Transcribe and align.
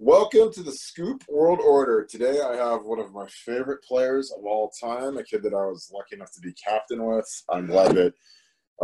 Welcome 0.00 0.52
to 0.52 0.62
the 0.62 0.72
Scoop 0.72 1.24
World 1.28 1.58
Order. 1.60 2.04
Today 2.04 2.40
I 2.40 2.54
have 2.54 2.84
one 2.84 3.00
of 3.00 3.12
my 3.12 3.26
favorite 3.26 3.82
players 3.82 4.30
of 4.30 4.44
all 4.44 4.70
time, 4.80 5.18
a 5.18 5.24
kid 5.24 5.42
that 5.42 5.54
I 5.54 5.66
was 5.66 5.90
lucky 5.92 6.14
enough 6.14 6.32
to 6.34 6.40
be 6.40 6.52
captain 6.52 7.04
with. 7.04 7.26
I'm 7.48 7.66
glad 7.66 7.96
that 7.96 8.14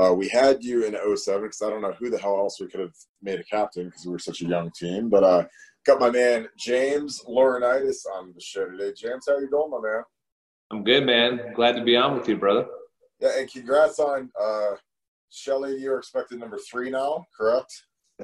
uh, 0.00 0.12
we 0.12 0.28
had 0.28 0.64
you 0.64 0.84
in 0.84 0.94
07 1.16 1.42
because 1.42 1.62
I 1.62 1.70
don't 1.70 1.82
know 1.82 1.92
who 1.92 2.10
the 2.10 2.18
hell 2.18 2.36
else 2.36 2.60
we 2.60 2.66
could 2.66 2.80
have 2.80 2.94
made 3.22 3.38
a 3.38 3.44
captain 3.44 3.86
because 3.86 4.04
we 4.04 4.12
were 4.12 4.18
such 4.18 4.42
a 4.42 4.46
young 4.46 4.72
team. 4.72 5.08
But 5.08 5.22
uh, 5.22 5.44
got 5.86 6.00
my 6.00 6.10
man 6.10 6.48
James 6.58 7.22
Laurinaitis 7.28 8.06
on 8.12 8.32
the 8.34 8.40
show 8.40 8.68
today. 8.68 8.92
James, 8.96 9.26
how 9.28 9.38
you 9.38 9.48
doing, 9.48 9.70
my 9.70 9.80
man? 9.80 10.02
I'm 10.72 10.82
good, 10.82 11.06
man. 11.06 11.52
Glad 11.54 11.76
to 11.76 11.84
be 11.84 11.96
on 11.96 12.18
with 12.18 12.28
you, 12.28 12.36
brother. 12.36 12.66
Yeah, 13.20 13.38
and 13.38 13.50
congrats 13.50 14.00
on 14.00 14.30
uh, 14.40 14.72
Shelly. 15.30 15.76
You're 15.76 15.98
expected 15.98 16.40
number 16.40 16.58
three 16.58 16.90
now, 16.90 17.24
correct? 17.38 17.72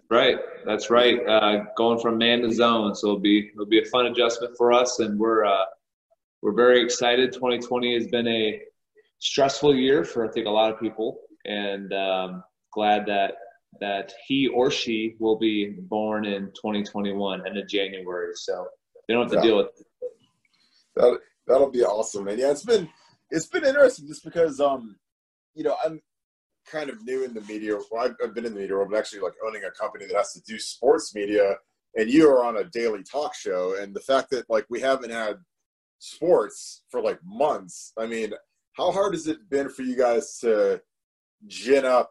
Right, 0.09 0.37
that's 0.65 0.89
right. 0.89 1.19
Uh, 1.27 1.65
going 1.77 1.99
from 1.99 2.19
man 2.19 2.43
to 2.43 2.53
zone, 2.53 2.95
so 2.95 3.09
it'll 3.09 3.21
be 3.21 3.51
it'll 3.53 3.67
be 3.67 3.81
a 3.81 3.85
fun 3.87 4.07
adjustment 4.07 4.57
for 4.57 4.73
us, 4.73 5.01
and 5.01 5.19
we're 5.19 5.45
uh, 5.45 5.65
we're 6.43 6.55
very 6.55 6.83
excited. 6.83 7.33
2020 7.33 7.95
has 7.95 8.07
been 8.07 8.29
a 8.29 8.61
stressful 9.19 9.75
year 9.75 10.05
for 10.05 10.29
I 10.29 10.33
think 10.33 10.47
a 10.47 10.51
lot 10.51 10.73
of 10.73 10.79
people, 10.79 11.19
and 11.45 11.93
um, 11.93 12.45
glad 12.73 13.07
that 13.07 13.35
that 13.81 14.13
he 14.27 14.47
or 14.49 14.71
she 14.71 15.17
will 15.19 15.39
be 15.39 15.71
born 15.71 16.25
in 16.25 16.47
2021 16.55 17.47
and 17.47 17.57
in 17.57 17.69
January, 17.69 18.33
so 18.35 18.67
they 19.09 19.15
don't 19.15 19.25
have 19.25 19.33
to 19.33 19.37
yeah. 19.39 19.43
deal 19.43 19.57
with. 19.57 19.71
It. 19.79 19.87
That 20.95 21.19
that'll 21.49 21.71
be 21.71 21.83
awesome, 21.83 22.25
man. 22.25 22.39
Yeah, 22.39 22.53
it's 22.53 22.65
been 22.65 22.89
it's 23.31 23.47
been 23.47 23.65
interesting 23.65 24.07
just 24.07 24.25
because 24.25 24.61
um, 24.61 24.97
you 25.55 25.65
know, 25.65 25.77
I'm 25.85 26.01
kind 26.71 26.91
of 26.91 27.05
new 27.05 27.25
in 27.25 27.35
the 27.35 27.41
media. 27.43 27.77
Well, 27.91 28.05
I've, 28.05 28.17
I've 28.23 28.35
been 28.35 28.47
in 28.47 28.55
the 28.55 28.61
media 28.61 28.77
world, 28.77 28.89
but 28.91 28.99
actually 28.99 29.21
like 29.21 29.35
owning 29.47 29.65
a 29.65 29.71
company 29.71 30.07
that 30.07 30.17
has 30.17 30.33
to 30.35 30.41
do 30.43 30.59
sports 30.59 31.15
media, 31.15 31.57
and 31.97 32.11
you 32.11 32.29
are 32.29 32.45
on 32.45 32.57
a 32.57 32.65
daily 32.65 33.03
talk 33.03 33.35
show, 33.35 33.77
and 33.81 33.95
the 33.95 34.01
fact 34.01 34.31
that 34.31 34.49
like 34.49 34.67
we 34.69 34.81
haven't 34.81 35.11
had 35.11 35.37
sports 35.99 36.83
for 36.91 37.01
like 37.01 37.21
months. 37.25 37.93
I 37.99 38.07
mean, 38.07 38.33
how 38.73 38.91
hard 38.91 39.15
has 39.15 39.27
it 39.27 39.49
been 39.49 39.69
for 39.69 39.83
you 39.83 39.97
guys 39.97 40.39
to 40.41 40.81
gin 41.47 41.85
up 41.85 42.11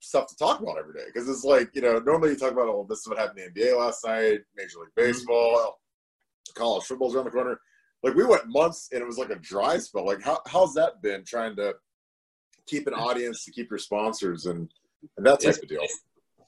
stuff 0.00 0.26
to 0.28 0.36
talk 0.36 0.60
about 0.60 0.78
every 0.78 0.94
day? 0.94 1.04
Because 1.06 1.28
it's 1.28 1.44
like 1.44 1.70
you 1.74 1.82
know, 1.82 1.98
normally 1.98 2.30
you 2.30 2.36
talk 2.36 2.52
about 2.52 2.68
oh, 2.68 2.86
this 2.88 3.00
is 3.00 3.08
what 3.08 3.18
happened 3.18 3.40
in 3.40 3.52
the 3.54 3.60
NBA 3.60 3.78
last 3.78 4.04
night, 4.04 4.40
Major 4.56 4.78
League 4.78 4.88
mm-hmm. 4.96 5.06
Baseball, 5.06 5.78
college 6.56 6.84
football's 6.84 7.14
around 7.14 7.26
the 7.26 7.30
corner. 7.30 7.60
Like 8.02 8.14
we 8.14 8.24
went 8.24 8.42
months 8.46 8.88
and 8.92 9.00
it 9.00 9.06
was 9.06 9.18
like 9.18 9.30
a 9.30 9.36
dry 9.36 9.78
spell. 9.78 10.06
Like 10.06 10.22
how 10.22 10.40
how's 10.46 10.74
that 10.74 11.02
been 11.02 11.24
trying 11.24 11.56
to 11.56 11.74
keep 12.66 12.86
an 12.86 12.94
audience, 12.94 13.44
to 13.44 13.50
keep 13.50 13.70
your 13.70 13.78
sponsors, 13.78 14.46
and, 14.46 14.68
and 15.16 15.26
that 15.26 15.40
type 15.40 15.50
it's, 15.50 15.58
of 15.58 15.68
deal? 15.68 15.86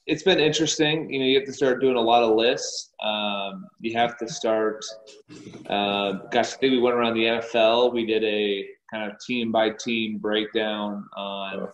It's 0.07 0.23
been 0.23 0.39
interesting. 0.39 1.13
You 1.13 1.21
know, 1.21 1.27
you 1.27 1.39
have 1.39 1.47
to 1.47 1.53
start 1.53 1.81
doing 1.81 1.97
a 1.97 2.01
lot 2.01 2.23
of 2.23 2.35
lists. 2.35 2.91
Um, 3.03 3.67
you 3.81 3.97
have 3.97 4.19
to 4.19 4.29
start. 4.29 4.85
Uh, 5.67 6.13
gosh, 6.31 6.55
I 6.55 6.57
think 6.57 6.73
we 6.73 6.81
went 6.81 6.97
around 6.97 7.15
the 7.15 7.25
NFL. 7.25 7.93
We 7.93 8.07
did 8.07 8.25
a 8.25 8.67
kind 8.91 9.11
of 9.11 9.19
team 9.27 9.53
by 9.53 9.71
team 9.71 10.19
breakdown 10.19 11.07
on 11.17 11.69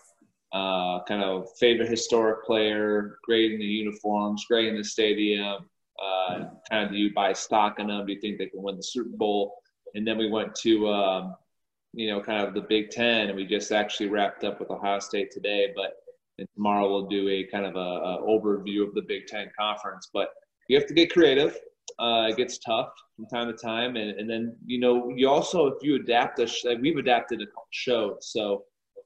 uh, 0.53 1.03
kind 1.05 1.23
of 1.23 1.49
favorite 1.59 1.89
historic 1.89 2.45
player, 2.45 3.19
grading 3.25 3.59
the 3.59 3.65
uniforms, 3.65 4.45
grading 4.49 4.77
the 4.77 4.85
stadium. 4.85 5.69
Uh, 6.03 6.45
kind 6.71 6.87
of 6.87 6.91
do 6.91 6.97
you 6.97 7.13
buy 7.15 7.33
stock 7.33 7.79
in 7.79 7.89
them? 7.89 8.07
Do 8.07 8.13
you 8.13 8.21
think 8.21 8.39
they 8.39 8.47
can 8.47 8.63
win 8.63 8.77
the 8.77 8.83
Super 8.83 9.17
Bowl? 9.17 9.57
And 9.95 10.07
then 10.07 10.19
we 10.19 10.31
went 10.31 10.55
to 10.57 10.89
um, 10.89 11.35
you 11.95 12.09
know, 12.09 12.21
kind 12.21 12.47
of 12.47 12.55
the 12.55 12.63
Big 12.63 12.91
Ten, 12.91 13.29
and 13.29 13.37
we 13.37 13.47
just 13.47 13.73
actually 13.73 14.09
wrapped 14.09 14.45
up 14.45 14.61
with 14.61 14.71
Ohio 14.71 14.99
State 14.99 15.31
today. 15.31 15.73
But 15.75 15.95
tomorrow 16.55 16.91
we'll 16.91 17.07
do 17.07 17.29
a 17.29 17.45
kind 17.45 17.65
of 17.65 17.77
a, 17.77 17.79
a, 17.79 18.23
overview 18.23 18.87
of 18.87 18.95
the 18.95 19.03
Big 19.07 19.27
Ten 19.27 19.51
conference. 19.59 20.11
But 20.13 20.29
you 20.69 20.79
have 20.79 20.87
to 20.89 20.95
get 20.95 21.13
creative. 21.13 21.59
Uh, 21.99 22.29
it 22.31 22.37
gets 22.37 22.59
tough 22.59 22.93
from 23.15 23.27
time 23.27 23.47
to 23.47 23.53
time, 23.53 23.97
and, 23.97 24.19
and 24.19 24.29
then 24.29 24.57
you 24.67 24.81
know 24.81 25.11
you 25.15 25.29
also 25.29 25.67
if 25.67 25.83
you 25.83 25.97
adapt 25.97 26.39
a 26.41 26.47
sh- 26.47 26.65
we've 26.81 26.97
adapted 26.97 27.41
a 27.41 27.47
show, 27.71 28.17
so 28.21 28.65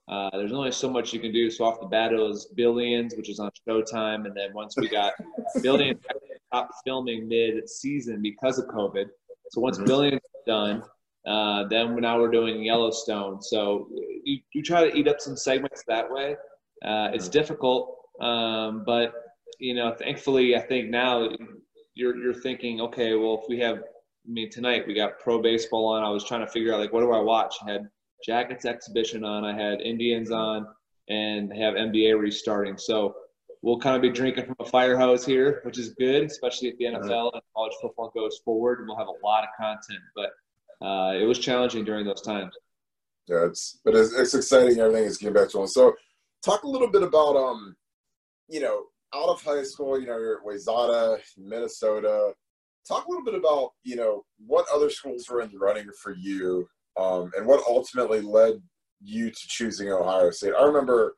uh, 0.08 0.30
there's 0.32 0.52
only 0.52 0.70
so 0.70 0.88
much 0.88 1.12
you 1.12 1.20
can 1.20 1.32
do. 1.32 1.50
So 1.50 1.64
off 1.64 1.80
the 1.80 1.86
bat, 1.86 2.12
it 2.12 2.16
was 2.16 2.46
Billions, 2.54 3.14
which 3.16 3.28
is 3.28 3.40
on 3.40 3.50
Showtime, 3.68 4.24
and 4.26 4.34
then 4.34 4.54
once 4.54 4.74
we 4.76 4.88
got 4.88 5.12
Billions 5.62 6.00
stopped 6.48 6.74
filming 6.84 7.28
mid-season 7.28 8.22
because 8.22 8.58
of 8.58 8.66
COVID. 8.66 9.06
So 9.50 9.60
once 9.60 9.76
mm-hmm. 9.76 9.86
Billions 9.86 10.22
done, 10.46 10.82
uh, 11.26 11.64
then 11.68 11.96
now 11.96 12.18
we're 12.18 12.30
doing 12.30 12.62
Yellowstone. 12.62 13.42
So 13.42 13.88
you, 14.24 14.38
you 14.52 14.62
try 14.62 14.88
to 14.88 14.96
eat 14.96 15.08
up 15.08 15.20
some 15.20 15.36
segments 15.36 15.82
that 15.88 16.10
way. 16.10 16.36
Uh, 16.84 17.10
it's 17.12 17.28
difficult, 17.28 17.96
um, 18.20 18.84
but 18.86 19.12
you 19.58 19.74
know, 19.74 19.92
thankfully, 19.92 20.56
I 20.56 20.60
think 20.60 20.90
now 20.90 21.28
you're 21.94 22.16
you're 22.16 22.34
thinking, 22.34 22.80
okay, 22.80 23.14
well, 23.14 23.40
if 23.42 23.48
we 23.48 23.58
have, 23.60 23.78
I 23.78 24.30
mean, 24.30 24.50
tonight 24.50 24.86
we 24.86 24.94
got 24.94 25.18
pro 25.18 25.42
baseball 25.42 25.86
on. 25.86 26.04
I 26.04 26.08
was 26.10 26.24
trying 26.24 26.46
to 26.46 26.52
figure 26.52 26.72
out 26.72 26.80
like, 26.80 26.92
what 26.92 27.00
do 27.00 27.12
I 27.12 27.20
watch? 27.20 27.56
I 27.66 27.72
had 27.72 27.88
Jackets 28.24 28.64
exhibition 28.64 29.24
on. 29.24 29.44
I 29.44 29.60
had 29.60 29.80
Indians 29.80 30.30
on, 30.30 30.68
and 31.08 31.52
have 31.52 31.74
NBA 31.74 32.18
restarting. 32.20 32.78
So 32.78 33.16
we'll 33.62 33.80
kind 33.80 33.96
of 33.96 34.02
be 34.02 34.10
drinking 34.10 34.46
from 34.46 34.56
a 34.60 34.64
fire 34.64 34.96
hose 34.96 35.26
here, 35.26 35.60
which 35.64 35.78
is 35.78 35.90
good, 35.90 36.24
especially 36.24 36.68
if 36.68 36.78
the 36.78 36.84
NFL 36.84 37.32
and 37.32 37.42
college 37.54 37.72
football 37.80 38.12
goes 38.14 38.40
forward. 38.44 38.84
We'll 38.86 38.96
have 38.96 39.08
a 39.08 39.26
lot 39.26 39.42
of 39.42 39.48
content, 39.58 40.00
but 40.14 40.30
uh, 40.80 41.12
it 41.14 41.24
was 41.24 41.38
challenging 41.38 41.84
during 41.84 42.04
those 42.06 42.22
times. 42.22 42.54
Yeah, 43.26 43.44
it's 43.46 43.78
but 43.84 43.94
it's, 43.94 44.12
it's 44.14 44.34
exciting. 44.34 44.78
Everything 44.78 45.04
is 45.04 45.18
getting 45.18 45.34
back 45.34 45.50
to 45.50 45.58
one. 45.58 45.68
So, 45.68 45.94
talk 46.44 46.62
a 46.62 46.68
little 46.68 46.88
bit 46.88 47.02
about 47.02 47.36
um, 47.36 47.76
you 48.48 48.60
know, 48.60 48.84
out 49.14 49.28
of 49.28 49.42
high 49.42 49.62
school, 49.62 50.00
you 50.00 50.06
know, 50.06 50.18
you're 50.18 50.38
at 50.38 50.44
Wayzata, 50.44 51.18
Minnesota. 51.36 52.32
Talk 52.86 53.06
a 53.06 53.10
little 53.10 53.24
bit 53.24 53.34
about 53.34 53.72
you 53.82 53.96
know 53.96 54.24
what 54.46 54.66
other 54.72 54.88
schools 54.88 55.28
were 55.28 55.42
in 55.42 55.50
the 55.50 55.58
running 55.58 55.88
for 56.02 56.14
you, 56.14 56.66
um, 56.98 57.30
and 57.36 57.46
what 57.46 57.62
ultimately 57.68 58.20
led 58.20 58.62
you 59.02 59.30
to 59.30 59.48
choosing 59.48 59.90
Ohio 59.90 60.30
State. 60.30 60.54
I 60.58 60.64
remember, 60.64 61.16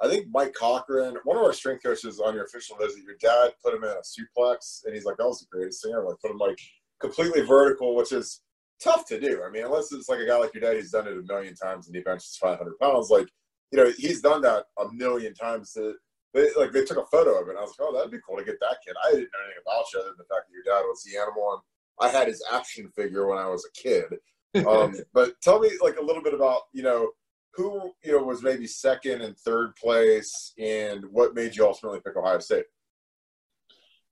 I 0.00 0.08
think 0.08 0.26
Mike 0.32 0.54
Cochran, 0.58 1.16
one 1.22 1.36
of 1.36 1.44
our 1.44 1.52
strength 1.52 1.84
coaches 1.84 2.20
on 2.20 2.34
your 2.34 2.44
official 2.44 2.76
visit, 2.78 3.04
your 3.04 3.16
dad 3.20 3.52
put 3.62 3.74
him 3.74 3.84
in 3.84 3.90
a 3.90 4.02
suplex, 4.02 4.84
and 4.84 4.94
he's 4.94 5.04
like, 5.04 5.18
"That 5.18 5.26
was 5.26 5.38
the 5.38 5.56
greatest 5.56 5.84
thing 5.84 5.92
ever!" 5.92 6.04
Like 6.04 6.20
put 6.20 6.32
him 6.32 6.38
like 6.38 6.58
completely 7.00 7.42
vertical, 7.42 7.94
which 7.94 8.10
is 8.10 8.40
tough 8.82 9.06
to 9.06 9.20
do. 9.20 9.42
I 9.46 9.50
mean, 9.50 9.64
unless 9.64 9.92
it's 9.92 10.08
like 10.08 10.20
a 10.20 10.26
guy 10.26 10.36
like 10.36 10.54
your 10.54 10.62
dad 10.62 10.76
who's 10.76 10.90
done 10.90 11.06
it 11.06 11.16
a 11.16 11.22
million 11.22 11.54
times 11.54 11.86
and 11.86 11.96
he 11.96 12.02
benches 12.02 12.38
500 12.40 12.78
pounds, 12.78 13.10
like, 13.10 13.28
you 13.72 13.78
know, 13.78 13.90
he's 13.96 14.20
done 14.20 14.42
that 14.42 14.66
a 14.78 14.92
million 14.92 15.34
times. 15.34 15.72
To, 15.72 15.94
they, 16.32 16.48
like, 16.56 16.72
they 16.72 16.84
took 16.84 16.98
a 16.98 17.06
photo 17.06 17.40
of 17.40 17.48
it, 17.48 17.50
and 17.50 17.58
I 17.58 17.62
was 17.62 17.74
like, 17.78 17.88
oh, 17.88 17.94
that'd 17.94 18.10
be 18.10 18.18
cool 18.26 18.38
to 18.38 18.44
get 18.44 18.60
that 18.60 18.78
kid. 18.84 18.94
I 19.04 19.10
didn't 19.10 19.30
know 19.32 19.44
anything 19.44 19.62
about 19.66 19.84
you 19.92 20.00
other 20.00 20.08
than 20.08 20.18
the 20.18 20.34
fact 20.34 20.48
that 20.48 20.54
your 20.54 20.64
dad 20.64 20.82
was 20.82 21.02
the 21.02 21.18
animal, 21.18 21.52
and 21.52 22.08
I 22.08 22.16
had 22.16 22.28
his 22.28 22.42
action 22.52 22.90
figure 22.94 23.26
when 23.26 23.38
I 23.38 23.48
was 23.48 23.64
a 23.64 23.80
kid. 23.80 24.66
Um, 24.66 24.96
but 25.14 25.40
tell 25.40 25.60
me, 25.60 25.70
like, 25.82 25.96
a 25.96 26.04
little 26.04 26.22
bit 26.22 26.34
about, 26.34 26.62
you 26.72 26.82
know, 26.82 27.10
who, 27.54 27.92
you 28.04 28.12
know, 28.12 28.24
was 28.24 28.42
maybe 28.42 28.66
second 28.66 29.22
and 29.22 29.36
third 29.38 29.76
place, 29.76 30.52
and 30.58 31.04
what 31.10 31.34
made 31.34 31.54
you 31.56 31.66
ultimately 31.66 32.00
pick 32.00 32.16
Ohio 32.16 32.40
State? 32.40 32.64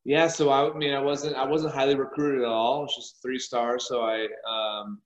Yeah, 0.04 0.26
so 0.26 0.50
I, 0.50 0.68
I 0.68 0.76
mean, 0.76 0.94
I 0.94 1.00
wasn't 1.00 1.36
I 1.36 1.46
wasn't 1.46 1.74
highly 1.74 1.94
recruited 1.94 2.42
at 2.42 2.48
all. 2.48 2.80
It 2.80 2.82
was 2.82 2.96
just 2.96 3.22
three 3.22 3.38
stars. 3.38 3.86
So 3.86 4.02
I, 4.02 4.26
um, 4.50 5.00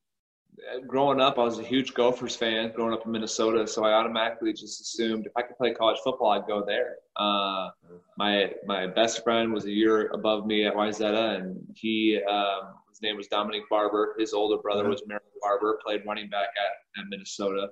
growing 0.86 1.20
up, 1.20 1.38
I 1.38 1.42
was 1.42 1.58
a 1.58 1.62
huge 1.62 1.92
Gophers 1.92 2.34
fan. 2.34 2.72
Growing 2.74 2.94
up 2.94 3.04
in 3.04 3.12
Minnesota, 3.12 3.66
so 3.66 3.84
I 3.84 3.92
automatically 3.92 4.54
just 4.54 4.80
assumed 4.80 5.26
if 5.26 5.32
I 5.36 5.42
could 5.42 5.56
play 5.58 5.74
college 5.74 5.98
football, 6.02 6.30
I'd 6.30 6.46
go 6.46 6.64
there. 6.64 6.96
Uh, 7.16 7.68
my 8.16 8.52
my 8.66 8.86
best 8.86 9.22
friend 9.22 9.52
was 9.52 9.66
a 9.66 9.70
year 9.70 10.08
above 10.12 10.46
me 10.46 10.64
at 10.64 10.74
Wayzata, 10.74 11.40
and 11.40 11.58
he 11.74 12.18
um, 12.28 12.74
his 12.88 13.02
name 13.02 13.18
was 13.18 13.26
Dominic 13.26 13.68
Barber. 13.68 14.16
His 14.18 14.32
older 14.32 14.60
brother 14.62 14.88
was 14.88 15.02
Marion 15.06 15.22
Barber, 15.42 15.78
played 15.84 16.06
running 16.06 16.30
back 16.30 16.48
at, 16.56 17.00
at 17.02 17.08
Minnesota, 17.10 17.68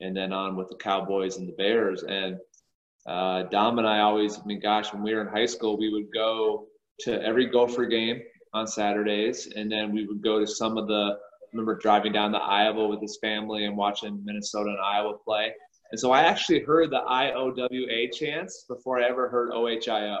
and 0.00 0.16
then 0.16 0.32
on 0.32 0.56
with 0.56 0.70
the 0.70 0.76
Cowboys 0.76 1.36
and 1.36 1.46
the 1.46 1.52
Bears. 1.52 2.02
And 2.04 2.38
uh, 3.06 3.44
Dom 3.44 3.78
and 3.78 3.86
I 3.86 4.00
always, 4.00 4.38
I 4.38 4.44
mean, 4.44 4.60
gosh, 4.60 4.92
when 4.92 5.02
we 5.02 5.14
were 5.14 5.22
in 5.22 5.28
high 5.28 5.46
school, 5.46 5.78
we 5.78 5.92
would 5.92 6.12
go 6.12 6.66
to 7.00 7.22
every 7.22 7.46
Gopher 7.46 7.86
game 7.86 8.22
on 8.54 8.66
Saturdays, 8.66 9.48
and 9.56 9.70
then 9.70 9.92
we 9.92 10.06
would 10.06 10.22
go 10.22 10.38
to 10.38 10.46
some 10.46 10.76
of 10.78 10.86
the. 10.86 11.16
I 11.16 11.54
remember 11.54 11.76
driving 11.76 12.12
down 12.12 12.32
to 12.32 12.38
Iowa 12.38 12.88
with 12.88 13.02
his 13.02 13.18
family 13.20 13.66
and 13.66 13.76
watching 13.76 14.24
Minnesota 14.24 14.70
and 14.70 14.80
Iowa 14.80 15.18
play. 15.22 15.52
And 15.90 16.00
so 16.00 16.10
I 16.10 16.22
actually 16.22 16.60
heard 16.60 16.90
the 16.90 17.02
IOWA 17.02 18.10
chants 18.14 18.64
before 18.66 18.98
I 18.98 19.06
ever 19.06 19.28
heard 19.28 19.50
OHIO. 19.50 20.18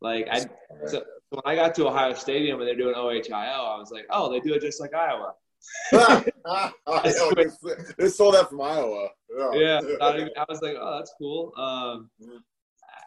Like 0.00 0.26
I, 0.30 0.46
so 0.86 1.04
when 1.28 1.42
I 1.44 1.54
got 1.54 1.74
to 1.74 1.88
Ohio 1.88 2.14
Stadium 2.14 2.58
and 2.58 2.66
they're 2.66 2.76
doing 2.76 2.94
OHIO, 2.94 3.30
I 3.34 3.78
was 3.78 3.90
like, 3.90 4.06
oh, 4.08 4.32
they 4.32 4.40
do 4.40 4.54
it 4.54 4.62
just 4.62 4.80
like 4.80 4.94
Iowa. 4.94 5.34
They 7.98 8.08
stole 8.08 8.32
that 8.32 8.48
from 8.48 8.60
Iowa. 8.60 9.08
Yeah, 9.52 9.80
I 10.00 10.44
was 10.48 10.62
like, 10.62 10.76
oh, 10.78 10.96
that's 10.98 11.14
cool. 11.18 11.52
Um, 11.56 12.10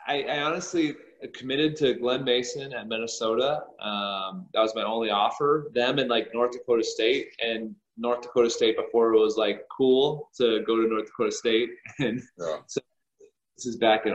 I, 0.08 0.24
I, 0.24 0.42
honestly 0.42 0.96
committed 1.34 1.76
to 1.78 1.94
Glen 1.94 2.24
Mason 2.24 2.74
at 2.74 2.88
Minnesota. 2.88 3.64
Um, 3.80 4.48
that 4.54 4.62
was 4.62 4.76
my 4.76 4.84
only 4.84 5.10
offer. 5.10 5.72
Them 5.74 6.00
and 6.00 6.10
like 6.10 6.34
North 6.34 6.52
Dakota 6.52 6.84
State 6.84 7.30
and 7.40 7.76
North 7.98 8.22
Dakota 8.22 8.50
State 8.50 8.78
before 8.78 9.14
it 9.14 9.20
was 9.20 9.38
like 9.38 9.66
cool 9.76 10.30
to 10.38 10.62
go 10.66 10.78
to 10.78 10.88
North 10.88 11.06
Dakota 11.06 11.32
State. 11.32 11.70
And 12.00 12.22
yeah. 12.38 12.58
so 12.68 12.82
this 13.58 13.66
is 13.66 13.78
back 13.78 14.06
in 14.06 14.14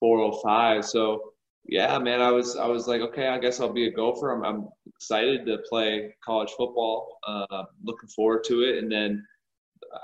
04, 0.00 0.40
05. 0.42 0.84
So 0.84 1.32
yeah, 1.68 1.98
man, 1.98 2.20
I 2.20 2.30
was 2.30 2.56
I 2.56 2.66
was 2.66 2.86
like, 2.86 3.00
okay, 3.00 3.28
I 3.28 3.38
guess 3.38 3.60
I'll 3.60 3.72
be 3.72 3.86
a 3.86 3.90
Gopher. 3.90 4.30
I'm, 4.32 4.44
I'm 4.44 4.68
excited 4.86 5.46
to 5.46 5.58
play 5.68 6.14
college 6.24 6.50
football. 6.56 7.18
Uh, 7.26 7.64
looking 7.82 8.08
forward 8.08 8.44
to 8.44 8.62
it. 8.62 8.78
And 8.78 8.90
then 8.90 9.26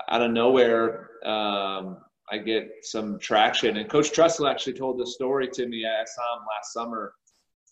out 0.09 0.21
of 0.21 0.31
nowhere, 0.31 1.09
um, 1.25 1.97
I 2.31 2.37
get 2.37 2.69
some 2.81 3.19
traction. 3.19 3.77
And 3.77 3.89
Coach 3.89 4.11
Tressel 4.11 4.47
actually 4.47 4.73
told 4.73 4.99
this 4.99 5.13
story 5.13 5.47
to 5.49 5.67
me. 5.67 5.85
I 5.85 6.03
saw 6.05 6.37
him 6.37 6.45
last 6.55 6.73
summer, 6.73 7.13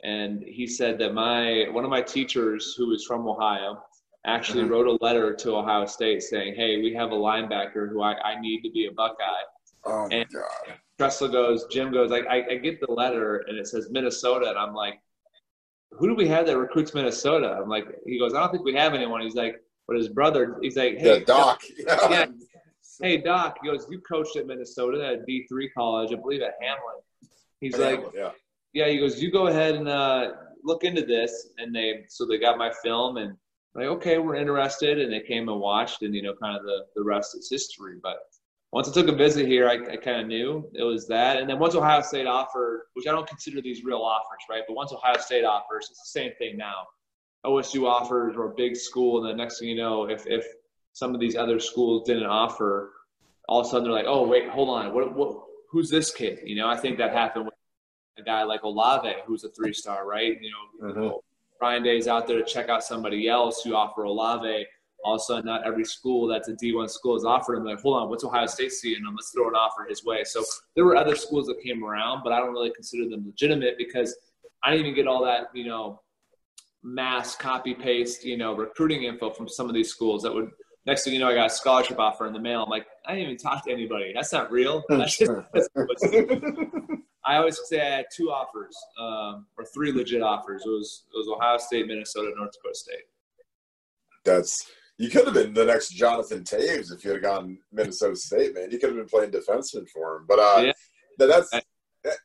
and 0.03 0.43
he 0.43 0.67
said 0.67 0.97
that 0.99 1.13
my 1.13 1.65
one 1.71 1.83
of 1.83 1.89
my 1.89 2.01
teachers, 2.01 2.75
who 2.77 2.93
is 2.93 3.05
from 3.05 3.27
Ohio, 3.27 3.81
actually 4.25 4.63
mm-hmm. 4.63 4.71
wrote 4.71 4.87
a 4.87 5.03
letter 5.03 5.33
to 5.33 5.55
Ohio 5.55 5.85
State 5.85 6.21
saying, 6.21 6.55
"Hey, 6.55 6.81
we 6.81 6.93
have 6.93 7.11
a 7.11 7.15
linebacker 7.15 7.89
who 7.89 8.01
I, 8.01 8.13
I 8.21 8.39
need 8.39 8.61
to 8.61 8.71
be 8.71 8.87
a 8.87 8.91
Buckeye." 8.91 9.43
Oh 9.85 10.07
my 10.07 10.15
and 10.15 10.29
God. 10.29 10.75
Tressel 11.01 11.29
goes, 11.29 11.65
Jim 11.71 11.91
goes, 11.91 12.11
I, 12.11 12.19
I, 12.19 12.45
I 12.51 12.55
get 12.57 12.79
the 12.79 12.91
letter 12.91 13.43
and 13.47 13.57
it 13.57 13.65
says 13.67 13.89
Minnesota, 13.89 14.49
and 14.49 14.57
I'm 14.57 14.75
like, 14.75 15.01
who 15.89 16.07
do 16.07 16.13
we 16.13 16.27
have 16.27 16.45
that 16.45 16.59
recruits 16.59 16.93
Minnesota? 16.93 17.57
I'm 17.59 17.67
like, 17.67 17.87
he 18.05 18.19
goes, 18.19 18.35
I 18.35 18.39
don't 18.39 18.51
think 18.51 18.63
we 18.63 18.75
have 18.75 18.93
anyone. 18.93 19.19
He's 19.21 19.33
like, 19.33 19.63
but 19.87 19.97
his 19.97 20.09
brother, 20.09 20.59
he's 20.61 20.77
like, 20.77 20.99
hey, 20.99 21.17
yeah, 21.17 21.25
Doc. 21.25 21.63
yeah. 21.87 22.27
Hey, 23.01 23.17
Doc. 23.17 23.57
He 23.63 23.67
goes, 23.67 23.87
you 23.89 23.99
coached 24.01 24.35
at 24.35 24.45
Minnesota 24.45 25.03
at 25.03 25.25
D 25.25 25.47
three 25.49 25.71
college, 25.71 26.13
I 26.13 26.17
believe 26.17 26.43
at 26.43 26.53
Hamline. 26.61 27.29
He's 27.59 27.73
at 27.73 27.79
like, 27.79 27.99
Hamline, 27.99 28.11
yeah. 28.13 28.31
yeah. 28.73 28.89
He 28.89 28.99
goes, 28.99 29.19
you 29.19 29.31
go 29.31 29.47
ahead 29.47 29.73
and 29.73 29.89
uh, 29.89 30.33
look 30.63 30.83
into 30.83 31.01
this, 31.01 31.47
and 31.57 31.75
they 31.75 32.05
so 32.09 32.27
they 32.27 32.37
got 32.37 32.59
my 32.59 32.71
film 32.83 33.17
and 33.17 33.35
like, 33.73 33.87
okay, 33.87 34.19
we're 34.19 34.35
interested, 34.35 34.99
and 34.99 35.11
they 35.11 35.21
came 35.21 35.49
and 35.49 35.59
watched, 35.59 36.03
and 36.03 36.13
you 36.13 36.21
know, 36.21 36.35
kind 36.35 36.55
of 36.55 36.61
the 36.63 36.85
the 36.95 37.03
rest 37.03 37.35
is 37.35 37.49
history. 37.49 37.95
But 38.01 38.17
once 38.71 38.87
I 38.87 38.93
took 38.93 39.09
a 39.09 39.15
visit 39.15 39.47
here, 39.47 39.67
I, 39.67 39.73
I 39.73 39.97
kind 39.97 40.21
of 40.21 40.27
knew 40.27 40.69
it 40.73 40.83
was 40.83 41.07
that. 41.07 41.37
And 41.37 41.49
then 41.49 41.59
once 41.59 41.75
Ohio 41.75 42.01
State 42.01 42.25
offered, 42.25 42.83
which 42.93 43.05
I 43.05 43.11
don't 43.11 43.27
consider 43.27 43.61
these 43.61 43.83
real 43.83 44.01
offers, 44.01 44.39
right? 44.49 44.63
But 44.65 44.75
once 44.75 44.93
Ohio 44.93 45.17
State 45.17 45.43
offers, 45.43 45.87
it's 45.89 45.99
the 45.99 46.19
same 46.19 46.31
thing 46.37 46.57
now. 46.57 46.87
OSU 47.45 47.85
offers 47.85 48.35
or 48.37 48.51
a 48.51 48.55
big 48.55 48.77
school, 48.77 49.23
and 49.25 49.29
the 49.29 49.43
next 49.43 49.59
thing 49.59 49.69
you 49.69 49.75
know, 49.75 50.09
if 50.09 50.25
if 50.27 50.45
some 50.93 51.13
of 51.13 51.19
these 51.19 51.35
other 51.35 51.59
schools 51.59 52.03
didn't 52.05 52.27
offer, 52.27 52.93
all 53.49 53.61
of 53.61 53.65
a 53.65 53.69
sudden 53.69 53.85
they're 53.85 53.93
like, 53.93 54.05
oh 54.07 54.27
wait, 54.27 54.47
hold 54.49 54.69
on, 54.69 54.93
what 54.93 55.15
what 55.15 55.43
who's 55.69 55.89
this 55.89 56.11
kid? 56.11 56.39
You 56.45 56.55
know, 56.55 56.67
I 56.67 56.77
think 56.77 56.97
that 56.99 57.11
happened 57.11 57.45
with 57.45 57.53
a 58.19 58.23
guy 58.23 58.43
like 58.43 58.63
Olave, 58.63 59.13
who's 59.25 59.43
a 59.43 59.49
three 59.49 59.73
star, 59.73 60.07
right? 60.07 60.37
You 60.39 60.51
know, 60.51 60.87
mm-hmm. 60.87 61.17
Ryan 61.59 61.83
Day's 61.83 62.07
out 62.07 62.27
there 62.27 62.37
to 62.37 62.45
check 62.45 62.69
out 62.69 62.83
somebody 62.83 63.27
else 63.27 63.63
who 63.63 63.75
offer 63.75 64.03
Olave 64.03 64.65
all 65.03 65.15
of 65.15 65.21
a 65.21 65.23
sudden 65.23 65.45
not 65.45 65.65
every 65.65 65.85
school 65.85 66.27
that's 66.27 66.47
a 66.47 66.53
D1 66.53 66.89
school 66.89 67.15
is 67.15 67.25
offering. 67.25 67.63
Like, 67.63 67.81
hold 67.81 68.01
on, 68.01 68.09
what's 68.09 68.23
Ohio 68.23 68.45
State 68.45 68.71
seeing 68.71 69.03
them? 69.03 69.15
Let's 69.15 69.31
throw 69.31 69.47
an 69.47 69.55
offer 69.55 69.85
his 69.87 70.03
way. 70.03 70.23
So 70.23 70.43
there 70.75 70.85
were 70.85 70.95
other 70.95 71.15
schools 71.15 71.47
that 71.47 71.61
came 71.61 71.83
around, 71.83 72.21
but 72.23 72.33
I 72.33 72.39
don't 72.39 72.51
really 72.51 72.71
consider 72.71 73.09
them 73.09 73.25
legitimate 73.25 73.77
because 73.77 74.15
I 74.63 74.71
didn't 74.71 74.85
even 74.87 74.95
get 74.95 75.07
all 75.07 75.23
that, 75.25 75.47
you 75.53 75.65
know, 75.65 76.01
mass 76.83 77.35
copy 77.35 77.73
paste, 77.73 78.25
you 78.25 78.37
know, 78.37 78.55
recruiting 78.55 79.03
info 79.03 79.31
from 79.31 79.47
some 79.47 79.67
of 79.67 79.75
these 79.75 79.89
schools 79.89 80.23
that 80.23 80.33
would. 80.33 80.49
Next 80.87 81.03
thing 81.03 81.13
you 81.13 81.19
know, 81.19 81.29
I 81.29 81.35
got 81.35 81.45
a 81.45 81.49
scholarship 81.51 81.99
offer 81.99 82.25
in 82.25 82.33
the 82.33 82.39
mail. 82.39 82.63
I'm 82.63 82.69
like, 82.69 82.87
I 83.05 83.13
didn't 83.13 83.25
even 83.25 83.37
talk 83.37 83.63
to 83.65 83.71
anybody. 83.71 84.13
That's 84.15 84.33
not 84.33 84.51
real. 84.51 84.83
That's 84.89 85.15
just, 85.15 85.31
that's 85.53 85.69
I 87.23 87.37
always 87.37 87.59
say 87.65 87.79
I 87.79 87.97
had 87.97 88.05
two 88.11 88.31
offers 88.31 88.75
um, 88.99 89.45
or 89.57 89.65
three 89.65 89.91
legit 89.91 90.23
offers. 90.23 90.63
It 90.65 90.69
was 90.69 91.03
it 91.13 91.17
was 91.17 91.27
Ohio 91.27 91.57
State, 91.57 91.85
Minnesota, 91.85 92.31
North 92.35 92.51
Dakota 92.53 92.75
State. 92.75 93.03
That's 94.25 94.71
you 95.01 95.09
could 95.09 95.25
have 95.25 95.33
been 95.33 95.51
the 95.51 95.65
next 95.65 95.89
Jonathan 95.89 96.43
Toews 96.43 96.93
if 96.93 97.03
you 97.03 97.09
had 97.09 97.23
gone 97.23 97.57
Minnesota 97.71 98.15
State, 98.15 98.53
man. 98.53 98.69
You 98.69 98.77
could 98.77 98.89
have 98.89 98.97
been 98.97 99.07
playing 99.07 99.31
defenseman 99.31 99.89
for 99.89 100.17
him. 100.17 100.25
But 100.27 100.37
uh, 100.37 100.61
yeah. 100.61 100.71
that's 101.17 101.51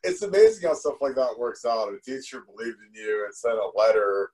it's 0.03 0.21
amazing 0.21 0.67
how 0.67 0.75
stuff 0.75 1.01
like 1.01 1.15
that 1.15 1.39
works 1.39 1.65
out. 1.65 1.91
A 1.91 1.97
teacher 2.05 2.45
believed 2.45 2.77
in 2.87 2.93
you 2.93 3.25
and 3.25 3.33
sent 3.33 3.57
a 3.57 3.71
letter. 3.75 4.31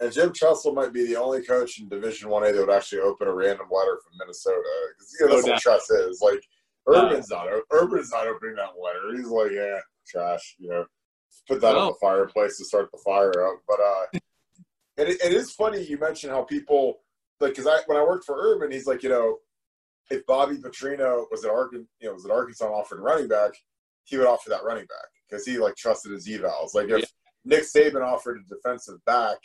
And 0.00 0.12
Jim 0.12 0.30
Tressel 0.34 0.74
might 0.74 0.92
be 0.92 1.06
the 1.06 1.16
only 1.16 1.42
coach 1.42 1.80
in 1.80 1.88
Division 1.88 2.28
One 2.28 2.44
A 2.44 2.52
that 2.52 2.66
would 2.66 2.74
actually 2.74 3.00
open 3.00 3.28
a 3.28 3.32
random 3.32 3.68
letter 3.70 3.98
from 4.04 4.18
Minnesota 4.18 4.60
because 4.90 5.16
you 5.18 5.26
know, 5.26 5.34
that's 5.34 5.48
oh, 5.48 5.52
what 5.52 5.62
Tress 5.62 5.90
is. 5.90 6.20
Like 6.20 6.42
Urban's 6.86 7.30
not 7.30 7.48
Urban's 7.72 8.12
not 8.12 8.26
opening 8.26 8.56
that 8.56 8.74
letter. 8.78 9.16
He's 9.16 9.28
like, 9.28 9.52
yeah, 9.52 9.78
trash. 10.06 10.56
You 10.58 10.68
know, 10.68 10.84
put 11.48 11.62
that 11.62 11.76
on 11.76 11.86
the 11.88 11.94
fireplace 11.98 12.58
to 12.58 12.66
start 12.66 12.90
the 12.92 12.98
fire 12.98 13.32
up. 13.48 13.62
But 13.66 13.80
uh, 13.80 14.04
it, 14.98 15.18
it 15.24 15.32
is 15.32 15.52
funny 15.52 15.82
you 15.82 15.98
mentioned 15.98 16.32
how 16.32 16.42
people 16.42 16.98
like 17.40 17.52
because 17.52 17.66
I 17.66 17.80
when 17.86 17.98
I 17.98 18.04
worked 18.04 18.24
for 18.24 18.36
Urban, 18.38 18.70
he's 18.70 18.86
like, 18.86 19.02
you 19.02 19.08
know, 19.08 19.38
if 20.10 20.24
Bobby 20.26 20.56
Petrino 20.56 21.24
was 21.30 21.44
at 21.44 21.50
Arkansas, 21.50 21.88
you 22.00 22.08
know, 22.08 22.14
was 22.14 22.24
at 22.24 22.30
Arkansas 22.30 22.66
offered 22.66 23.00
running 23.00 23.28
back, 23.28 23.52
he 24.04 24.16
would 24.16 24.26
offer 24.26 24.50
that 24.50 24.64
running 24.64 24.86
back 24.86 25.08
because 25.28 25.44
he 25.44 25.58
like 25.58 25.76
trusted 25.76 26.12
his 26.12 26.28
evals. 26.28 26.74
Like 26.74 26.88
if 26.88 27.00
yeah. 27.00 27.04
Nick 27.44 27.64
Saban 27.64 28.02
offered 28.02 28.38
a 28.38 28.54
defensive 28.54 29.04
back, 29.04 29.38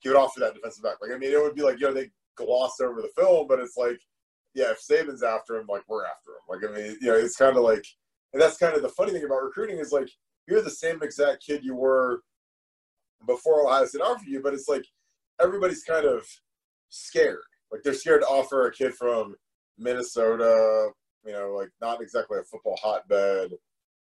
he 0.00 0.08
would 0.08 0.18
offer 0.18 0.40
that 0.40 0.54
defensive 0.54 0.82
back. 0.82 0.96
Like 1.00 1.12
I 1.12 1.18
mean, 1.18 1.32
it 1.32 1.42
would 1.42 1.54
be 1.54 1.62
like 1.62 1.80
you 1.80 1.86
know 1.86 1.94
they 1.94 2.10
glossed 2.36 2.80
over 2.80 3.00
the 3.00 3.10
film, 3.16 3.46
but 3.48 3.60
it's 3.60 3.76
like, 3.76 3.98
yeah, 4.54 4.70
if 4.70 4.80
Saban's 4.80 5.22
after 5.22 5.56
him, 5.56 5.66
like 5.68 5.82
we're 5.88 6.04
after 6.04 6.30
him. 6.30 6.44
Like 6.48 6.70
I 6.70 6.74
mean, 6.74 6.98
you 7.00 7.08
know, 7.08 7.16
it's 7.16 7.36
kind 7.36 7.56
of 7.56 7.62
like, 7.62 7.84
and 8.32 8.40
that's 8.40 8.58
kind 8.58 8.76
of 8.76 8.82
the 8.82 8.88
funny 8.90 9.12
thing 9.12 9.24
about 9.24 9.42
recruiting 9.42 9.78
is 9.78 9.92
like 9.92 10.08
you're 10.46 10.62
the 10.62 10.70
same 10.70 11.02
exact 11.02 11.44
kid 11.44 11.64
you 11.64 11.74
were 11.74 12.20
before 13.26 13.66
Ohio 13.66 13.86
State 13.86 14.02
offered 14.02 14.28
you, 14.28 14.40
but 14.42 14.54
it's 14.54 14.68
like 14.68 14.84
everybody's 15.40 15.82
kind 15.82 16.06
of 16.06 16.24
scared. 16.88 17.40
Like 17.72 17.82
they're 17.82 17.94
scared 17.94 18.22
to 18.22 18.26
offer 18.28 18.66
a 18.66 18.72
kid 18.72 18.94
from 18.94 19.34
Minnesota, 19.78 20.90
you 21.24 21.32
know, 21.32 21.54
like 21.56 21.70
not 21.80 22.00
exactly 22.00 22.38
a 22.38 22.44
football 22.44 22.78
hotbed. 22.82 23.52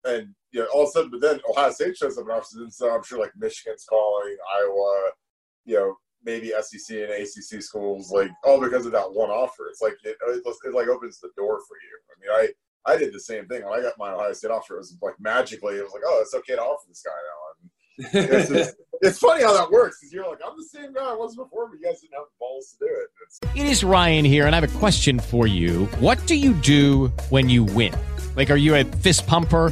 And 0.05 0.33
you 0.51 0.61
know, 0.61 0.67
all 0.73 0.83
of 0.83 0.89
a 0.89 0.91
sudden, 0.91 1.11
but 1.11 1.21
then 1.21 1.39
Ohio 1.49 1.71
State 1.71 1.97
shows 1.97 2.17
up 2.17 2.25
and 2.25 2.33
offers, 2.33 2.77
so 2.77 2.93
I'm 2.93 3.03
sure 3.03 3.19
like 3.19 3.31
Michigan's 3.35 3.85
calling, 3.89 4.35
Iowa, 4.57 5.11
you 5.65 5.75
know, 5.75 5.95
maybe 6.23 6.53
SEC 6.61 6.97
and 6.97 7.11
ACC 7.11 7.61
schools, 7.61 8.11
like 8.11 8.29
all 8.43 8.61
because 8.61 8.85
of 8.85 8.91
that 8.91 9.11
one 9.11 9.29
offer. 9.29 9.67
It's 9.69 9.81
like 9.81 9.95
it, 10.03 10.15
it, 10.27 10.43
it 10.45 10.73
like 10.73 10.87
opens 10.87 11.19
the 11.19 11.29
door 11.35 11.59
for 11.67 11.77
you. 11.77 11.99
I 12.09 12.13
mean, 12.19 12.49
I 12.85 12.93
I 12.93 12.97
did 12.97 13.13
the 13.13 13.19
same 13.19 13.47
thing 13.47 13.65
when 13.65 13.77
I 13.77 13.81
got 13.81 13.97
my 13.97 14.13
Ohio 14.13 14.33
State 14.33 14.51
offer. 14.51 14.75
It 14.75 14.79
was 14.79 14.97
like 15.01 15.19
magically, 15.19 15.75
it 15.75 15.83
was 15.83 15.93
like, 15.93 16.03
oh, 16.05 16.19
it's 16.21 16.33
okay 16.35 16.55
to 16.55 16.61
offer 16.61 16.85
this 16.87 17.03
guy 17.03 17.11
now. 17.11 17.46
And 17.97 18.07
it's, 18.13 18.49
just, 18.49 18.75
it's 19.01 19.19
funny 19.19 19.43
how 19.43 19.53
that 19.53 19.71
works 19.71 19.97
because 19.99 20.13
you're 20.13 20.27
like, 20.29 20.39
I'm 20.45 20.55
the 20.57 20.63
same 20.63 20.93
guy 20.93 21.03
I 21.11 21.13
was 21.13 21.35
before, 21.35 21.67
but 21.67 21.79
you 21.79 21.85
guys 21.85 21.99
didn't 22.01 22.13
have 22.13 22.23
the 22.25 22.37
balls 22.39 22.75
to 22.79 22.85
do 22.85 22.91
it. 22.91 23.09
It's- 23.21 23.55
it 23.55 23.65
is 23.67 23.83
Ryan 23.83 24.23
here, 24.25 24.45
and 24.45 24.55
I 24.55 24.59
have 24.59 24.75
a 24.75 24.79
question 24.79 25.19
for 25.19 25.47
you. 25.47 25.85
What 25.99 26.25
do 26.27 26.35
you 26.35 26.53
do 26.53 27.07
when 27.29 27.49
you 27.49 27.63
win? 27.63 27.93
Like, 28.35 28.49
are 28.51 28.55
you 28.55 28.75
a 28.75 28.83
fist 28.83 29.25
pumper? 29.27 29.71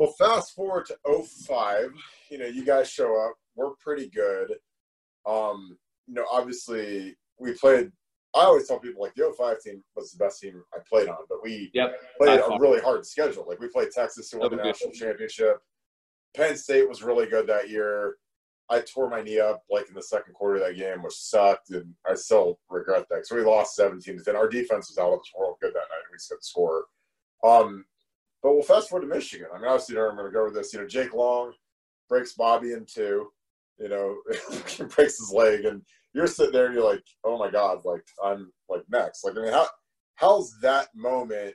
well, 0.00 0.14
fast 0.18 0.54
forward 0.54 0.86
to 0.86 0.96
05. 1.46 1.90
You 2.30 2.38
know, 2.38 2.46
you 2.46 2.64
guys 2.64 2.88
show 2.90 3.22
up. 3.22 3.34
We're 3.54 3.72
pretty 3.78 4.08
good. 4.08 4.54
Um, 5.26 5.76
you 6.06 6.14
know, 6.14 6.24
obviously, 6.32 7.16
we 7.38 7.52
played. 7.52 7.92
I 8.34 8.44
always 8.44 8.66
tell 8.66 8.78
people 8.78 9.02
like 9.02 9.14
the 9.14 9.30
05 9.36 9.60
team 9.60 9.82
was 9.96 10.12
the 10.12 10.24
best 10.24 10.40
team 10.40 10.62
I 10.72 10.78
played 10.88 11.08
on, 11.08 11.18
but 11.28 11.42
we 11.42 11.70
Yep. 11.74 12.00
played 12.16 12.40
a 12.40 12.58
really 12.58 12.80
hard 12.80 13.04
schedule. 13.04 13.44
Like 13.46 13.58
we 13.60 13.68
played 13.68 13.90
Texas 13.90 14.30
to 14.30 14.38
win 14.38 14.50
the 14.50 14.56
national 14.56 14.92
championship. 14.92 15.58
Penn 16.34 16.56
State 16.56 16.88
was 16.88 17.02
really 17.02 17.26
good 17.26 17.46
that 17.48 17.68
year. 17.68 18.16
I 18.70 18.80
tore 18.80 19.10
my 19.10 19.20
knee 19.20 19.40
up 19.40 19.64
like 19.68 19.88
in 19.88 19.94
the 19.94 20.02
second 20.02 20.32
quarter 20.32 20.56
of 20.56 20.62
that 20.62 20.76
game, 20.78 21.02
which 21.02 21.12
sucked, 21.14 21.70
and 21.70 21.92
I 22.08 22.14
still 22.14 22.58
regret 22.70 23.04
that. 23.10 23.26
So 23.26 23.34
we 23.36 23.42
lost 23.42 23.74
17 23.74 24.16
to 24.16 24.24
10. 24.24 24.36
Our 24.36 24.48
defense 24.48 24.88
was 24.88 24.96
out 24.96 25.12
of 25.12 25.18
this 25.18 25.32
world 25.36 25.56
good 25.60 25.74
that 25.74 25.78
night. 25.90 26.04
and 26.04 26.12
We 26.12 26.18
couldn't 26.26 26.44
score. 26.44 26.84
Um, 27.42 27.84
but 28.42 28.52
we'll 28.52 28.62
fast 28.62 28.88
forward 28.88 29.06
to 29.06 29.14
Michigan. 29.14 29.48
I 29.52 29.58
mean, 29.58 29.68
obviously, 29.68 29.98
I'm 29.98 30.16
going 30.16 30.26
to 30.26 30.32
go 30.32 30.44
with 30.44 30.54
this. 30.54 30.72
You 30.72 30.80
know, 30.80 30.86
Jake 30.86 31.14
Long 31.14 31.52
breaks 32.08 32.32
Bobby 32.34 32.72
in 32.72 32.84
two. 32.86 33.30
You 33.78 33.88
know, 33.88 34.18
breaks 34.94 35.18
his 35.18 35.32
leg, 35.32 35.64
and 35.64 35.82
you're 36.12 36.26
sitting 36.26 36.52
there 36.52 36.66
and 36.66 36.74
you're 36.74 36.84
like, 36.84 37.04
"Oh 37.24 37.38
my 37.38 37.50
God!" 37.50 37.84
Like 37.84 38.04
I'm 38.22 38.52
like 38.68 38.82
next. 38.90 39.24
Like 39.24 39.36
I 39.38 39.42
mean, 39.42 39.52
how 39.52 39.66
how's 40.16 40.58
that 40.60 40.88
moment 40.94 41.54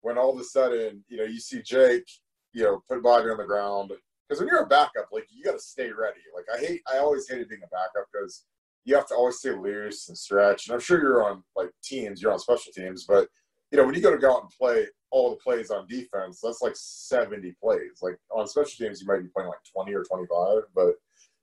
when 0.00 0.16
all 0.16 0.32
of 0.32 0.40
a 0.40 0.44
sudden, 0.44 1.04
you 1.08 1.18
know, 1.18 1.24
you 1.24 1.38
see 1.38 1.60
Jake, 1.62 2.08
you 2.52 2.62
know, 2.64 2.80
put 2.88 3.02
Bobby 3.02 3.28
on 3.28 3.38
the 3.38 3.44
ground? 3.44 3.92
Because 4.26 4.40
when 4.40 4.48
you're 4.48 4.62
a 4.62 4.66
backup, 4.66 5.08
like 5.12 5.26
you 5.30 5.44
got 5.44 5.52
to 5.52 5.60
stay 5.60 5.90
ready. 5.90 6.20
Like 6.34 6.46
I 6.54 6.64
hate, 6.64 6.80
I 6.92 6.98
always 6.98 7.28
hated 7.28 7.48
being 7.48 7.62
a 7.62 7.68
backup 7.68 8.08
because 8.12 8.44
you 8.84 8.94
have 8.94 9.06
to 9.08 9.14
always 9.14 9.38
stay 9.38 9.50
loose 9.50 10.08
and 10.08 10.16
stretch. 10.16 10.66
And 10.66 10.74
I'm 10.74 10.80
sure 10.80 11.00
you're 11.00 11.24
on 11.24 11.42
like 11.54 11.70
teams, 11.82 12.22
you're 12.22 12.32
on 12.32 12.38
special 12.38 12.72
teams, 12.72 13.04
but 13.04 13.28
you 13.70 13.78
know, 13.78 13.84
when 13.84 13.94
you 13.94 14.00
go 14.00 14.12
to 14.12 14.18
go 14.18 14.32
out 14.32 14.42
and 14.42 14.50
play 14.50 14.86
all 15.10 15.30
the 15.30 15.36
plays 15.36 15.70
on 15.70 15.86
defense, 15.86 16.40
that's 16.42 16.62
like 16.62 16.74
70 16.74 17.54
plays. 17.62 18.00
Like 18.02 18.18
on 18.30 18.46
special 18.46 18.86
teams, 18.86 19.00
you 19.00 19.06
might 19.06 19.22
be 19.22 19.28
playing 19.28 19.48
like 19.48 19.58
20 19.72 19.94
or 19.94 20.04
25. 20.04 20.62
But 20.74 20.94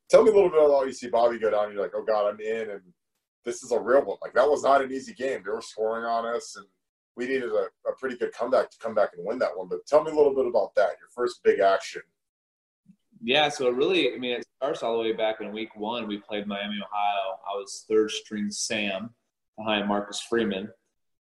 tell 0.09 0.23
me 0.23 0.31
a 0.31 0.33
little 0.33 0.49
bit 0.49 0.59
about 0.59 0.71
how 0.71 0.83
you 0.83 0.93
see 0.93 1.09
Bobby 1.09 1.39
go 1.39 1.51
down. 1.51 1.71
You're 1.71 1.81
like, 1.81 1.93
oh 1.95 2.03
God, 2.03 2.29
I'm 2.29 2.39
in, 2.39 2.69
and 2.71 2.81
this 3.45 3.63
is 3.63 3.71
a 3.71 3.79
real 3.79 4.03
one. 4.03 4.17
Like 4.21 4.33
that 4.33 4.49
was 4.49 4.63
not 4.63 4.83
an 4.83 4.91
easy 4.91 5.13
game. 5.13 5.41
They 5.43 5.51
were 5.51 5.61
scoring 5.61 6.05
on 6.05 6.25
us, 6.25 6.55
and 6.55 6.65
we 7.15 7.27
needed 7.27 7.51
a, 7.51 7.67
a 7.87 7.95
pretty 7.99 8.17
good 8.17 8.33
comeback 8.33 8.71
to 8.71 8.77
come 8.79 8.93
back 8.93 9.11
and 9.15 9.25
win 9.25 9.39
that 9.39 9.55
one. 9.55 9.67
But 9.67 9.85
tell 9.85 10.03
me 10.03 10.11
a 10.11 10.15
little 10.15 10.35
bit 10.35 10.47
about 10.47 10.75
that. 10.75 10.97
Your 10.99 11.09
first 11.15 11.41
big 11.43 11.59
action. 11.59 12.01
Yeah, 13.25 13.47
so 13.47 13.67
it 13.67 13.75
really, 13.75 14.13
I 14.13 14.17
mean, 14.17 14.33
it 14.33 14.45
starts 14.57 14.83
all 14.83 14.97
the 14.97 15.03
way 15.03 15.13
back 15.13 15.39
in 15.39 15.53
week 15.53 15.75
one. 15.75 16.07
We 16.07 16.17
played 16.17 16.45
Miami, 16.45 16.75
Ohio. 16.75 17.39
I 17.49 17.55
was 17.55 17.85
third 17.89 18.11
string 18.11 18.51
Sam 18.51 19.11
behind 19.57 19.87
Marcus 19.87 20.19
Freeman. 20.19 20.69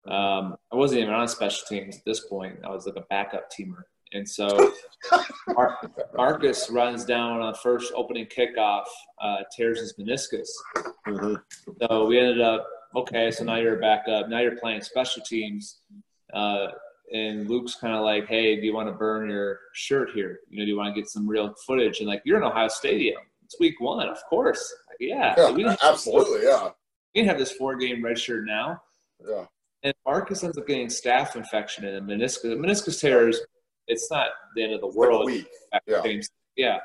Um, 0.08 0.56
I 0.72 0.76
wasn't 0.76 1.02
even 1.02 1.14
on 1.14 1.26
special 1.28 1.66
teams 1.68 1.96
at 1.98 2.04
this 2.04 2.20
point. 2.20 2.58
I 2.64 2.70
was 2.70 2.86
like 2.86 2.96
a 2.96 3.04
backup 3.10 3.50
teamer. 3.52 3.82
And 4.12 4.28
so 4.28 4.72
Mar- 5.48 5.78
Marcus 6.16 6.70
runs 6.70 7.04
down 7.04 7.40
on 7.40 7.52
the 7.52 7.58
first 7.58 7.92
opening 7.96 8.26
kickoff, 8.26 8.84
uh, 9.20 9.38
tears 9.56 9.80
his 9.80 9.94
meniscus. 9.98 10.46
So 11.82 12.06
we 12.06 12.18
ended 12.18 12.40
up, 12.40 12.66
okay, 12.94 13.30
so 13.30 13.44
now 13.44 13.56
you're 13.56 13.78
a 13.78 13.80
backup. 13.80 14.28
Now 14.28 14.40
you're 14.40 14.56
playing 14.58 14.82
special 14.82 15.22
teams. 15.22 15.80
Uh, 16.32 16.68
and 17.12 17.48
Luke's 17.48 17.74
kind 17.76 17.94
of 17.94 18.02
like, 18.02 18.26
hey, 18.26 18.56
do 18.56 18.62
you 18.66 18.74
want 18.74 18.88
to 18.88 18.92
burn 18.94 19.28
your 19.30 19.60
shirt 19.74 20.10
here? 20.14 20.40
You 20.50 20.58
know, 20.58 20.64
do 20.64 20.70
you 20.70 20.76
want 20.76 20.94
to 20.94 21.00
get 21.00 21.08
some 21.08 21.26
real 21.28 21.54
footage? 21.66 21.98
And 22.00 22.08
like, 22.08 22.22
you're 22.24 22.36
in 22.38 22.42
Ohio 22.44 22.68
Stadium. 22.68 23.20
It's 23.44 23.58
week 23.60 23.80
one, 23.80 24.08
of 24.08 24.18
course. 24.28 24.74
Like, 24.88 24.96
yeah. 25.00 25.34
So 25.36 25.52
we 25.52 25.62
Yeah, 25.62 25.70
didn't- 25.70 25.84
absolutely. 25.84 26.44
Yeah. 26.46 26.70
We 27.14 27.22
didn't 27.22 27.28
have 27.28 27.38
this 27.38 27.52
four 27.52 27.76
game 27.76 28.04
red 28.04 28.18
shirt 28.18 28.44
now. 28.46 28.82
Yeah. 29.26 29.44
And 29.86 29.94
Marcus 30.04 30.42
ends 30.42 30.58
up 30.58 30.66
getting 30.66 30.88
staph 30.88 31.36
infection 31.36 31.84
in 31.84 31.94
a 31.94 32.00
meniscus. 32.00 32.42
The 32.42 32.56
Meniscus 32.56 33.00
tears, 33.00 33.40
it's 33.86 34.10
not 34.10 34.30
the 34.56 34.64
end 34.64 34.72
of 34.72 34.80
the 34.80 34.86
like 34.86 34.96
world. 34.96 35.26
week. 35.26 35.46
Yeah. 35.86 36.02
Yeah. 36.56 36.78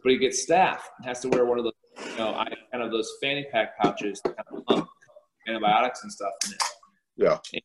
But 0.00 0.12
he 0.12 0.18
gets 0.18 0.46
staph 0.48 0.78
and 0.96 1.04
has 1.04 1.18
to 1.22 1.28
wear 1.30 1.46
one 1.46 1.58
of 1.58 1.64
those, 1.64 1.72
you 2.12 2.16
know, 2.16 2.28
I, 2.28 2.46
kind 2.70 2.84
of 2.84 2.92
those 2.92 3.10
fanny 3.20 3.44
pack 3.50 3.76
pouches 3.76 4.20
kind 4.20 4.36
of 4.52 4.64
pump 4.66 4.88
antibiotics 5.48 6.04
and 6.04 6.12
stuff 6.12 6.30
in 6.46 6.52
it. 6.52 6.62
Yeah. 7.16 7.60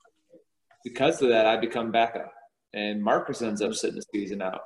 Because 0.83 1.21
of 1.21 1.29
that, 1.29 1.45
I 1.45 1.55
become 1.57 1.91
backup. 1.91 2.33
And 2.73 2.99
Marcus 2.99 3.43
ends 3.43 3.61
up 3.61 3.75
sitting 3.75 3.97
the 3.97 4.05
season 4.11 4.41
out. 4.41 4.61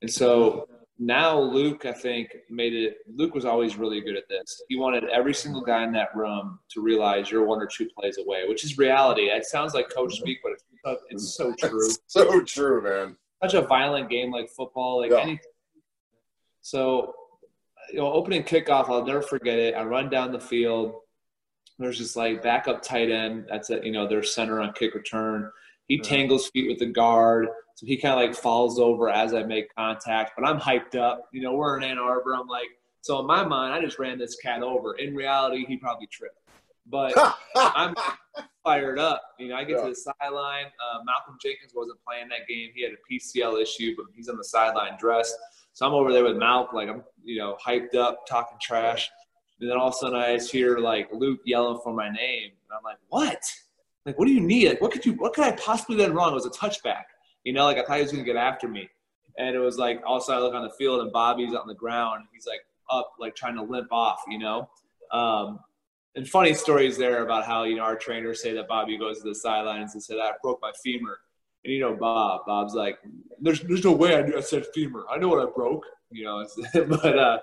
And 0.00 0.10
so 0.10 0.68
now 0.98 1.38
Luke, 1.38 1.84
I 1.84 1.92
think, 1.92 2.34
made 2.48 2.74
it. 2.74 2.98
Luke 3.06 3.34
was 3.34 3.44
always 3.44 3.76
really 3.76 4.00
good 4.00 4.16
at 4.16 4.28
this. 4.28 4.62
He 4.68 4.76
wanted 4.76 5.04
every 5.04 5.34
single 5.34 5.60
guy 5.60 5.84
in 5.84 5.92
that 5.92 6.14
room 6.16 6.58
to 6.70 6.80
realize 6.80 7.30
you're 7.30 7.44
one 7.44 7.60
or 7.60 7.66
two 7.66 7.88
plays 7.98 8.18
away, 8.18 8.44
which 8.48 8.64
is 8.64 8.78
reality. 8.78 9.24
It 9.24 9.44
sounds 9.44 9.74
like 9.74 9.90
coach 9.94 10.14
mm-hmm. 10.14 10.22
speak, 10.22 10.38
but 10.42 10.52
it's, 10.52 11.02
it's 11.10 11.36
so 11.36 11.52
true 11.58 11.86
It's 11.86 11.98
so 12.06 12.42
true, 12.42 12.82
man. 12.82 13.16
such 13.42 13.54
a 13.54 13.66
violent 13.66 14.08
game 14.08 14.32
like 14.32 14.48
football, 14.48 15.00
like 15.00 15.10
Yeah. 15.10 15.18
anything. 15.18 15.52
So, 16.62 17.14
you 17.92 17.98
know, 17.98 18.12
opening 18.12 18.42
kickoff, 18.42 18.88
I'll 18.88 19.04
never 19.04 19.22
forget 19.22 19.58
it. 19.58 19.74
I 19.74 19.84
run 19.84 20.08
down 20.08 20.32
the 20.32 20.40
field. 20.40 20.94
There's 21.78 21.98
this 21.98 22.16
like 22.16 22.42
backup 22.42 22.82
tight 22.82 23.10
end. 23.10 23.46
That's 23.50 23.68
it. 23.68 23.84
You 23.84 23.92
know, 23.92 24.08
their 24.08 24.22
center 24.22 24.62
on 24.62 24.72
kick 24.72 24.94
return. 24.94 25.50
He 25.88 25.98
tangles 25.98 26.48
feet 26.48 26.68
with 26.68 26.78
the 26.78 26.86
guard, 26.86 27.48
so 27.74 27.86
he 27.86 27.96
kind 27.96 28.14
of 28.20 28.26
like 28.28 28.34
falls 28.36 28.78
over 28.78 29.08
as 29.08 29.34
I 29.34 29.42
make 29.44 29.74
contact. 29.74 30.32
But 30.36 30.48
I'm 30.48 30.58
hyped 30.58 30.96
up. 30.96 31.28
You 31.32 31.42
know, 31.42 31.54
we're 31.54 31.76
in 31.76 31.84
Ann 31.84 31.98
Arbor. 31.98 32.34
I'm 32.34 32.48
like, 32.48 32.68
so 33.02 33.20
in 33.20 33.26
my 33.26 33.44
mind, 33.44 33.72
I 33.72 33.80
just 33.80 33.98
ran 33.98 34.18
this 34.18 34.36
cat 34.36 34.62
over. 34.62 34.94
In 34.94 35.14
reality, 35.14 35.64
he 35.64 35.76
probably 35.76 36.08
tripped. 36.08 36.38
But 36.88 37.12
I'm 37.56 37.94
fired 38.64 38.98
up. 38.98 39.22
You 39.38 39.48
know, 39.48 39.56
I 39.56 39.64
get 39.64 39.76
Yeah. 39.76 39.84
to 39.84 39.88
the 39.90 39.94
sideline. 39.94 40.66
Uh, 40.66 40.98
Malcolm 41.04 41.38
Jenkins 41.40 41.72
wasn't 41.74 41.98
playing 42.06 42.28
that 42.30 42.48
game. 42.48 42.70
He 42.74 42.82
had 42.82 42.92
a 42.92 43.12
PCL 43.12 43.60
issue, 43.62 43.94
but 43.96 44.06
he's 44.14 44.28
on 44.28 44.36
the 44.36 44.44
sideline 44.44 44.96
dressed. 44.98 45.36
So 45.72 45.86
I'm 45.86 45.94
over 45.94 46.12
there 46.12 46.24
with 46.24 46.36
Malk, 46.36 46.72
like 46.72 46.88
I'm, 46.88 47.04
you 47.24 47.38
know, 47.38 47.56
hyped 47.64 47.94
up, 47.94 48.26
talking 48.26 48.58
trash. 48.60 49.08
And 49.60 49.70
then 49.70 49.76
all 49.76 49.88
of 49.88 49.94
a 49.94 49.96
sudden 49.96 50.18
I 50.18 50.34
just 50.36 50.50
hear 50.50 50.78
like 50.78 51.08
Luke 51.12 51.40
yelling 51.44 51.80
for 51.84 51.92
my 51.92 52.08
name. 52.08 52.50
And 52.50 52.76
I'm 52.76 52.82
like, 52.82 52.98
what? 53.08 53.42
Like, 54.06 54.18
what 54.18 54.26
do 54.26 54.32
you 54.32 54.40
need? 54.40 54.68
Like, 54.68 54.80
what 54.80 54.92
could 54.92 55.04
you, 55.04 55.12
what 55.14 55.34
could 55.34 55.44
I 55.44 55.52
possibly 55.52 55.96
done 55.96 56.14
wrong? 56.14 56.30
It 56.30 56.34
was 56.34 56.46
a 56.46 56.50
touchback. 56.50 57.04
You 57.44 57.52
know, 57.52 57.64
like 57.64 57.76
I 57.76 57.84
thought 57.84 57.96
he 57.96 58.02
was 58.02 58.12
going 58.12 58.24
to 58.24 58.32
get 58.32 58.36
after 58.36 58.68
me. 58.68 58.88
And 59.38 59.54
it 59.54 59.58
was 59.58 59.76
like, 59.76 60.00
all 60.06 60.16
of 60.16 60.22
a 60.22 60.24
sudden 60.24 60.42
I 60.42 60.46
look 60.46 60.54
on 60.54 60.62
the 60.62 60.72
field 60.78 61.00
and 61.02 61.12
Bobby's 61.12 61.54
on 61.54 61.66
the 61.66 61.74
ground. 61.74 62.24
He's 62.32 62.46
like 62.46 62.60
up, 62.90 63.12
like 63.20 63.34
trying 63.34 63.56
to 63.56 63.62
limp 63.62 63.88
off, 63.92 64.20
you 64.28 64.38
know? 64.38 64.70
Um, 65.12 65.58
and 66.16 66.26
funny 66.26 66.54
stories 66.54 66.96
there 66.96 67.22
about 67.22 67.44
how 67.44 67.64
you 67.64 67.76
know 67.76 67.82
our 67.82 67.94
trainers 67.94 68.42
say 68.42 68.52
that 68.54 68.66
Bobby 68.66 68.96
goes 68.96 69.20
to 69.20 69.28
the 69.28 69.34
sidelines 69.34 69.92
and 69.94 70.02
said 70.02 70.16
I 70.16 70.32
broke 70.42 70.58
my 70.62 70.72
femur, 70.82 71.18
and 71.64 71.72
you 71.72 71.80
know 71.80 71.94
Bob, 71.94 72.46
Bob's 72.46 72.74
like, 72.74 72.98
there's 73.40 73.60
there's 73.60 73.84
no 73.84 73.92
way 73.92 74.16
I, 74.16 74.22
knew 74.22 74.36
I 74.36 74.40
said 74.40 74.66
femur. 74.74 75.04
I 75.10 75.18
know 75.18 75.28
what 75.28 75.46
I 75.46 75.50
broke, 75.54 75.84
you 76.10 76.24
know. 76.24 76.46
but 76.88 77.18
uh, 77.18 77.38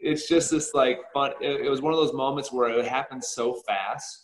it's 0.00 0.26
just 0.26 0.50
this 0.50 0.72
like 0.74 1.00
fun. 1.12 1.32
It, 1.40 1.66
it 1.66 1.70
was 1.70 1.82
one 1.82 1.92
of 1.92 1.98
those 1.98 2.14
moments 2.14 2.50
where 2.50 2.70
it 2.70 2.86
happened 2.86 3.22
so 3.22 3.60
fast. 3.68 4.21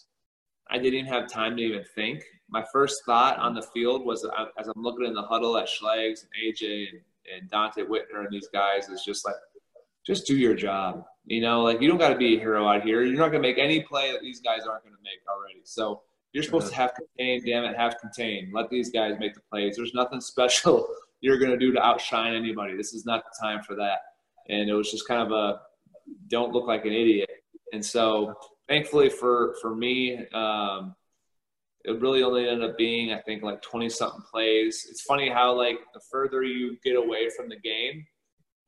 I 0.70 0.78
didn't 0.78 0.94
even 0.94 1.12
have 1.12 1.28
time 1.28 1.56
to 1.56 1.62
even 1.62 1.84
think. 1.94 2.25
My 2.50 2.64
first 2.72 3.04
thought 3.04 3.38
on 3.38 3.54
the 3.54 3.62
field 3.62 4.04
was 4.04 4.25
uh, 4.25 4.46
as 4.58 4.68
I'm 4.68 4.82
looking 4.82 5.06
in 5.06 5.14
the 5.14 5.22
huddle 5.22 5.56
at 5.56 5.68
Schlegs 5.68 6.22
and 6.22 6.30
AJ 6.42 6.88
and, 6.90 7.00
and 7.40 7.50
Donte 7.50 7.87
Whitner 7.87 8.20
and 8.20 8.30
these 8.30 8.48
guys 8.52 8.88
is 8.88 9.02
just 9.02 9.25
like, 9.25 9.34
just 10.06 10.26
do 10.26 10.37
your 10.37 10.54
job. 10.54 11.04
You 11.26 11.42
know, 11.42 11.62
like 11.62 11.82
you 11.82 11.88
don't 11.88 11.98
got 11.98 12.08
to 12.08 12.16
be 12.16 12.37
a 12.37 12.40
hero 12.40 12.66
out 12.66 12.82
here. 12.82 13.02
You're 13.02 13.18
not 13.18 13.30
going 13.30 13.42
to 13.42 13.48
make 13.48 13.58
any 13.58 13.82
play 13.82 14.12
that 14.12 14.22
these 14.22 14.40
guys 14.40 14.60
aren't 14.66 14.82
going 14.82 14.96
to 14.96 15.02
make 15.02 15.20
already. 15.28 15.60
So 15.64 16.02
you're 16.32 16.42
supposed 16.42 16.68
to 16.68 16.75
have 16.75 16.94
contained. 16.94 17.44
Damn 17.44 17.64
it, 17.64 17.76
have 17.76 17.98
contained. 17.98 18.52
Let 18.54 18.70
these 18.70 18.90
guys 18.90 19.16
make 19.18 19.34
the 19.34 19.40
plays. 19.50 19.76
There's 19.76 19.94
nothing 19.94 20.20
special 20.22 20.88
you're 21.20 21.38
going 21.38 21.50
to 21.50 21.58
do 21.58 21.72
to 21.72 21.82
outshine 21.82 22.34
anybody. 22.34 22.76
This 22.76 22.94
is 22.94 23.04
not 23.04 23.25
the 23.25 23.46
time 23.46 23.62
for 23.62 23.75
that. 23.76 23.98
And 24.48 24.68
it 24.68 24.75
was 24.75 24.90
just 24.90 25.06
kind 25.06 25.20
of 25.20 25.32
a 25.32 25.60
don't 26.28 26.52
look 26.52 26.66
like 26.66 26.84
an 26.84 26.92
idiot. 26.92 27.30
And 27.72 27.84
so 27.84 28.34
thankfully 28.68 29.08
for 29.08 29.54
for 29.60 29.75
me, 29.75 30.26
um, 30.32 30.94
it 31.84 32.00
really 32.00 32.22
only 32.22 32.48
ended 32.48 32.70
up 32.70 32.76
being 32.76 33.12
I 33.12 33.20
think 33.20 33.42
like 33.42 33.62
20 33.62 33.88
something 33.88 34.22
plays. 34.30 34.87
It's 34.90 35.02
funny 35.02 35.28
how 35.28 35.52
like 35.54 35.78
the 35.94 36.00
further 36.10 36.42
you 36.42 36.76
get 36.84 36.96
away 36.96 37.30
from 37.37 37.48
the 37.48 37.56
game, 37.56 38.06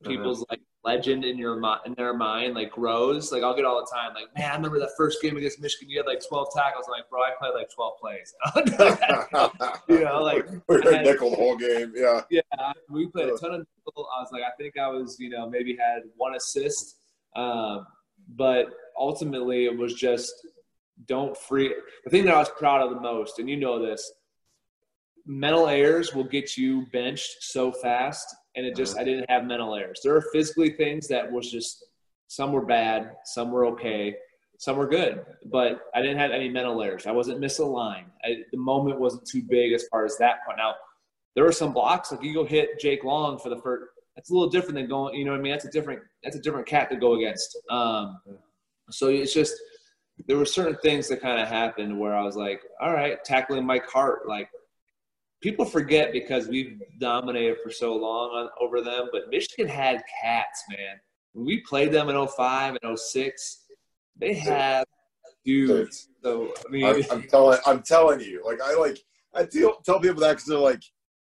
people's 0.03 0.45
like 0.49 0.61
legend 0.83 1.23
in 1.23 1.37
your 1.37 1.59
mi- 1.59 1.77
in 1.85 1.93
their 1.93 2.13
mind 2.13 2.55
like 2.55 2.71
grows. 2.71 3.31
Like 3.31 3.43
I'll 3.43 3.55
get 3.55 3.65
all 3.65 3.79
the 3.79 3.91
time, 3.93 4.13
like, 4.15 4.35
man, 4.35 4.51
I 4.51 4.55
remember 4.55 4.79
that 4.79 4.89
first 4.97 5.21
game 5.21 5.37
against 5.37 5.61
Michigan. 5.61 5.89
You 5.89 5.99
had 5.99 6.07
like 6.07 6.27
12 6.27 6.47
tackles. 6.55 6.85
I'm 6.87 6.93
like, 6.93 7.09
bro, 7.09 7.21
I 7.21 7.31
played 7.37 7.53
like 7.53 7.69
12 7.73 7.93
plays. 8.01 8.33
you 9.87 10.03
know, 10.03 10.23
like 10.23 10.49
we 10.67 10.91
had- 10.91 11.05
nickel 11.05 11.29
the 11.31 11.35
whole 11.35 11.57
game. 11.57 11.93
Yeah. 11.95 12.21
yeah, 12.29 12.41
we 12.89 13.07
played 13.07 13.29
a 13.29 13.37
ton 13.37 13.53
of 13.53 13.59
nickel. 13.85 14.07
I 14.17 14.21
was 14.21 14.29
like, 14.31 14.43
I 14.43 14.51
think 14.57 14.77
I 14.77 14.87
was, 14.87 15.17
you 15.19 15.29
know, 15.29 15.49
maybe 15.49 15.77
had 15.77 16.03
one 16.17 16.35
assist, 16.35 16.95
um, 17.35 17.85
but 18.35 18.67
ultimately 18.97 19.65
it 19.65 19.77
was 19.77 19.93
just 19.93 20.33
don't 21.07 21.35
free. 21.35 21.73
The 22.03 22.09
thing 22.09 22.25
that 22.25 22.35
I 22.35 22.39
was 22.39 22.49
proud 22.49 22.81
of 22.81 22.93
the 22.93 23.01
most, 23.01 23.39
and 23.39 23.49
you 23.49 23.57
know 23.57 23.83
this, 23.83 24.11
mental 25.25 25.67
errors 25.67 26.13
will 26.13 26.23
get 26.23 26.57
you 26.57 26.85
benched 26.91 27.37
so 27.41 27.71
fast, 27.71 28.35
and 28.55 28.65
it 28.65 28.75
just 28.75 28.97
I 28.97 29.03
didn't 29.03 29.29
have 29.29 29.45
mental 29.45 29.75
errors. 29.75 30.01
There 30.03 30.15
are 30.15 30.25
physically 30.33 30.71
things 30.71 31.07
that 31.07 31.31
was 31.31 31.51
just 31.51 31.83
some 32.27 32.51
were 32.51 32.65
bad, 32.65 33.15
some 33.25 33.51
were 33.51 33.65
okay. 33.67 34.15
Some 34.57 34.77
were 34.77 34.87
good, 34.87 35.25
but 35.45 35.81
I 35.95 36.03
didn't 36.03 36.19
have 36.19 36.29
any 36.29 36.47
mental 36.47 36.83
errors. 36.83 37.07
I 37.07 37.11
wasn't 37.11 37.41
misaligned. 37.41 38.05
I, 38.23 38.43
the 38.51 38.59
moment 38.59 38.99
wasn't 38.99 39.25
too 39.25 39.41
big 39.41 39.73
as 39.73 39.87
far 39.87 40.05
as 40.05 40.19
that 40.19 40.45
point. 40.45 40.59
Now, 40.59 40.75
there 41.33 41.43
were 41.43 41.51
some 41.51 41.73
blocks 41.73 42.11
like 42.11 42.21
you 42.21 42.31
go 42.31 42.45
hit 42.45 42.79
Jake 42.79 43.03
Long 43.03 43.39
for 43.39 43.49
the 43.49 43.57
first. 43.57 43.85
That's 44.15 44.29
a 44.29 44.33
little 44.33 44.51
different 44.51 44.75
than 44.75 44.87
going. 44.87 45.15
You 45.15 45.25
know 45.25 45.31
what 45.31 45.39
I 45.39 45.43
mean? 45.43 45.51
That's 45.51 45.65
a 45.65 45.71
different. 45.71 46.01
That's 46.23 46.35
a 46.35 46.41
different 46.41 46.67
cat 46.67 46.91
to 46.91 46.95
go 46.95 47.15
against. 47.15 47.57
Um, 47.71 48.19
so 48.93 49.07
it's 49.09 49.33
just 49.33 49.53
there 50.27 50.37
were 50.37 50.45
certain 50.45 50.77
things 50.83 51.07
that 51.07 51.21
kind 51.21 51.41
of 51.41 51.47
happened 51.47 51.97
where 51.97 52.15
I 52.15 52.23
was 52.23 52.35
like, 52.35 52.61
all 52.79 52.93
right, 52.93 53.23
tackling 53.23 53.65
Mike 53.65 53.89
Hart. 53.89 54.27
Like 54.27 54.49
people 55.41 55.65
forget 55.65 56.13
because 56.13 56.47
we've 56.47 56.81
dominated 56.99 57.57
for 57.63 57.71
so 57.71 57.95
long 57.95 58.29
on, 58.31 58.49
over 58.59 58.81
them, 58.81 59.09
but 59.11 59.29
Michigan 59.29 59.67
had 59.67 60.01
cats, 60.21 60.63
man. 60.69 60.97
When 61.33 61.45
we 61.45 61.61
played 61.61 61.91
them 61.91 62.09
in 62.09 62.27
05 62.27 62.77
and 62.81 62.99
06, 62.99 63.65
they 64.17 64.33
had 64.33 64.83
dudes. 65.45 66.09
So 66.23 66.53
I 66.67 66.71
mean, 66.71 66.85
I'm, 66.85 67.03
I'm 67.11 67.23
telling, 67.23 67.59
I'm 67.65 67.81
telling 67.81 68.19
you, 68.19 68.43
like 68.45 68.61
I 68.61 68.75
like, 68.75 68.99
I 69.33 69.45
tell, 69.45 69.81
tell 69.85 69.99
people 69.99 70.21
that 70.21 70.33
because 70.33 70.45
they're 70.45 70.57
like, 70.57 70.83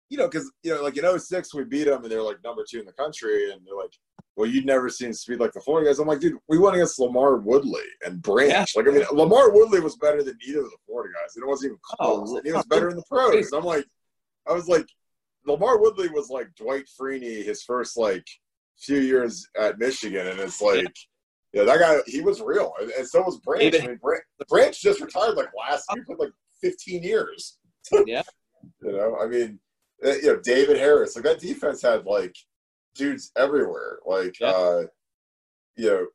you 0.09 0.17
know, 0.17 0.27
because 0.27 0.49
you 0.63 0.73
know, 0.73 0.83
like 0.83 0.97
in 0.97 1.19
06 1.19 1.53
we 1.53 1.65
beat 1.65 1.85
them 1.85 2.03
and 2.03 2.11
they're 2.11 2.21
like 2.21 2.37
number 2.43 2.63
two 2.69 2.79
in 2.79 2.85
the 2.85 2.93
country, 2.93 3.51
and 3.51 3.61
they're 3.65 3.75
like, 3.75 3.93
well, 4.37 4.47
you'd 4.49 4.65
never 4.65 4.87
seen 4.87 5.11
speed 5.13 5.39
like 5.39 5.51
the 5.51 5.59
Florida 5.59 5.89
guys. 5.89 5.99
I'm 5.99 6.07
like, 6.07 6.19
dude, 6.21 6.37
we 6.47 6.57
went 6.59 6.75
against 6.75 6.99
LaMarr 6.99 7.43
Woodley 7.43 7.83
and 8.05 8.21
Branch. 8.21 8.51
Yeah. 8.51 8.65
Like, 8.81 8.87
I 8.87 8.91
mean, 8.91 9.03
LaMarr 9.05 9.51
Woodley 9.51 9.79
was 9.81 9.97
better 9.97 10.23
than 10.23 10.37
either 10.47 10.59
of 10.59 10.69
the 10.69 10.77
Florida 10.85 11.13
guys, 11.13 11.35
and 11.35 11.43
it 11.43 11.47
wasn't 11.47 11.71
even 11.71 11.79
Oh, 11.99 12.17
close. 12.25 12.31
and 12.37 12.45
he 12.45 12.53
was 12.53 12.65
better 12.67 12.89
in 12.89 12.95
the 12.95 13.03
pros. 13.09 13.51
I'm 13.51 13.65
like, 13.65 13.85
I 14.47 14.53
was 14.53 14.67
like, 14.69 14.85
LaMarr 15.47 15.81
Woodley 15.81 16.07
was 16.09 16.29
like 16.29 16.47
Dwight 16.55 16.85
Freeney 16.99 17.43
his 17.43 17.63
first 17.63 17.97
like 17.97 18.25
few 18.79 18.99
years 18.99 19.47
at 19.59 19.79
Michigan, 19.79 20.27
and 20.27 20.39
it's 20.39 20.61
like. 20.61 20.95
Yeah, 21.53 21.63
that 21.63 21.79
guy, 21.79 21.95
he 22.05 22.19
was 22.19 22.41
real. 22.41 22.73
And, 22.79 22.91
and 22.91 23.07
so 23.07 23.21
was 23.23 23.39
Branch. 23.39 23.73
I 23.81 23.87
mean, 23.87 23.95
Branch, 24.03 24.21
Branch 24.49 24.79
just 24.79 24.99
retired 25.01 25.37
like 25.37 25.47
last 25.57 25.85
year, 25.95 26.03
played 26.05 26.19
like 26.19 26.31
15 26.61 27.01
years. 27.01 27.57
yeah. 28.05 28.21
You 28.83 28.91
know, 28.91 29.17
I 29.19 29.27
mean, 29.27 29.59
uh, 30.05 30.09
you 30.15 30.23
know, 30.23 30.39
David 30.43 30.75
Harris, 30.77 31.15
like 31.15 31.23
that 31.23 31.39
defense 31.39 31.81
had 31.81 32.05
like 32.05 32.35
dudes 32.97 33.31
everywhere. 33.35 33.99
Like, 34.05 34.39
Yeah. 34.39 34.51
uh, 34.51 34.83
you 35.75 35.89
know, 35.89 36.07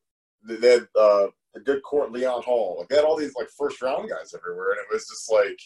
they 0.59 0.71
had 0.73 0.89
uh, 0.99 1.29
a 1.55 1.61
good 1.61 1.83
court, 1.83 2.13
Leon 2.13 2.43
Hall. 2.43 2.77
Like, 2.79 2.89
they 2.89 2.97
had 2.97 3.05
all 3.05 3.17
these 3.17 3.35
like 3.35 3.49
first 3.57 3.81
round 3.83 4.09
guys 4.11 4.35
everywhere. 4.35 4.71
And 4.73 4.81
it 4.81 4.93
was 4.93 5.07
just 5.09 5.31
like, 5.31 5.59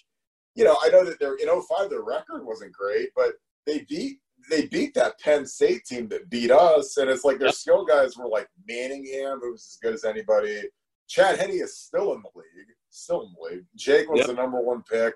you 0.54 0.64
know, 0.64 0.76
I 0.82 0.88
know 0.90 1.04
that 1.04 1.18
they're 1.18 1.36
in 1.36 1.48
05, 1.48 1.90
their 1.90 2.02
record 2.02 2.44
wasn't 2.44 2.72
great, 2.72 3.10
but 3.16 3.32
they 3.66 3.80
beat. 3.88 4.18
They 4.48 4.66
beat 4.66 4.94
that 4.94 5.18
Penn 5.18 5.44
State 5.44 5.84
team 5.86 6.06
that 6.08 6.30
beat 6.30 6.52
us, 6.52 6.98
and 6.98 7.10
it's 7.10 7.24
like 7.24 7.38
their 7.38 7.48
Yep. 7.48 7.54
skill 7.56 7.84
guys 7.84 8.16
were 8.16 8.28
like 8.28 8.48
Manningham, 8.68 9.40
who 9.40 9.50
was 9.50 9.66
as 9.72 9.78
good 9.82 9.94
as 9.94 10.04
anybody. 10.04 10.62
Chad 11.08 11.38
Henne 11.40 11.50
is 11.50 11.76
still 11.78 12.12
in 12.14 12.22
the 12.22 12.28
league, 12.32 12.68
still 12.90 13.22
in 13.22 13.32
the 13.34 13.56
league. 13.56 13.64
Jake 13.74 14.08
was 14.08 14.18
Yep. 14.18 14.26
the 14.28 14.32
number 14.34 14.60
one 14.60 14.84
pick, 14.88 15.14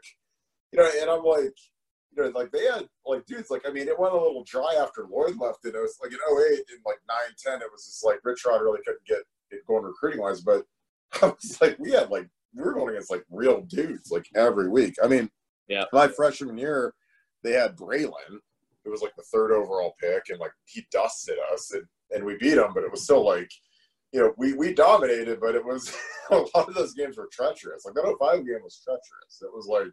you 0.73 0.79
know, 0.81 0.91
and 1.01 1.09
I'm 1.09 1.23
like, 1.23 1.55
you 2.17 2.23
know, 2.23 2.29
like 2.31 2.51
they 2.51 2.65
had 2.65 2.89
like 3.07 3.25
dudes, 3.27 3.51
like 3.51 3.63
I 3.67 3.71
mean, 3.73 3.89
it 3.89 3.99
went 3.99 4.13
a 4.15 4.17
little 4.17 4.45
dry 4.45 4.75
after 4.81 5.07
Lloyd 5.11 5.37
left, 5.39 5.65
and 5.65 5.75
it 5.75 5.81
was 5.81 5.97
like 6.03 6.13
in 6.13 6.19
08 6.19 6.59
and 6.71 6.81
like 6.85 6.99
9, 7.09 7.17
10, 7.39 7.63
it 7.63 7.69
was 7.73 7.85
just 7.87 8.05
like 8.05 8.21
Rich 8.25 8.45
Rod 8.47 8.63
really 8.63 8.81
couldn't 8.85 9.05
get 9.07 9.19
it 9.51 9.67
going 9.67 9.85
recruiting 9.85 10.21
wise, 10.21 10.41
but 10.41 10.65
I 11.23 11.27
was 11.27 11.61
like, 11.61 11.79
we 11.79 11.91
had 11.93 12.11
like 12.11 12.29
we 12.55 12.63
were 12.63 12.75
going 12.75 12.91
against 12.91 13.11
like 13.11 13.25
real 13.31 13.61
dudes 13.63 14.11
like 14.11 14.27
every 14.35 14.69
week. 14.69 14.95
I 15.03 15.07
mean, 15.07 15.31
Yeah. 15.69 15.85
my 15.93 16.09
freshman 16.09 16.59
year, 16.59 16.95
they 17.45 17.53
had 17.53 17.77
Braylon, 17.77 18.41
it 18.85 18.89
was 18.89 19.03
like 19.03 19.15
the 19.17 19.23
third 19.33 19.53
overall 19.53 19.95
pick, 20.01 20.25
and 20.31 20.39
like 20.41 20.53
he 20.65 20.85
dusted 20.91 21.37
us, 21.53 21.73
and, 21.73 21.85
and 22.11 22.25
we 22.25 22.37
beat 22.39 22.59
him, 22.59 22.73
but 22.75 22.83
it 22.85 22.91
was 22.91 23.05
still 23.05 23.25
like, 23.25 23.51
you 24.13 24.21
know, 24.21 24.35
we 24.37 24.55
we 24.55 24.75
dominated, 24.75 25.39
but 25.41 25.55
it 25.55 25.65
was 25.65 25.97
a 26.33 26.37
lot 26.37 26.69
of 26.69 26.75
those 26.75 26.95
games 26.95 27.17
were 27.17 27.29
treacherous. 27.33 27.85
Like 27.85 27.95
that 27.95 28.17
05 28.21 28.39
game 28.47 28.63
was 28.65 28.81
treacherous. 28.85 29.43
It 29.43 29.53
was 29.55 29.67
like 29.69 29.93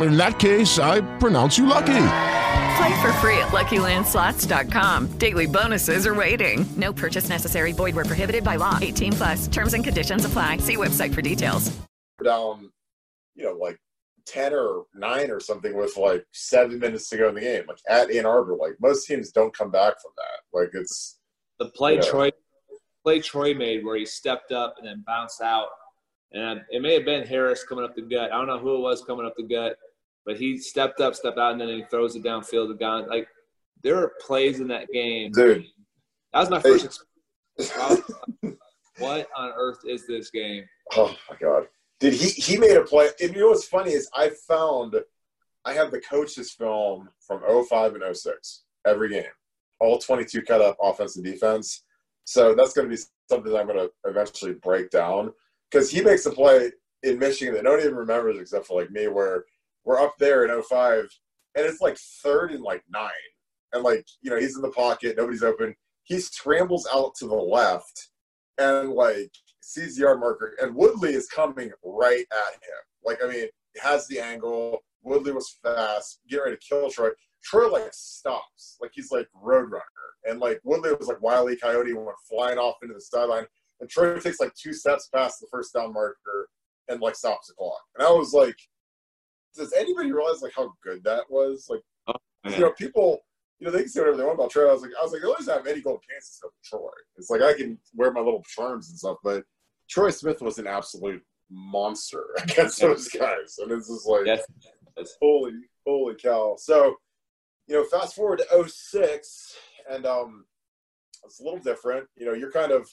In 0.00 0.16
that 0.16 0.38
case, 0.38 0.78
I 0.78 1.00
pronounce 1.18 1.58
you 1.58 1.66
lucky. 1.66 1.86
Play 1.86 3.00
for 3.02 3.12
free 3.14 3.38
at 3.38 3.48
LuckyLandSlots.com. 3.48 5.18
Daily 5.18 5.46
bonuses 5.46 6.06
are 6.06 6.14
waiting. 6.14 6.64
No 6.76 6.92
purchase 6.92 7.28
necessary. 7.28 7.72
Void 7.72 7.94
were 7.96 8.04
prohibited 8.04 8.44
by 8.44 8.56
law. 8.56 8.78
18 8.80 9.12
plus. 9.14 9.48
Terms 9.48 9.74
and 9.74 9.82
conditions 9.82 10.24
apply. 10.24 10.58
See 10.58 10.76
website 10.76 11.12
for 11.12 11.22
details. 11.22 11.76
down, 12.24 12.70
you 13.34 13.44
know, 13.44 13.52
like 13.54 13.78
ten 14.26 14.52
or 14.52 14.84
nine 14.94 15.30
or 15.30 15.40
something 15.40 15.74
with 15.76 15.96
like 15.96 16.24
seven 16.32 16.78
minutes 16.78 17.08
to 17.08 17.16
go 17.16 17.28
in 17.28 17.34
the 17.34 17.40
game, 17.40 17.64
like 17.66 17.78
at 17.88 18.10
Ann 18.10 18.26
Arbor. 18.26 18.54
Like 18.56 18.74
most 18.80 19.06
teams 19.06 19.32
don't 19.32 19.56
come 19.56 19.70
back 19.70 19.94
from 20.02 20.12
that. 20.16 20.58
Like 20.58 20.70
it's 20.74 21.18
the 21.58 21.70
play 21.70 21.94
Yeah. 21.96 22.02
Troy 22.02 22.30
play 23.04 23.20
Troy 23.20 23.54
made 23.54 23.84
where 23.84 23.96
he 23.96 24.04
stepped 24.04 24.52
up 24.52 24.74
and 24.78 24.86
then 24.86 25.02
bounced 25.06 25.40
out. 25.40 25.68
And 26.32 26.60
it 26.70 26.82
may 26.82 26.92
have 26.94 27.06
been 27.06 27.26
Harris 27.26 27.64
coming 27.64 27.84
up 27.84 27.94
the 27.96 28.02
gut. 28.02 28.30
I 28.32 28.36
don't 28.36 28.46
know 28.48 28.58
who 28.58 28.76
it 28.76 28.80
was 28.80 29.02
coming 29.02 29.24
up 29.24 29.34
the 29.36 29.44
gut, 29.44 29.76
but 30.28 30.36
he 30.36 30.58
stepped 30.58 31.00
up, 31.00 31.14
stepped 31.14 31.38
out, 31.38 31.52
and 31.52 31.60
then 31.62 31.68
he 31.68 31.82
throws 31.90 32.14
it 32.14 32.22
downfield 32.22 32.68
to 32.68 32.74
guy. 32.74 32.98
Like 33.00 33.28
there 33.82 33.96
are 33.96 34.12
plays 34.20 34.60
in 34.60 34.68
that 34.68 34.86
game. 34.92 35.32
dude. 35.32 35.64
That 36.34 36.40
was 36.40 36.50
my 36.50 36.58
Hey. 36.60 36.72
first 36.72 36.84
experience. 37.56 38.04
Like, 38.42 38.54
what 38.98 39.28
on 39.34 39.52
earth 39.56 39.78
is 39.86 40.06
this 40.06 40.30
game? 40.30 40.64
Oh 40.94 41.16
my 41.30 41.36
god. 41.40 41.66
Did 41.98 42.12
he 42.12 42.28
he 42.28 42.58
made 42.58 42.76
a 42.76 42.84
play 42.84 43.08
and 43.22 43.34
you 43.34 43.40
know 43.40 43.48
what's 43.48 43.66
funny 43.66 43.92
is 43.92 44.10
I 44.14 44.30
found 44.46 44.96
I 45.64 45.72
have 45.72 45.90
the 45.90 46.00
coaches 46.02 46.52
film 46.52 47.08
from 47.26 47.40
05 47.66 47.94
and 47.94 48.16
06 48.16 48.64
every 48.86 49.08
game. 49.08 49.24
All 49.80 49.98
22 49.98 50.42
cut 50.42 50.60
up 50.60 50.76
offense 50.82 51.16
and 51.16 51.24
defense. 51.24 51.84
So 52.24 52.54
that's 52.54 52.74
going 52.74 52.86
to 52.90 52.94
be 52.94 53.00
something 53.30 53.50
that 53.50 53.58
I'm 53.58 53.66
going 53.66 53.78
to 53.78 53.90
eventually 54.04 54.52
break 54.52 54.90
down 54.90 55.32
because 55.70 55.90
he 55.90 56.02
makes 56.02 56.26
a 56.26 56.30
play 56.30 56.70
in 57.02 57.18
Michigan 57.18 57.54
that 57.54 57.64
no 57.64 57.70
one 57.70 57.80
even 57.80 57.94
remembers 57.94 58.38
except 58.38 58.66
for 58.66 58.78
like 58.78 58.90
me 58.90 59.08
where 59.08 59.44
we're 59.84 60.00
up 60.00 60.14
there 60.18 60.44
in 60.44 60.62
05 60.62 61.08
and 61.54 61.66
it's 61.66 61.80
like 61.80 61.98
third 62.22 62.52
and 62.52 62.62
like 62.62 62.82
nine. 62.88 63.10
And 63.72 63.82
like, 63.82 64.06
you 64.22 64.30
know, 64.30 64.38
he's 64.38 64.56
in 64.56 64.62
the 64.62 64.70
pocket, 64.70 65.16
nobody's 65.16 65.42
open. 65.42 65.74
He 66.04 66.20
scrambles 66.20 66.88
out 66.92 67.14
to 67.16 67.26
the 67.26 67.34
left 67.34 68.08
and 68.56 68.90
like 68.90 69.30
sees 69.60 69.96
the 69.96 70.02
yard 70.02 70.20
marker, 70.20 70.54
and 70.60 70.74
Woodley 70.74 71.12
is 71.14 71.28
coming 71.28 71.70
right 71.84 72.24
at 72.32 72.54
him. 72.54 72.80
Like, 73.04 73.18
I 73.22 73.28
mean, 73.28 73.46
he 73.74 73.80
has 73.80 74.06
the 74.08 74.18
angle. 74.20 74.78
Woodley 75.02 75.32
was 75.32 75.58
fast, 75.62 76.20
getting 76.28 76.44
ready 76.44 76.56
to 76.56 76.62
kill 76.66 76.90
Troy. 76.90 77.10
Troy 77.44 77.68
like 77.70 77.88
stops, 77.92 78.76
like 78.80 78.90
he's 78.94 79.12
like 79.12 79.28
roadrunner, 79.44 79.80
and 80.24 80.40
like 80.40 80.60
Woodley 80.64 80.92
was 80.98 81.08
like 81.08 81.20
wily 81.20 81.56
coyote 81.56 81.92
went 81.92 82.08
flying 82.28 82.58
off 82.58 82.76
into 82.82 82.94
the 82.94 83.00
sideline, 83.00 83.46
and 83.80 83.90
Troy 83.90 84.18
takes 84.18 84.40
like 84.40 84.54
two 84.54 84.72
steps 84.72 85.08
past 85.14 85.40
the 85.40 85.46
first 85.50 85.74
down 85.74 85.92
marker 85.92 86.48
and 86.88 87.00
like 87.00 87.14
stops 87.14 87.48
the 87.48 87.54
clock. 87.54 87.80
And 87.96 88.06
I 88.06 88.10
was 88.10 88.32
like, 88.32 88.56
does 89.54 89.72
anybody 89.72 90.12
realize 90.12 90.42
like 90.42 90.52
how 90.54 90.72
good 90.82 91.02
that 91.04 91.24
was? 91.30 91.66
Like, 91.68 91.80
You 92.54 92.60
know, 92.60 92.72
people, 92.72 93.20
you 93.58 93.66
know, 93.66 93.72
they 93.72 93.80
can 93.80 93.88
say 93.88 94.00
whatever 94.00 94.16
they 94.16 94.24
want 94.24 94.38
about 94.38 94.50
Troy. 94.50 94.68
I 94.68 94.72
was 94.72 94.82
like, 94.82 94.92
I 94.98 95.02
was 95.02 95.12
like, 95.12 95.22
at 95.22 95.28
least 95.28 95.48
I 95.50 95.54
have 95.54 95.66
any 95.66 95.80
gold 95.80 96.00
except 96.16 96.52
for 96.62 96.78
Troy. 96.78 96.90
It's 97.16 97.30
like 97.30 97.42
I 97.42 97.52
can 97.54 97.78
wear 97.94 98.12
my 98.12 98.20
little 98.20 98.44
charms 98.54 98.88
and 98.90 98.98
stuff, 98.98 99.18
but 99.24 99.44
Troy 99.90 100.10
Smith 100.10 100.40
was 100.40 100.58
an 100.58 100.66
absolute 100.66 101.22
monster 101.50 102.24
against 102.42 102.80
those 102.80 103.08
guys, 103.08 103.56
and 103.58 103.72
it's 103.72 103.88
just 103.88 104.06
like, 104.06 104.26
Yes. 104.26 104.42
holy, 105.20 105.52
holy 105.86 106.14
cow. 106.14 106.56
So, 106.58 106.96
you 107.66 107.74
know, 107.76 107.84
fast 107.84 108.14
forward 108.14 108.40
to 108.50 108.68
06, 108.68 109.56
and 109.90 110.06
um, 110.06 110.44
it's 111.24 111.40
a 111.40 111.44
little 111.44 111.58
different. 111.58 112.06
You 112.16 112.26
know, 112.26 112.32
you're 112.34 112.52
kind 112.52 112.72
of 112.72 112.88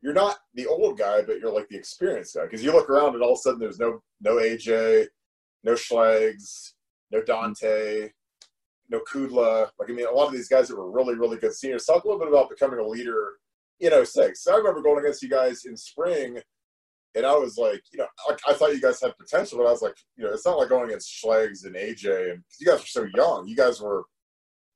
you're 0.00 0.12
not 0.14 0.38
the 0.54 0.66
old 0.66 0.96
guy, 0.98 1.22
but 1.22 1.38
you're 1.40 1.52
like 1.52 1.68
the 1.68 1.76
experienced 1.76 2.34
guy 2.36 2.44
because 2.44 2.62
you 2.62 2.72
look 2.72 2.88
around 2.88 3.14
and 3.14 3.22
all 3.22 3.32
of 3.32 3.38
a 3.38 3.40
sudden 3.40 3.58
there's 3.60 3.78
no 3.80 4.02
no 4.20 4.36
AJ, 4.36 5.06
no 5.64 5.72
Schlegs, 5.72 6.72
no 7.10 7.20
Donte, 7.22 8.10
no 8.88 9.00
Kudla. 9.00 9.70
Like 9.78 9.90
I 9.90 9.92
mean, 9.92 10.06
a 10.06 10.12
lot 10.12 10.26
of 10.28 10.32
these 10.32 10.48
guys 10.48 10.68
that 10.68 10.76
were 10.76 10.90
really 10.90 11.14
really 11.14 11.36
good 11.38 11.54
seniors. 11.54 11.84
Talk 11.84 12.04
a 12.04 12.06
little 12.08 12.20
bit 12.20 12.28
about 12.28 12.50
becoming 12.50 12.78
a 12.78 12.86
leader. 12.86 13.34
You 13.78 13.90
oh 13.90 13.98
know, 13.98 14.04
six. 14.04 14.46
I 14.46 14.56
remember 14.56 14.82
going 14.82 14.98
against 14.98 15.22
you 15.22 15.28
guys 15.28 15.64
in 15.64 15.76
spring, 15.76 16.40
and 17.14 17.24
I 17.24 17.34
was 17.36 17.56
like, 17.56 17.82
you 17.92 17.98
know, 17.98 18.06
I, 18.28 18.36
I 18.50 18.54
thought 18.54 18.74
you 18.74 18.80
guys 18.80 19.00
had 19.00 19.16
potential, 19.16 19.58
but 19.58 19.66
I 19.66 19.70
was 19.70 19.82
like, 19.82 19.94
you 20.16 20.24
know, 20.24 20.32
it's 20.32 20.44
not 20.44 20.58
like 20.58 20.68
going 20.68 20.88
against 20.88 21.22
Schlegs 21.22 21.64
and 21.64 21.76
AJ, 21.76 22.32
and 22.32 22.38
'cause 22.42 22.56
you 22.60 22.66
guys 22.66 22.80
were 22.80 22.86
so 22.86 23.06
young. 23.14 23.46
You 23.46 23.54
guys 23.56 23.80
were 23.80 24.04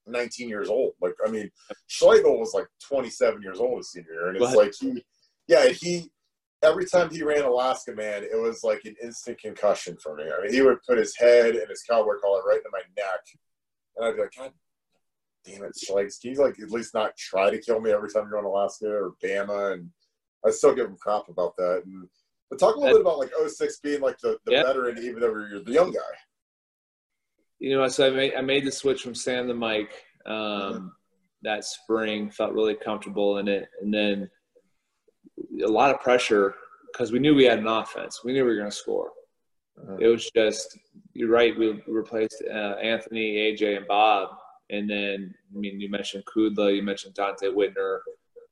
19 0.06 0.48
years 0.48 0.68
old. 0.68 0.92
Like, 1.00 1.14
I 1.26 1.30
mean, 1.30 1.50
Schlegel 1.88 2.38
was 2.38 2.54
like 2.54 2.66
27 2.88 3.42
years 3.42 3.58
old 3.60 3.78
his 3.78 3.90
senior 3.90 4.12
year, 4.12 4.28
and 4.28 4.36
it's 4.36 4.44
like 4.56 4.72
he, 4.78 5.04
yeah, 5.48 5.68
he. 5.68 6.10
Every 6.62 6.86
time 6.86 7.10
he 7.10 7.22
ran 7.22 7.44
Alaska, 7.44 7.92
man, 7.92 8.22
it 8.22 8.40
was 8.40 8.62
like 8.62 8.82
an 8.84 8.94
instant 9.02 9.38
concussion 9.40 9.96
for 10.00 10.14
me. 10.14 10.24
I 10.24 10.42
mean, 10.42 10.52
he 10.52 10.62
would 10.62 10.78
put 10.88 10.98
his 10.98 11.16
head 11.16 11.56
and 11.56 11.68
his 11.68 11.82
cowboy 11.82 12.14
collar 12.22 12.42
right 12.42 12.58
into 12.58 12.70
my 12.72 12.82
neck, 12.96 13.20
and 13.96 14.06
I'd 14.06 14.16
be 14.16 14.22
like, 14.22 14.32
God 14.36 14.52
damn 15.44 15.64
it, 15.64 15.76
Schlegs, 15.76 16.20
can 16.20 16.32
you 16.32 16.38
like 16.38 16.58
at 16.60 16.70
least 16.70 16.94
not 16.94 17.16
try 17.16 17.50
to 17.50 17.58
kill 17.60 17.80
me 17.80 17.90
every 17.90 18.10
time 18.10 18.28
you're 18.28 18.38
on 18.38 18.44
Alaska 18.44 18.86
or 18.86 19.12
Bama? 19.22 19.74
And 19.74 19.90
I 20.46 20.50
still 20.50 20.74
give 20.74 20.86
him 20.86 20.96
crap 21.00 21.28
about 21.28 21.56
that. 21.56 21.82
And 21.84 22.08
but 22.50 22.58
talk 22.58 22.76
a 22.76 22.78
little 22.78 22.98
bit 22.98 23.00
about 23.00 23.18
like 23.18 23.32
06 23.48 23.78
being 23.80 24.00
like 24.02 24.18
the, 24.18 24.38
the 24.44 24.52
Yeah. 24.52 24.62
veteran, 24.64 24.98
even 24.98 25.20
though 25.20 25.28
you're 25.28 25.64
the 25.64 25.72
young 25.72 25.90
guy. 25.90 26.00
You 27.58 27.76
know, 27.76 27.88
so 27.88 28.06
I 28.06 28.10
made 28.10 28.34
I 28.34 28.40
made 28.40 28.64
the 28.64 28.72
switch 28.72 29.02
from 29.02 29.14
Sam 29.14 29.48
to 29.48 29.54
Mike 29.54 30.04
um, 30.26 30.92
that 31.42 31.64
spring. 31.64 32.30
Felt 32.30 32.52
really 32.52 32.74
comfortable 32.74 33.38
in 33.38 33.48
it, 33.48 33.68
and 33.80 33.92
then 33.92 34.28
a 35.64 35.68
lot 35.68 35.94
of 35.94 36.00
pressure 36.00 36.54
because 36.92 37.12
we 37.12 37.18
knew 37.18 37.34
we 37.34 37.44
had 37.44 37.58
an 37.58 37.66
offense. 37.66 38.22
We 38.24 38.32
knew 38.32 38.44
we 38.44 38.50
were 38.50 38.56
going 38.58 38.70
to 38.70 38.76
score. 38.76 39.10
It 40.00 40.06
was 40.06 40.30
just 40.36 40.78
you're 41.14 41.30
right. 41.30 41.58
We 41.58 41.82
replaced 41.86 42.42
uh, 42.48 42.74
Anthony, 42.82 43.36
AJ, 43.36 43.78
and 43.78 43.86
Bob, 43.88 44.30
and 44.70 44.88
then 44.88 45.34
I 45.54 45.58
mean 45.58 45.80
you 45.80 45.88
mentioned 45.90 46.24
Kudla, 46.26 46.74
you 46.76 46.82
mentioned 46.82 47.14
Donte 47.14 47.42
Whitner, 47.54 47.98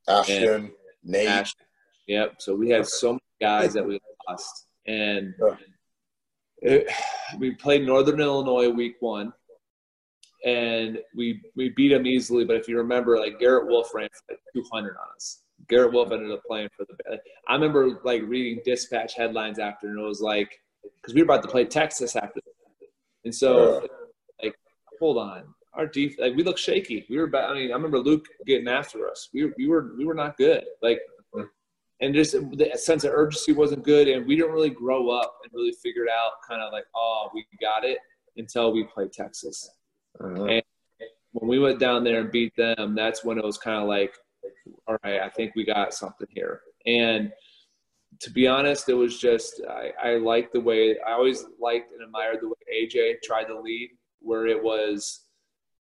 Ashton, 0.09 0.73
Nate. 1.05 1.29
Ash- 1.29 1.55
Yep. 2.07 2.37
So 2.43 2.57
we 2.57 2.71
had 2.71 2.87
so 2.89 3.13
many 3.13 3.21
guys 3.41 3.73
that 3.75 3.87
we 3.87 4.01
lost, 4.29 4.67
and 4.87 5.33
it, 6.63 6.91
we 7.39 7.53
played 7.53 7.87
Northern 7.87 8.21
Illinois 8.21 8.69
week 8.69 8.97
one, 9.01 9.33
and 10.45 10.99
we 11.15 11.41
we 11.55 11.69
beat 11.69 11.89
them 11.91 12.07
easily. 12.07 12.45
But 12.45 12.57
if 12.57 12.67
you 12.67 12.77
remember, 12.79 13.19
like 13.19 13.39
Garrett 13.39 13.69
Wolf 13.69 13.95
ran 13.95 14.09
for 14.13 14.33
like 14.35 14.41
200 14.55 14.97
on 14.97 15.07
us. 15.15 15.43
Garrett 15.71 15.93
Wolf 15.93 16.13
ended 16.13 16.31
up 16.31 16.43
playing 16.47 16.69
for 16.77 16.85
the. 16.85 17.19
I 17.49 17.55
remember 17.55 18.01
like 18.05 18.23
reading 18.27 18.61
dispatch 18.65 19.15
headlines 19.15 19.59
after, 19.59 19.89
and 19.89 19.99
it 19.99 20.03
was 20.03 20.21
like 20.21 20.61
because 21.01 21.15
we 21.15 21.23
were 21.23 21.27
about 21.27 21.43
to 21.43 21.49
play 21.49 21.65
Texas 21.65 22.17
after, 22.17 22.41
and 23.25 23.35
so 23.35 23.87
like 24.43 24.55
hold 24.99 25.17
on. 25.17 25.45
Our 25.73 25.87
def 25.87 26.19
like 26.19 26.35
we 26.35 26.43
look 26.43 26.59
shaky. 26.59 27.07
We 27.09 27.17
were, 27.17 27.25
about. 27.25 27.51
I 27.51 27.55
mean, 27.55 27.71
I 27.71 27.75
remember 27.75 28.01
Luke 28.01 28.27
getting 28.45 28.67
after 28.67 29.09
us. 29.09 29.29
We 29.33 29.45
were, 29.45 29.55
we 29.57 29.69
were, 29.69 29.93
we 29.97 30.05
were 30.05 30.15
not 30.15 30.37
good. 30.37 30.65
Like, 30.83 31.01
and 32.01 32.15
just 32.15 32.33
the 32.33 32.71
sense 32.75 33.05
of 33.05 33.13
urgency 33.13 33.53
wasn't 33.53 33.85
good, 33.85 34.09
and 34.09 34.27
we 34.27 34.35
didn't 34.35 34.53
really 34.53 34.71
grow 34.71 35.11
up 35.11 35.37
and 35.45 35.53
really 35.55 35.75
figured 35.83 36.09
out 36.09 36.33
kind 36.49 36.61
of 36.61 36.73
like, 36.73 36.87
oh, 36.97 37.31
we 37.33 37.47
got 37.61 37.85
it 37.85 37.99
until 38.37 38.73
we 38.73 38.85
played 38.85 39.13
Texas. 39.13 39.71
Uh-huh. 40.19 40.45
And 40.45 40.63
when 41.33 41.49
we 41.49 41.59
went 41.59 41.79
down 41.79 42.03
there 42.03 42.21
and 42.21 42.33
beat 42.33 42.57
them, 42.57 42.95
that's 42.95 43.23
when 43.23 43.39
it 43.39 43.45
was 43.45 43.59
kind 43.59 43.81
of 43.81 43.87
like, 43.87 44.15
all 44.87 44.97
right, 45.05 45.21
I 45.21 45.29
think 45.29 45.55
we 45.55 45.65
got 45.65 45.95
something 45.95 46.27
here. 46.31 46.61
And 46.87 47.33
to 48.21 48.31
be 48.31 48.47
honest, 48.47 48.89
it 48.89 48.95
was 48.95 49.19
just 49.19 49.63
I, 49.69 49.93
I 50.03 50.17
liked 50.17 50.53
the 50.53 50.61
way 50.61 50.97
I 51.07 51.13
always 51.13 51.45
liked 51.61 51.93
and 51.93 52.03
admired 52.03 52.39
the 52.41 52.49
way 52.49 52.55
AJ 52.75 53.23
tried 53.23 53.45
to 53.45 53.61
lead, 53.61 53.91
where 54.21 54.47
it 54.47 54.63
was 54.63 55.23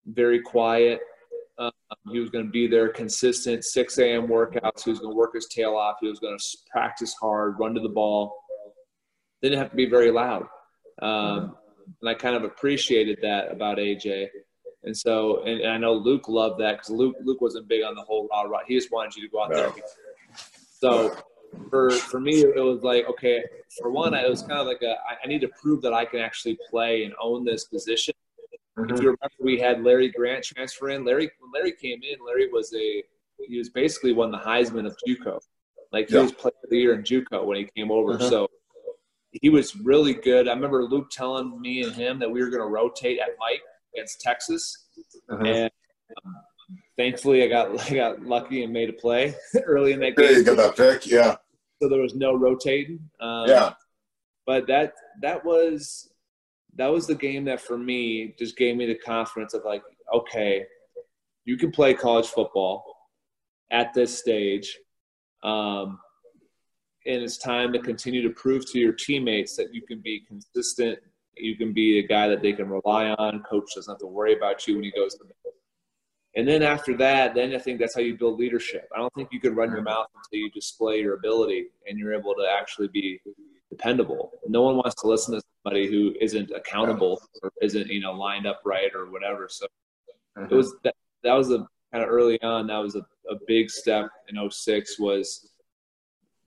very 0.06 0.40
quiet. 0.40 1.00
Um, 1.58 1.70
he 2.10 2.18
was 2.18 2.30
going 2.30 2.46
to 2.46 2.50
be 2.50 2.66
there 2.66 2.88
consistent, 2.88 3.64
6 3.64 3.98
a.m. 3.98 4.26
workouts. 4.26 4.84
He 4.84 4.90
was 4.90 4.98
going 4.98 5.12
to 5.12 5.16
work 5.16 5.34
his 5.34 5.46
tail 5.46 5.74
off. 5.76 5.96
He 6.00 6.08
was 6.08 6.18
going 6.18 6.36
to 6.36 6.44
practice 6.70 7.14
hard, 7.20 7.58
run 7.58 7.74
to 7.74 7.80
the 7.80 7.88
ball. 7.88 8.34
Didn't 9.42 9.58
have 9.58 9.70
to 9.70 9.76
be 9.76 9.86
very 9.86 10.10
loud. 10.10 10.46
Um, 11.00 11.56
and 12.00 12.08
I 12.08 12.14
kind 12.14 12.34
of 12.34 12.44
appreciated 12.44 13.18
that 13.22 13.52
about 13.52 13.78
AJ. 13.78 14.28
And 14.84 14.96
so, 14.96 15.42
and, 15.44 15.60
and 15.60 15.72
I 15.72 15.78
know 15.78 15.94
Luke 15.94 16.28
loved 16.28 16.60
that 16.60 16.72
because 16.72 16.90
Luke 16.90 17.16
Luke 17.22 17.40
wasn't 17.40 17.68
big 17.68 17.82
on 17.82 17.94
the 17.94 18.02
whole 18.02 18.28
rah 18.30 18.42
rah. 18.42 18.60
He 18.66 18.74
just 18.74 18.92
wanted 18.92 19.16
you 19.16 19.22
to 19.22 19.28
go 19.28 19.42
out 19.42 19.50
there. 19.50 19.72
So 20.80 21.16
for 21.70 21.90
for 21.90 22.20
me, 22.20 22.40
it 22.42 22.62
was 22.62 22.82
like 22.82 23.06
okay. 23.08 23.42
For 23.80 23.90
one, 23.90 24.12
it 24.14 24.28
was 24.28 24.42
kind 24.42 24.60
of 24.60 24.66
like 24.66 24.82
a 24.82 24.96
I- 25.22 25.26
need 25.26 25.40
to 25.40 25.48
prove 25.60 25.80
that 25.82 25.92
I 25.94 26.04
can 26.04 26.20
actually 26.20 26.58
play 26.70 27.04
and 27.04 27.14
own 27.20 27.44
this 27.44 27.64
position. 27.64 28.14
If 28.76 29.00
you 29.00 29.16
remember, 29.16 29.30
we 29.40 29.58
had 29.58 29.82
Larry 29.82 30.08
Grant 30.10 30.44
transfer 30.44 30.90
in. 30.90 31.04
Larry 31.04 31.30
when 31.38 31.50
Larry 31.52 31.72
came 31.72 32.00
in, 32.02 32.18
Larry 32.26 32.50
was 32.52 32.72
a 32.74 33.02
he 33.48 33.56
was 33.58 33.70
basically 33.70 34.12
won 34.12 34.30
the 34.30 34.38
Heisman 34.38 34.86
of 34.86 34.96
JUCO. 35.06 35.40
Like 35.92 36.08
he 36.08 36.14
Yeah. 36.16 36.22
was 36.22 36.32
player 36.32 36.52
of 36.62 36.70
the 36.70 36.78
year 36.78 36.94
in 36.94 37.02
JUCO 37.02 37.44
when 37.44 37.56
he 37.56 37.68
came 37.76 37.90
over. 37.90 38.14
Mhm. 38.18 38.28
So 38.28 38.48
he 39.32 39.48
was 39.48 39.74
really 39.76 40.12
good. 40.14 40.46
I 40.48 40.52
remember 40.52 40.84
Luke 40.84 41.08
telling 41.10 41.60
me 41.60 41.82
and 41.82 41.92
him 41.92 42.18
that 42.18 42.30
we 42.30 42.40
were 42.42 42.48
going 42.50 42.62
to 42.62 42.68
rotate 42.68 43.18
at 43.18 43.30
Mike 43.38 43.62
against 43.94 44.20
Texas, 44.20 44.86
Mhm. 45.30 45.46
and 45.46 45.70
um, 46.24 46.34
thankfully 46.96 47.42
I 47.42 47.48
got 47.48 47.68
I 47.90 47.94
got 47.94 48.22
lucky 48.22 48.62
and 48.64 48.72
made 48.72 48.90
a 48.90 48.92
play 48.94 49.34
early 49.64 49.92
in 49.92 50.00
that 50.00 50.16
game. 50.16 50.34
you 50.36 50.44
got 50.44 50.56
that 50.56 50.76
pick, 50.76 51.06
yeah. 51.06 51.36
So 51.82 51.88
there 51.88 52.00
was 52.00 52.14
no 52.14 52.34
rotating. 52.34 53.10
Um, 53.20 53.48
Yeah. 53.48 53.74
But 54.46 54.66
that 54.66 54.92
that 55.22 55.44
was 55.44 56.10
that 56.76 56.88
was 56.88 57.06
the 57.06 57.14
game 57.14 57.44
that 57.44 57.60
for 57.60 57.78
me 57.78 58.34
just 58.38 58.56
gave 58.56 58.76
me 58.76 58.86
the 58.86 58.96
confidence 58.96 59.54
of 59.54 59.64
like, 59.64 59.82
okay, 60.12 60.66
you 61.44 61.56
can 61.56 61.70
play 61.70 61.94
college 61.94 62.26
football 62.26 62.84
at 63.70 63.94
this 63.94 64.18
stage. 64.18 64.78
Um, 65.42 65.98
and 67.06 67.22
it's 67.22 67.36
time 67.38 67.72
to 67.74 67.78
continue 67.78 68.22
to 68.22 68.30
prove 68.30 68.70
to 68.72 68.78
your 68.78 68.92
teammates 68.92 69.56
that 69.56 69.72
you 69.74 69.82
can 69.82 70.00
be 70.00 70.20
consistent. 70.26 70.98
You 71.36 71.56
can 71.56 71.72
be 71.72 71.98
a 71.98 72.06
guy 72.06 72.28
that 72.28 72.42
they 72.42 72.52
can 72.52 72.68
rely 72.68 73.10
on. 73.10 73.42
Coach 73.42 73.74
doesn't 73.74 73.92
have 73.92 74.00
to 74.00 74.06
worry 74.06 74.36
about 74.36 74.66
you 74.66 74.74
when 74.74 74.84
he 74.84 74.92
goes 74.92 75.14
to 75.14 75.18
the 75.18 75.24
middle. 75.24 75.54
And 76.36 76.48
then 76.48 76.62
after 76.62 76.96
that, 76.96 77.34
then 77.34 77.54
I 77.54 77.58
think 77.58 77.78
that's 77.78 77.94
how 77.94 78.00
you 78.00 78.16
build 78.16 78.40
leadership. 78.40 78.88
I 78.94 78.98
don't 78.98 79.12
think 79.14 79.28
you 79.30 79.40
can 79.40 79.54
run 79.54 79.70
your 79.70 79.82
mouth 79.82 80.08
until 80.16 80.44
you 80.44 80.50
display 80.50 81.00
your 81.00 81.14
ability 81.14 81.66
and 81.86 81.98
you're 81.98 82.14
able 82.14 82.34
to 82.34 82.46
actually 82.50 82.88
be 82.88 83.20
dependable. 83.70 84.32
No 84.48 84.62
one 84.62 84.76
wants 84.76 85.00
to 85.02 85.06
listen 85.06 85.34
to 85.34 85.42
somebody 85.62 85.86
who 85.86 86.12
isn't 86.20 86.50
accountable 86.50 87.20
or 87.42 87.52
isn't, 87.62 87.86
you 87.86 88.00
know, 88.00 88.12
lined 88.12 88.46
up 88.46 88.62
right 88.64 88.90
or 88.94 89.10
whatever. 89.10 89.48
So 89.48 89.66
it 90.36 90.40
mm-hmm. 90.40 90.56
was 90.56 90.74
that, 90.82 90.96
that 91.22 91.34
was 91.34 91.52
a 91.52 91.66
kind 91.92 92.02
of 92.02 92.10
early 92.10 92.42
on. 92.42 92.66
That 92.66 92.78
was 92.78 92.96
a, 92.96 93.06
a 93.30 93.36
big 93.46 93.70
step 93.70 94.10
in 94.28 94.50
06 94.50 94.98
was 94.98 95.50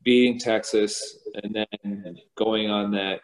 beating 0.03 0.37
Texas 0.37 1.19
and 1.43 1.53
then 1.53 2.17
going 2.37 2.69
on 2.69 2.91
that 2.91 3.21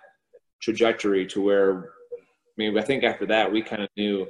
trajectory 0.63 1.25
to 1.27 1.41
where, 1.41 1.89
I 2.13 2.53
mean, 2.57 2.77
I 2.77 2.81
think 2.81 3.03
after 3.03 3.25
that 3.27 3.51
we 3.51 3.61
kind 3.61 3.83
of 3.83 3.89
knew 3.97 4.27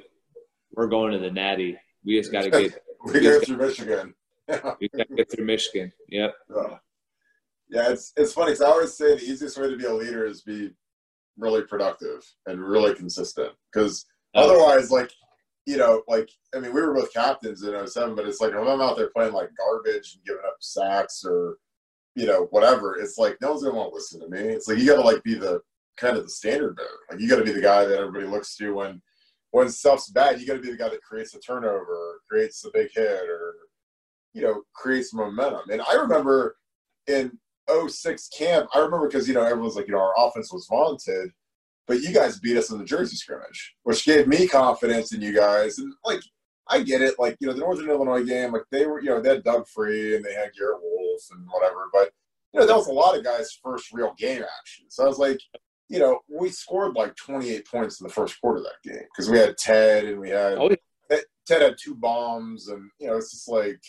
we're 0.76 0.88
going 0.88 1.12
to 1.14 1.20
the 1.20 1.32
natty. 1.32 1.78
We 2.04 2.20
just 2.20 2.32
got 2.32 2.44
to 2.44 2.50
get, 2.50 2.84
We 3.06 3.20
go 3.20 3.40
through 3.40 3.58
Michigan. 3.58 4.14
we 4.48 4.90
got 4.90 5.08
to 5.08 5.16
get 5.16 5.32
through 5.32 5.46
Michigan. 5.46 5.92
Yep. 6.10 6.34
Yeah. 6.56 6.78
Yeah, 7.70 7.90
it's 7.90 8.14
it's 8.16 8.34
funny 8.34 8.52
because 8.52 8.62
I 8.62 8.70
always 8.70 8.94
say 8.94 9.16
the 9.16 9.24
easiest 9.24 9.58
way 9.58 9.68
to 9.68 9.78
be 9.78 9.86
a 9.86 9.94
leader 9.94 10.26
is 10.26 10.42
be 10.42 10.70
really 11.38 11.64
productive 11.64 12.24
and 12.46 12.62
really 12.62 12.94
consistent. 12.94 13.52
Because 13.72 14.06
oh. 14.36 14.44
otherwise, 14.44 14.92
like 14.92 15.12
you 15.66 15.78
know, 15.78 16.04
like 16.08 16.30
I 16.54 16.60
mean, 16.60 16.74
we 16.74 16.82
were 16.82 16.94
both 16.94 17.14
captains 17.14 17.64
in 17.64 17.88
07, 17.88 18.16
but 18.16 18.28
it's 18.28 18.42
like 18.42 18.52
if 18.52 18.58
I'm 18.58 18.82
out 18.82 18.96
there 18.96 19.10
playing 19.10 19.34
like 19.34 19.50
garbage 19.58 20.14
and 20.14 20.24
giving 20.26 20.44
up 20.46 20.58
sacks 20.60 21.24
or 21.26 21.58
you 22.16 22.28
know 22.28 22.48
whatever, 22.52 23.00
it's 23.00 23.18
like 23.18 23.38
no 23.42 23.52
one's 23.52 23.64
gonna 23.64 23.76
want 23.76 23.90
to 23.90 23.96
listen 23.96 24.20
to 24.20 24.30
me. 24.30 24.40
It's 24.40 24.68
like 24.68 24.78
you 24.78 24.86
got 24.86 24.98
to 24.98 25.02
like 25.02 25.24
be 25.24 25.34
the 25.34 25.62
kind 25.98 26.18
of 26.18 26.24
the 26.24 26.30
standard 26.30 26.76
bearer. 26.76 26.88
Like 27.10 27.20
you 27.20 27.30
got 27.30 27.38
to 27.38 27.44
be 27.44 27.52
the 27.52 27.62
guy 27.62 27.86
that 27.86 28.00
everybody 28.00 28.26
looks 28.26 28.56
to 28.58 28.74
when 28.74 29.02
when 29.52 29.70
stuff's 29.70 30.10
bad. 30.10 30.40
You 30.40 30.48
got 30.48 30.56
to 30.56 30.62
be 30.62 30.72
the 30.72 30.78
guy 30.78 30.90
that 30.90 31.02
creates 31.02 31.36
a 31.36 31.40
turnover, 31.40 32.22
creates 32.30 32.62
the 32.62 32.72
big 32.74 32.90
hit, 32.94 33.30
or 33.30 33.56
you 34.34 34.42
know 34.42 34.64
creates 34.74 35.14
momentum. 35.14 35.70
And 35.72 35.82
I 35.82 35.96
remember 35.96 36.58
in 37.08 37.38
06 37.88 38.30
camp, 38.30 38.70
I 38.74 38.80
remember 38.80 39.08
because 39.08 39.28
you 39.28 39.34
know 39.34 39.44
everyone's 39.44 39.76
like, 39.76 39.88
you 39.88 39.94
know, 39.94 40.00
our 40.00 40.14
offense 40.18 40.52
was 40.52 40.68
vaunted. 40.70 41.32
but 41.88 42.02
you 42.02 42.14
guys 42.14 42.40
beat 42.40 42.58
us 42.58 42.72
in 42.72 42.78
the 42.78 42.86
Jersey 42.86 43.16
scrimmage, 43.16 43.76
which 43.84 44.06
gave 44.06 44.28
me 44.28 44.48
confidence 44.48 45.14
in 45.14 45.22
you 45.22 45.34
guys. 45.34 45.78
And 45.78 45.94
like, 46.06 46.22
I 46.68 46.82
get 46.82 47.02
it. 47.02 47.16
Like, 47.20 47.38
you 47.40 47.48
know, 47.48 47.54
the 47.54 47.60
Northern 47.60 47.90
Illinois 47.90 48.24
game, 48.24 48.54
like 48.54 48.64
they 48.72 48.86
were, 48.86 49.02
you 49.02 49.10
know, 49.10 49.22
they 49.22 49.30
had 49.30 49.44
Doug 49.44 49.68
Free 49.68 50.16
and 50.16 50.24
they 50.24 50.34
had 50.34 50.52
Garrett 50.58 50.82
Wolf 50.82 51.22
and 51.32 51.46
whatever. 51.52 51.90
But 51.92 52.12
you 52.54 52.60
know, 52.60 52.68
that 52.68 52.76
was 52.76 52.88
a 52.88 52.92
lot 52.92 53.18
of 53.18 53.24
guys' 53.24 53.58
first 53.64 53.92
real 53.92 54.14
game 54.18 54.44
action. 54.60 54.86
So 54.90 55.04
I 55.04 55.08
was 55.08 55.18
like, 55.18 55.40
you 55.90 56.00
know, 56.00 56.20
we 56.30 56.50
scored 56.50 56.96
like 56.96 57.16
28 57.16 57.68
points 57.68 58.00
in 58.00 58.08
the 58.08 58.14
first 58.14 58.40
quarter 58.42 58.60
of 58.60 58.64
that 58.64 58.90
game 58.90 59.04
because 59.12 59.30
we 59.30 59.38
had 59.38 59.58
Ted 59.58 60.06
and 60.06 60.20
we 60.20 60.30
had 60.30 60.58
Oh, 60.58 60.70
yeah. 60.70 61.20
Ted 61.46 61.62
had 61.62 61.76
two 61.78 61.96
bombs, 61.96 62.70
and 62.70 62.90
you 63.00 63.08
know, 63.08 63.18
it's 63.18 63.32
just 63.32 63.50
like 63.50 63.82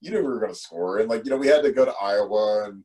you 0.00 0.10
knew 0.10 0.18
we 0.18 0.24
were 0.24 0.40
going 0.40 0.52
to 0.52 0.58
score, 0.58 0.98
and 0.98 1.08
like 1.08 1.24
you 1.24 1.30
know, 1.30 1.36
we 1.36 1.46
had 1.46 1.62
to 1.62 1.72
go 1.72 1.84
to 1.84 1.94
Iowa, 2.00 2.64
and 2.64 2.84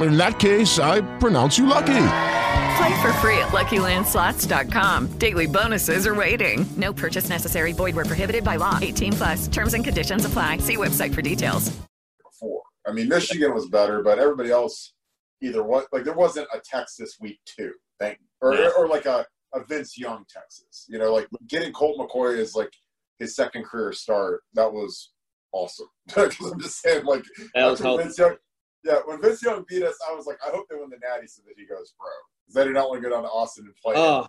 In 0.00 0.16
that 0.16 0.38
case, 0.40 0.78
I 0.78 1.00
pronounce 1.18 1.56
you 1.58 1.66
lucky. 1.66 2.06
Play 2.76 3.00
for 3.02 3.12
free 3.14 3.38
at 3.38 3.48
LuckyLandSlots.com. 3.52 5.18
Daily 5.18 5.46
bonuses 5.46 6.06
are 6.06 6.14
waiting. 6.14 6.66
No 6.76 6.92
purchase 6.92 7.28
necessary. 7.28 7.72
Void 7.72 7.94
were 7.94 8.04
prohibited 8.04 8.42
by 8.42 8.56
law. 8.56 8.78
18 8.82 9.12
plus. 9.12 9.48
Terms 9.48 9.74
and 9.74 9.84
conditions 9.84 10.24
apply. 10.24 10.58
See 10.58 10.76
website 10.76 11.14
for 11.14 11.22
details. 11.22 11.70
Before, 12.24 12.62
I 12.86 12.92
mean, 12.92 13.08
Michigan 13.08 13.54
was 13.54 13.68
better, 13.68 14.02
but 14.02 14.18
everybody 14.18 14.50
else 14.50 14.94
either 15.40 15.62
what 15.62 15.86
like 15.92 16.04
there 16.04 16.14
wasn't 16.14 16.48
a 16.54 16.60
Texas 16.64 17.16
week 17.20 17.38
two 17.44 17.72
thing, 18.00 18.16
or 18.40 18.54
No. 18.54 18.72
or 18.76 18.88
like 18.88 19.06
a, 19.06 19.24
a 19.54 19.62
Vince 19.64 19.96
Young 19.96 20.24
Texas. 20.28 20.86
You 20.88 20.98
know, 20.98 21.12
like 21.12 21.28
getting 21.48 21.72
Colt 21.72 21.96
McCoy 21.98 22.36
is 22.36 22.54
like 22.56 22.70
his 23.20 23.36
second 23.36 23.64
career 23.64 23.92
start. 23.92 24.40
That 24.54 24.72
was 24.72 25.12
awesome. 25.52 25.86
I'm 26.16 26.30
just 26.60 26.80
saying, 26.82 27.04
like 27.04 27.24
That 27.54 27.66
was 27.66 27.80
after 27.80 27.84
helpful. 27.84 27.98
Vince 27.98 28.18
Young, 28.18 28.36
yeah, 28.84 28.98
when 29.06 29.20
Vince 29.20 29.42
Young 29.42 29.64
beat 29.68 29.82
us, 29.82 29.96
I 30.08 30.14
was 30.14 30.26
like, 30.26 30.38
I 30.46 30.50
hope 30.50 30.66
they 30.68 30.76
win 30.76 30.90
the 30.90 30.98
Natty 31.02 31.26
so 31.26 31.42
that 31.46 31.54
he 31.56 31.66
goes 31.66 31.94
pro. 31.98 32.08
Because 32.46 32.60
I 32.60 32.64
do 32.64 32.72
not 32.72 32.88
want 32.88 33.02
to 33.02 33.08
go 33.08 33.14
down 33.14 33.22
to 33.24 33.28
Austin 33.28 33.64
and 33.64 33.76
play. 33.76 33.94
Oh. 33.96 34.26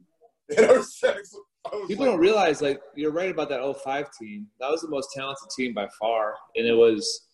You 0.48 0.62
know, 0.62 0.82
six. 0.82 1.36
I 1.66 1.76
was 1.76 1.88
People 1.88 2.06
like, 2.06 2.14
don't 2.14 2.20
realize, 2.20 2.62
like, 2.62 2.80
you're 2.96 3.12
right 3.12 3.32
about 3.32 3.50
that 3.50 3.76
05 3.84 4.08
team. 4.20 4.48
That 4.60 4.70
was 4.70 4.82
the 4.82 4.90
most 4.90 5.10
talented 5.14 5.50
team 5.50 5.74
by 5.74 5.88
far. 6.00 6.36
And 6.56 6.68
it 6.68 6.74
was, 6.74 7.28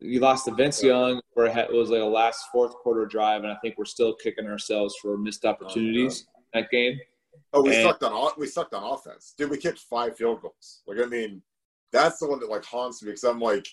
you 0.00 0.20
lost 0.20 0.44
to 0.44 0.54
Vince 0.54 0.82
Young, 0.82 1.20
where 1.34 1.46
it 1.46 1.56
it 1.56 1.72
was 1.72 1.90
like 1.90 2.00
a 2.00 2.04
last 2.04 2.44
fourth 2.52 2.72
quarter 2.76 3.04
drive, 3.04 3.42
and 3.42 3.52
I 3.52 3.56
think 3.56 3.76
we're 3.76 3.84
still 3.84 4.14
kicking 4.14 4.46
ourselves 4.46 4.94
for 5.02 5.18
missed 5.18 5.44
oh, 5.44 5.48
opportunities 5.48 6.26
in 6.54 6.60
that 6.60 6.70
game. 6.70 6.98
Oh, 7.52 7.62
we 7.62 7.74
And- 7.74 7.82
sucked 7.82 8.04
on 8.04 8.30
we 8.38 8.46
sucked 8.46 8.74
on 8.74 8.84
offense, 8.84 9.34
dude. 9.36 9.50
We 9.50 9.58
kicked 9.58 9.80
five 9.80 10.16
field 10.16 10.42
goals. 10.42 10.82
Like, 10.86 10.98
I 11.00 11.06
mean, 11.06 11.42
that's 11.90 12.18
the 12.18 12.28
one 12.28 12.38
that 12.40 12.50
like 12.50 12.64
haunts 12.64 13.02
me 13.02 13.08
because 13.08 13.24
I'm 13.24 13.40
like, 13.40 13.66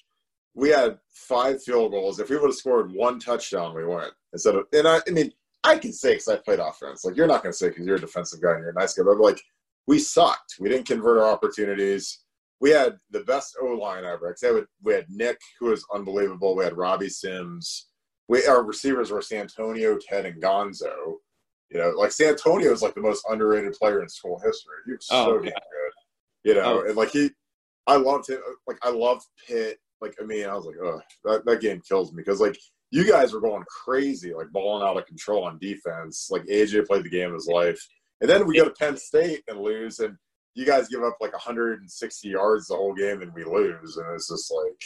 we 0.55 0.69
had 0.69 0.99
five 1.11 1.61
field 1.63 1.91
goals. 1.91 2.19
If 2.19 2.29
we 2.29 2.37
would 2.37 2.47
have 2.47 2.55
scored 2.55 2.91
one 2.93 3.19
touchdown, 3.19 3.75
we 3.75 3.85
went 3.85 4.11
instead 4.33 4.55
of. 4.55 4.65
And 4.73 4.87
I, 4.87 4.99
I 5.07 5.11
mean, 5.11 5.31
I 5.63 5.77
can 5.77 5.93
say 5.93 6.11
because 6.13 6.27
I 6.27 6.37
played 6.37 6.59
offense. 6.59 7.03
Like, 7.05 7.15
you're 7.15 7.27
not 7.27 7.41
going 7.41 7.51
to 7.53 7.57
say 7.57 7.69
because 7.69 7.85
you're 7.85 7.95
a 7.95 8.01
defensive 8.01 8.41
guy 8.41 8.51
and 8.51 8.59
you're 8.61 8.69
a 8.69 8.73
nice 8.73 8.93
guy, 8.93 9.03
but 9.03 9.17
like, 9.17 9.41
we 9.87 9.99
sucked. 9.99 10.55
We 10.59 10.69
didn't 10.69 10.87
convert 10.87 11.17
our 11.19 11.29
opportunities. 11.31 12.19
We 12.61 12.69
had 12.69 12.97
the 13.11 13.21
best 13.21 13.57
O 13.61 13.65
line 13.65 14.05
ever. 14.05 14.35
We 14.41 14.47
had, 14.47 14.65
we 14.83 14.93
had 14.93 15.05
Nick, 15.09 15.39
who 15.59 15.67
was 15.67 15.85
unbelievable. 15.93 16.55
We 16.55 16.63
had 16.63 16.77
Robbie 16.77 17.09
Sims. 17.09 17.87
We 18.29 18.45
our 18.47 18.63
receivers 18.63 19.11
were 19.11 19.21
Santonio, 19.21 19.97
Ted, 19.97 20.25
and 20.25 20.41
Gonzo. 20.41 21.15
You 21.69 21.79
know, 21.79 21.89
like 21.97 22.11
Santonio 22.13 22.71
is 22.71 22.81
like 22.81 22.95
the 22.95 23.01
most 23.01 23.25
underrated 23.29 23.73
player 23.73 24.01
in 24.01 24.07
school 24.07 24.39
history. 24.39 24.75
He 24.85 24.91
was 24.93 25.07
Oh, 25.11 25.25
so 25.25 25.43
yeah. 25.43 25.49
damn 25.49 25.53
good. 25.53 25.93
You 26.45 26.53
know, 26.55 26.81
Oh. 26.83 26.87
and 26.87 26.95
like 26.95 27.09
he, 27.09 27.31
I 27.87 27.97
loved 27.97 28.29
him. 28.29 28.39
Like 28.67 28.77
I 28.83 28.91
loved 28.91 29.25
Pitt. 29.45 29.77
Like 30.03 30.15
I 30.21 30.25
mean, 30.25 30.45
I 30.45 30.53
was 30.53 30.65
like, 30.65 30.75
oh, 30.83 30.99
that, 31.23 31.45
that 31.45 31.61
game 31.61 31.81
kills 31.87 32.11
me 32.11 32.17
because 32.17 32.41
like 32.41 32.57
you 32.91 33.09
guys 33.09 33.31
were 33.31 33.39
going 33.39 33.63
crazy, 33.85 34.33
like 34.33 34.51
balling 34.51 34.85
out 34.85 34.97
of 34.97 35.05
control 35.05 35.45
on 35.45 35.57
defense. 35.59 36.27
Like 36.29 36.43
AJ 36.43 36.85
played 36.87 37.05
the 37.05 37.09
game 37.09 37.29
of 37.29 37.35
his 37.35 37.47
life, 37.47 37.79
and 38.19 38.29
then 38.29 38.45
we 38.45 38.57
go 38.57 38.65
to 38.65 38.71
Penn 38.71 38.97
State 38.97 39.43
and 39.47 39.61
lose, 39.61 39.99
and 39.99 40.17
you 40.55 40.65
guys 40.65 40.89
give 40.89 41.03
up 41.03 41.15
like 41.21 41.31
160 41.31 42.27
yards 42.27 42.67
the 42.67 42.75
whole 42.75 42.93
game, 42.93 43.21
and 43.21 43.33
we 43.33 43.45
lose, 43.45 43.95
and 43.95 44.13
it's 44.13 44.29
just 44.29 44.51
like, 44.53 44.81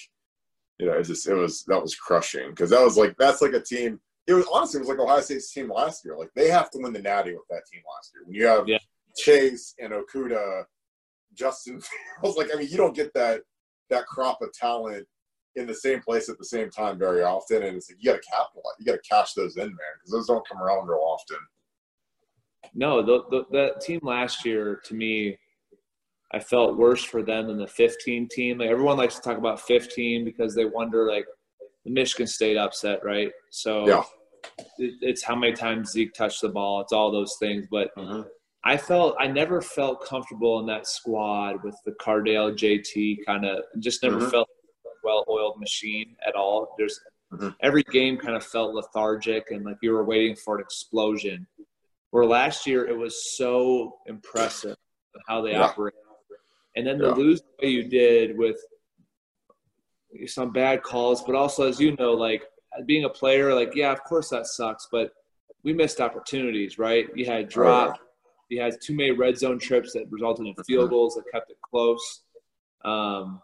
you 0.77 0.85
know, 0.85 0.93
it 0.93 1.03
just 1.03 1.27
it 1.27 1.33
was 1.33 1.63
that 1.65 1.81
was 1.81 1.95
crushing 1.95 2.51
because 2.51 2.69
that 2.69 2.83
was 2.83 2.95
like 2.95 3.15
that's 3.17 3.41
like 3.41 3.53
a 3.53 3.59
team. 3.59 3.99
It 4.27 4.33
was 4.33 4.45
honestly 4.53 4.77
it 4.77 4.81
was 4.81 4.89
like 4.89 4.99
Ohio 4.99 5.21
State's 5.21 5.51
team 5.51 5.71
last 5.71 6.05
year. 6.05 6.15
Like 6.15 6.29
they 6.35 6.49
have 6.49 6.69
to 6.71 6.79
win 6.79 6.93
the 6.93 7.01
Natty 7.01 7.31
with 7.33 7.47
that 7.49 7.63
team 7.71 7.81
last 7.91 8.11
year. 8.13 8.23
When 8.25 8.35
you 8.35 8.45
have 8.45 8.67
Yeah. 8.67 8.77
Chase 9.17 9.73
and 9.79 9.93
Okudah, 9.93 10.65
Justin 11.33 11.81
Fields, 12.21 12.37
like 12.37 12.49
I 12.53 12.59
mean, 12.59 12.69
you 12.69 12.77
don't 12.77 12.95
get 12.95 13.13
that 13.15 13.41
that 13.89 14.05
crop 14.05 14.41
of 14.41 14.53
talent 14.53 15.07
in 15.55 15.65
the 15.65 15.73
same 15.73 16.01
place 16.01 16.29
at 16.29 16.37
the 16.37 16.45
same 16.45 16.69
time 16.69 16.99
very 16.99 17.23
often, 17.23 17.63
and 17.63 17.77
it's 17.77 17.89
like 17.89 17.97
you 17.99 18.11
got 18.11 18.21
to 18.21 18.29
capitalize. 18.29 18.75
You 18.79 18.85
got 18.85 19.03
to 19.03 19.09
cash 19.09 19.33
those 19.33 19.57
in, 19.57 19.63
man, 19.63 19.75
because 19.97 20.11
those 20.11 20.27
don't 20.27 20.47
come 20.47 20.61
around 20.61 20.87
real 20.87 20.99
often. 20.99 21.37
No, 22.73 23.01
the, 23.01 23.23
the 23.29 23.45
that 23.51 23.81
team 23.81 23.99
last 24.03 24.45
year 24.45 24.79
to 24.85 24.93
me, 24.93 25.37
I 26.31 26.39
felt 26.39 26.77
worse 26.77 27.03
for 27.03 27.23
them 27.23 27.47
than 27.47 27.57
the 27.57 27.67
15 27.67 28.27
team. 28.29 28.59
Like 28.59 28.69
everyone 28.69 28.97
likes 28.97 29.15
to 29.15 29.21
talk 29.21 29.37
about 29.37 29.61
15 29.61 30.25
because 30.25 30.53
they 30.53 30.65
wonder 30.65 31.07
like 31.07 31.25
the 31.85 31.91
Michigan 31.91 32.27
State 32.27 32.57
upset, 32.57 33.03
right? 33.03 33.31
So 33.49 33.87
Yeah. 33.87 34.03
it, 34.77 34.95
it's 35.01 35.23
how 35.23 35.35
many 35.35 35.53
times 35.53 35.91
Zeke 35.91 36.13
touched 36.13 36.41
the 36.41 36.49
ball. 36.49 36.81
It's 36.81 36.93
all 36.93 37.11
those 37.11 37.37
things. 37.39 37.65
But 37.71 37.95
mm-hmm. 37.97 38.27
I 38.63 38.75
felt 38.77 39.15
I 39.19 39.27
never 39.27 39.61
felt 39.61 40.03
comfortable 40.03 40.59
in 40.59 40.65
that 40.67 40.87
squad 40.87 41.63
with 41.63 41.75
the 41.85 41.91
Cardale 41.93 42.53
JT 42.55 43.25
kind 43.25 43.45
of. 43.45 43.63
Just 43.79 44.03
never 44.03 44.17
Mhm. 44.19 44.31
felt 44.31 44.49
well-oiled 45.03 45.59
machine 45.59 46.17
at 46.25 46.35
all. 46.35 46.75
There's 46.77 46.99
Mhm. 47.31 47.55
every 47.61 47.83
game 47.83 48.17
kind 48.17 48.35
of 48.35 48.43
felt 48.43 48.73
lethargic 48.73 49.51
and 49.51 49.63
like 49.63 49.77
you 49.81 49.91
were 49.91 50.03
waiting 50.03 50.35
for 50.35 50.55
an 50.57 50.61
explosion. 50.61 51.47
Where 52.11 52.25
last 52.25 52.65
year 52.67 52.85
it 52.87 52.97
was 52.97 53.35
so 53.37 53.99
impressive 54.05 54.77
how 55.27 55.41
they 55.41 55.51
Yeah. 55.51 55.65
operate, 55.65 55.93
and 56.75 56.85
then 56.85 56.99
Yeah. 56.99 57.13
lose 57.13 57.41
the 57.41 57.47
way 57.61 57.69
you 57.69 57.83
did 57.83 58.37
with 58.37 58.59
some 60.25 60.51
bad 60.51 60.83
calls, 60.83 61.23
but 61.23 61.35
also 61.35 61.67
as 61.67 61.79
you 61.79 61.95
know, 61.97 62.13
like 62.13 62.43
being 62.85 63.05
a 63.05 63.09
player, 63.09 63.53
like 63.53 63.75
yeah, 63.75 63.91
of 63.91 64.03
course 64.03 64.29
that 64.29 64.47
sucks, 64.47 64.87
but 64.91 65.13
we 65.63 65.73
missed 65.73 65.99
opportunities, 66.01 66.77
right? 66.77 67.09
You 67.15 67.25
had 67.25 67.49
drop, 67.49 67.99
you 68.49 68.61
has 68.61 68.77
too 68.77 68.95
many 68.95 69.11
red 69.11 69.37
zone 69.37 69.59
trips 69.59 69.93
that 69.93 70.05
resulted 70.09 70.47
in 70.47 70.55
field 70.63 70.89
goals 70.89 71.15
that 71.15 71.23
kept 71.31 71.51
it 71.51 71.57
close. 71.61 72.21
Um, 72.85 73.41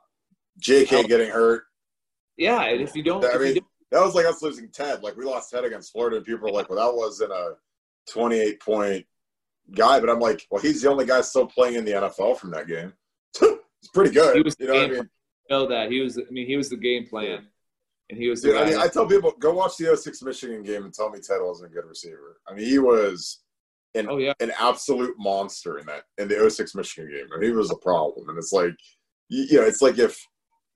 J.K. 0.59 1.03
getting 1.03 1.29
hurt. 1.29 1.63
yeah, 2.37 2.61
and 2.63 2.81
if 2.81 2.95
you 2.95 3.03
don't, 3.03 3.23
I 3.25 3.29
if 3.29 3.33
you 3.33 3.39
mean, 3.39 3.53
don't- 3.55 3.65
that 3.91 4.01
was 4.05 4.15
like 4.15 4.25
us 4.25 4.41
losing 4.41 4.69
Ted. 4.69 5.03
Like 5.03 5.15
we 5.17 5.25
lost 5.25 5.51
Ted 5.51 5.65
against 5.65 5.91
Florida, 5.91 6.17
and 6.17 6.25
people 6.25 6.43
were 6.43 6.51
like, 6.51 6.69
"Well, 6.69 6.79
that 6.79 6.95
wasn't 6.97 7.31
a 7.31 7.55
28 8.11 8.59
point 8.59 9.05
guy." 9.75 9.99
But 9.99 10.09
I'm 10.09 10.19
like, 10.19 10.47
"Well, 10.49 10.61
he's 10.61 10.81
the 10.81 10.89
only 10.89 11.05
guy 11.05 11.21
still 11.21 11.45
playing 11.45 11.75
in 11.75 11.85
the 11.85 11.91
NFL 11.91 12.37
from 12.37 12.51
that 12.51 12.67
game. 12.67 12.93
it's 13.41 13.89
pretty 13.93 14.11
good." 14.11 14.35
he 14.35 14.41
was 14.41 14.55
you 14.59 14.67
know 14.67 14.73
what 14.73 14.83
I 14.83 14.87
mean? 14.93 15.09
know 15.49 15.67
that 15.67 15.91
he 15.91 15.99
was. 15.99 16.17
I 16.17 16.21
mean, 16.31 16.47
he 16.47 16.57
was 16.57 16.69
the 16.69 16.77
game 16.77 17.05
plan, 17.05 17.45
and 18.09 18.17
he 18.17 18.29
was 18.29 18.41
Dude. 18.41 18.55
I 18.57 18.65
mean, 18.65 18.77
I 18.77 18.87
tell 18.87 19.05
people 19.05 19.33
go 19.39 19.53
watch 19.53 19.77
the 19.77 19.95
06 19.95 20.23
Michigan 20.23 20.63
game 20.63 20.85
and 20.85 20.93
tell 20.93 21.09
me 21.11 21.19
Ted 21.19 21.37
wasn't 21.41 21.71
a 21.71 21.73
good 21.75 21.85
receiver. 21.85 22.39
I 22.47 22.53
mean, 22.53 22.65
he 22.65 22.79
was 22.79 23.42
an 23.95 24.07
Oh, 24.09 24.17
yeah. 24.17 24.33
an 24.39 24.51
absolute 24.59 25.15
monster 25.17 25.77
in 25.77 25.85
that 25.85 26.03
in 26.17 26.27
the 26.27 26.49
06 26.49 26.75
Michigan 26.75 27.11
game. 27.11 27.27
I 27.33 27.39
mean, 27.39 27.49
he 27.51 27.55
was 27.55 27.71
a 27.71 27.77
problem, 27.77 28.29
and 28.29 28.37
it's 28.37 28.51
like, 28.51 28.73
you, 29.29 29.45
you 29.49 29.59
know, 29.61 29.65
it's 29.67 29.81
like 29.81 29.97
if 29.99 30.17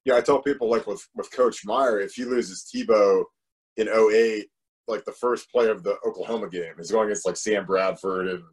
yeah, 0.06 0.15
I 0.15 0.21
tell 0.21 0.41
people 0.41 0.69
like 0.69 0.88
with 0.88 1.06
with 1.15 1.32
Coach 1.32 1.65
Meyer, 1.65 1.99
if 1.99 2.13
he 2.13 2.23
loses 2.25 2.69
Tebow 2.73 3.23
in 3.77 3.88
08, 3.89 4.47
like 4.88 5.03
the 5.06 5.12
first 5.13 5.51
play 5.51 5.67
of 5.67 5.84
the 5.84 5.97
Oklahoma 6.06 6.47
game 6.49 6.73
is 6.80 6.91
going 6.91 7.08
against 7.08 7.25
like 7.25 7.36
Sam 7.38 7.65
Bradford 7.65 8.27
and 8.30 8.43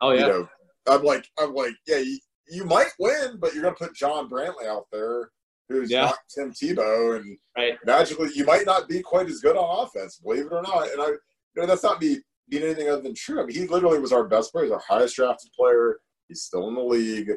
oh 0.00 0.12
yeah, 0.12 0.20
you 0.20 0.32
know, 0.32 0.48
I'm 0.86 1.02
like 1.02 1.26
I'm 1.38 1.52
like 1.54 1.74
yeah, 1.86 1.98
you, 1.98 2.18
you 2.48 2.64
might 2.64 2.90
win, 2.98 3.38
but 3.40 3.54
you're 3.54 3.62
gonna 3.64 3.74
put 3.74 3.94
John 3.96 4.28
Brantley 4.28 4.66
out 4.66 4.84
there 4.92 5.30
who's 5.68 5.90
Yeah. 5.90 6.02
not 6.06 6.18
Tim 6.34 6.52
Tebow, 6.52 7.16
and 7.16 7.38
Right. 7.56 7.78
magically 7.84 8.30
you 8.34 8.44
might 8.44 8.66
not 8.66 8.88
be 8.88 9.00
quite 9.02 9.28
as 9.28 9.40
good 9.40 9.56
on 9.56 9.86
offense, 9.86 10.16
believe 10.18 10.46
it 10.46 10.52
or 10.52 10.62
not. 10.62 10.90
And 10.90 11.00
I, 11.00 11.06
you 11.06 11.18
know, 11.56 11.66
that's 11.66 11.82
not 11.84 12.00
me 12.00 12.18
being 12.50 12.64
anything 12.64 12.88
other 12.88 13.02
than 13.02 13.14
true. 13.14 13.42
I 13.42 13.46
mean, 13.46 13.56
he 13.56 13.66
literally 13.66 13.98
was 13.98 14.12
our 14.12 14.24
best 14.24 14.52
player, 14.52 14.64
he's 14.64 14.72
our 14.72 14.82
highest 14.86 15.16
drafted 15.16 15.52
player. 15.52 15.98
He's 16.28 16.42
still 16.42 16.68
in 16.68 16.74
the 16.74 16.80
league. 16.80 17.30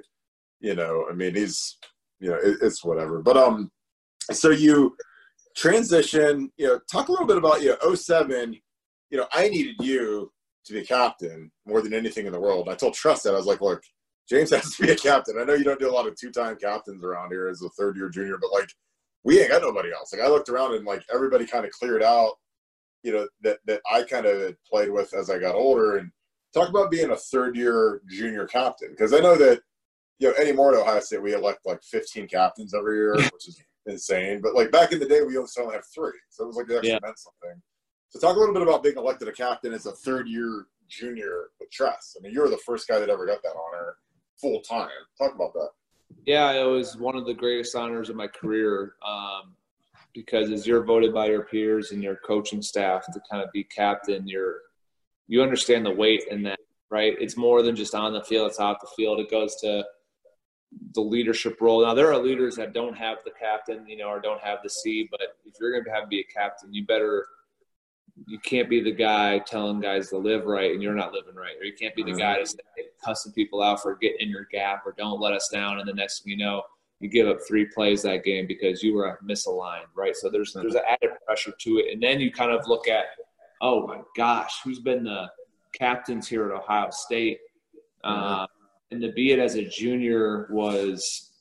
You 0.59 0.75
know, 0.75 1.07
I 1.09 1.13
mean, 1.13 1.35
he's, 1.35 1.77
you 2.19 2.29
know, 2.29 2.37
it, 2.37 2.57
it's 2.61 2.83
whatever. 2.83 3.21
But 3.21 3.37
um, 3.37 3.71
so 4.31 4.51
you 4.51 4.95
transition. 5.55 6.51
You 6.57 6.67
know, 6.67 6.79
talk 6.91 7.07
a 7.07 7.11
little 7.11 7.27
bit 7.27 7.37
about 7.37 7.61
you 7.61 7.75
know 7.83 7.95
07. 7.95 8.55
You 9.09 9.17
know, 9.17 9.27
I 9.31 9.49
needed 9.49 9.75
you 9.79 10.31
to 10.65 10.73
be 10.73 10.79
a 10.79 10.85
captain 10.85 11.51
more 11.65 11.81
than 11.81 11.93
anything 11.93 12.25
in 12.25 12.31
the 12.31 12.39
world. 12.39 12.69
I 12.69 12.75
told 12.75 12.93
Trust 12.93 13.23
that 13.23 13.33
I 13.33 13.37
was 13.37 13.45
like, 13.45 13.61
look, 13.61 13.81
James 14.29 14.49
has 14.55 14.75
to 14.75 14.83
be 14.83 14.91
a 14.91 14.95
captain. 14.95 15.37
I 15.39 15.43
know 15.43 15.53
you 15.53 15.63
don't 15.63 15.79
do 15.79 15.89
a 15.89 15.91
lot 15.91 16.07
of 16.07 16.15
two-time 16.15 16.55
captains 16.55 17.03
around 17.03 17.31
here 17.31 17.47
as 17.47 17.61
a 17.61 17.69
third-year 17.69 18.09
junior, 18.09 18.37
but 18.39 18.51
like 18.51 18.69
we 19.23 19.39
ain't 19.39 19.51
got 19.51 19.61
nobody 19.61 19.91
else. 19.91 20.13
Like 20.13 20.21
I 20.21 20.27
looked 20.27 20.49
around 20.49 20.75
and 20.75 20.85
like 20.85 21.03
everybody 21.13 21.45
kind 21.45 21.65
of 21.65 21.71
cleared 21.71 22.03
out, 22.03 22.33
you 23.03 23.11
know, 23.11 23.27
that 23.41 23.59
that 23.65 23.81
I 23.91 24.03
kind 24.03 24.25
of 24.25 24.55
played 24.69 24.89
with 24.89 25.13
as 25.13 25.29
I 25.29 25.37
got 25.37 25.55
older. 25.55 25.97
And 25.97 26.11
talk 26.53 26.69
about 26.69 26.89
being 26.91 27.11
a 27.11 27.15
third-year 27.15 28.01
junior 28.07 28.45
captain 28.45 28.91
because 28.91 29.13
I 29.13 29.19
know 29.19 29.35
that 29.35 29.61
you 30.19 30.29
know 30.29 30.35
anymore 30.35 30.73
at 30.73 30.79
Ohio 30.79 30.99
State 31.01 31.21
we 31.21 31.33
elect 31.33 31.59
like 31.65 31.83
15 31.83 32.27
captains 32.27 32.73
every 32.73 32.97
year, 32.97 33.13
which 33.33 33.47
is 33.47 33.61
insane. 33.85 34.41
But 34.41 34.55
like 34.55 34.71
back 34.71 34.91
in 34.91 34.99
the 34.99 35.05
day, 35.07 35.21
we 35.21 35.37
only 35.37 35.49
only 35.59 35.75
have 35.75 35.85
three, 35.93 36.17
so 36.29 36.45
it 36.45 36.47
was 36.47 36.55
like 36.55 36.69
it 36.69 36.77
actually 36.77 36.89
Yeah. 36.91 36.99
meant 37.03 37.19
something. 37.19 37.61
So 38.09 38.19
talk 38.19 38.35
a 38.35 38.39
little 38.39 38.53
bit 38.53 38.63
about 38.63 38.83
being 38.83 38.97
elected 38.97 39.27
a 39.27 39.31
captain 39.31 39.73
as 39.73 39.85
a 39.87 39.91
third-year 39.91 40.67
junior 40.87 41.49
with 41.59 41.71
Tress. 41.71 42.15
I 42.17 42.21
mean, 42.21 42.31
you 42.31 42.41
were 42.41 42.49
the 42.49 42.57
first 42.57 42.87
guy 42.87 42.99
that 42.99 43.09
ever 43.09 43.25
got 43.25 43.41
that 43.41 43.55
honor 43.55 43.95
full 44.39 44.61
time. 44.61 44.89
Talk 45.17 45.33
about 45.33 45.53
that. 45.53 45.69
Yeah, 46.25 46.51
it 46.51 46.63
was 46.65 46.95
one 46.95 47.15
of 47.15 47.25
the 47.25 47.33
greatest 47.33 47.75
honors 47.75 48.09
of 48.09 48.15
my 48.15 48.27
career 48.27 48.93
um, 49.05 49.55
because 50.13 50.51
as 50.51 50.67
you're 50.67 50.83
voted 50.83 51.13
by 51.13 51.27
your 51.27 51.43
peers 51.43 51.91
and 51.91 52.03
your 52.03 52.17
coaching 52.17 52.61
staff 52.61 53.05
to 53.11 53.19
kind 53.29 53.43
of 53.43 53.51
be 53.51 53.63
captain, 53.63 54.27
you're 54.27 54.57
you 55.27 55.41
understand 55.41 55.85
the 55.85 55.91
weight 55.91 56.23
in 56.29 56.43
that, 56.43 56.59
right? 56.89 57.15
It's 57.19 57.37
more 57.37 57.61
than 57.61 57.75
just 57.75 57.95
on 57.95 58.13
the 58.13 58.23
field; 58.23 58.49
it's 58.49 58.59
off 58.59 58.77
the 58.81 58.89
field. 58.95 59.19
It 59.19 59.31
goes 59.31 59.55
to 59.61 59.85
the 60.93 61.01
leadership 61.01 61.59
role. 61.61 61.83
Now 61.83 61.93
there 61.93 62.11
are 62.11 62.17
leaders 62.17 62.55
that 62.55 62.73
don't 62.73 62.97
have 62.97 63.19
the 63.25 63.31
captain, 63.39 63.87
you 63.87 63.97
know, 63.97 64.07
or 64.07 64.19
don't 64.19 64.41
have 64.41 64.59
the 64.63 64.69
C. 64.69 65.07
But 65.09 65.21
if 65.45 65.53
you're 65.59 65.71
going 65.71 65.85
to 65.85 65.91
have 65.91 66.03
to 66.03 66.07
be 66.07 66.19
a 66.19 66.33
captain, 66.33 66.73
you 66.73 66.85
better 66.85 67.25
you 68.27 68.37
can't 68.39 68.69
be 68.69 68.81
the 68.81 68.91
guy 68.91 69.39
telling 69.39 69.79
guys 69.79 70.09
to 70.09 70.17
live 70.17 70.45
right 70.45 70.71
and 70.71 70.83
you're 70.83 70.93
not 70.93 71.13
living 71.13 71.35
right, 71.35 71.55
or 71.59 71.65
you 71.65 71.73
can't 71.73 71.95
be 71.95 72.03
the 72.03 72.11
mm-hmm. 72.11 72.19
guy 72.19 72.43
to 72.43 72.55
cussing 73.03 73.33
people 73.33 73.61
out 73.61 73.81
for 73.81 73.95
getting 73.95 74.27
in 74.27 74.29
your 74.29 74.47
gap 74.51 74.83
or 74.85 74.93
don't 74.97 75.19
let 75.19 75.33
us 75.33 75.49
down. 75.51 75.79
And 75.79 75.87
the 75.87 75.93
next 75.93 76.23
thing 76.23 76.31
you 76.31 76.37
know, 76.37 76.61
you 76.99 77.09
give 77.09 77.27
up 77.27 77.37
three 77.47 77.65
plays 77.65 78.01
that 78.03 78.23
game 78.23 78.47
because 78.47 78.81
you 78.81 78.93
were 78.93 79.19
misaligned, 79.27 79.87
right? 79.95 80.15
So 80.15 80.29
there's 80.29 80.53
there's 80.53 80.75
an 80.75 80.81
added 80.87 81.11
pressure 81.25 81.53
to 81.57 81.77
it, 81.77 81.93
and 81.93 82.01
then 82.01 82.19
you 82.19 82.31
kind 82.31 82.51
of 82.51 82.67
look 82.67 82.87
at, 82.87 83.05
oh 83.61 83.85
my 83.87 84.01
gosh, 84.15 84.61
who's 84.63 84.79
been 84.79 85.03
the 85.03 85.27
captains 85.73 86.27
here 86.27 86.45
at 86.45 86.51
Ohio 86.51 86.89
State? 86.91 87.39
Uh, 88.03 88.45
and 88.91 89.01
to 89.01 89.11
be 89.11 89.31
it 89.31 89.39
as 89.39 89.55
a 89.55 89.65
junior 89.65 90.47
was 90.51 91.31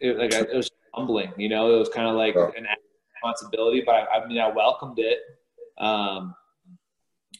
it, 0.00 0.18
like 0.18 0.32
it 0.32 0.54
was 0.54 0.70
humbling, 0.94 1.32
you 1.36 1.48
know. 1.48 1.74
It 1.74 1.78
was 1.78 1.88
kind 1.88 2.08
of 2.08 2.16
like 2.16 2.34
an 2.34 2.66
responsibility, 3.14 3.82
but 3.84 3.94
I, 3.94 4.18
I 4.18 4.26
mean, 4.26 4.38
I 4.38 4.48
welcomed 4.48 4.98
it, 4.98 5.18
um, 5.78 6.34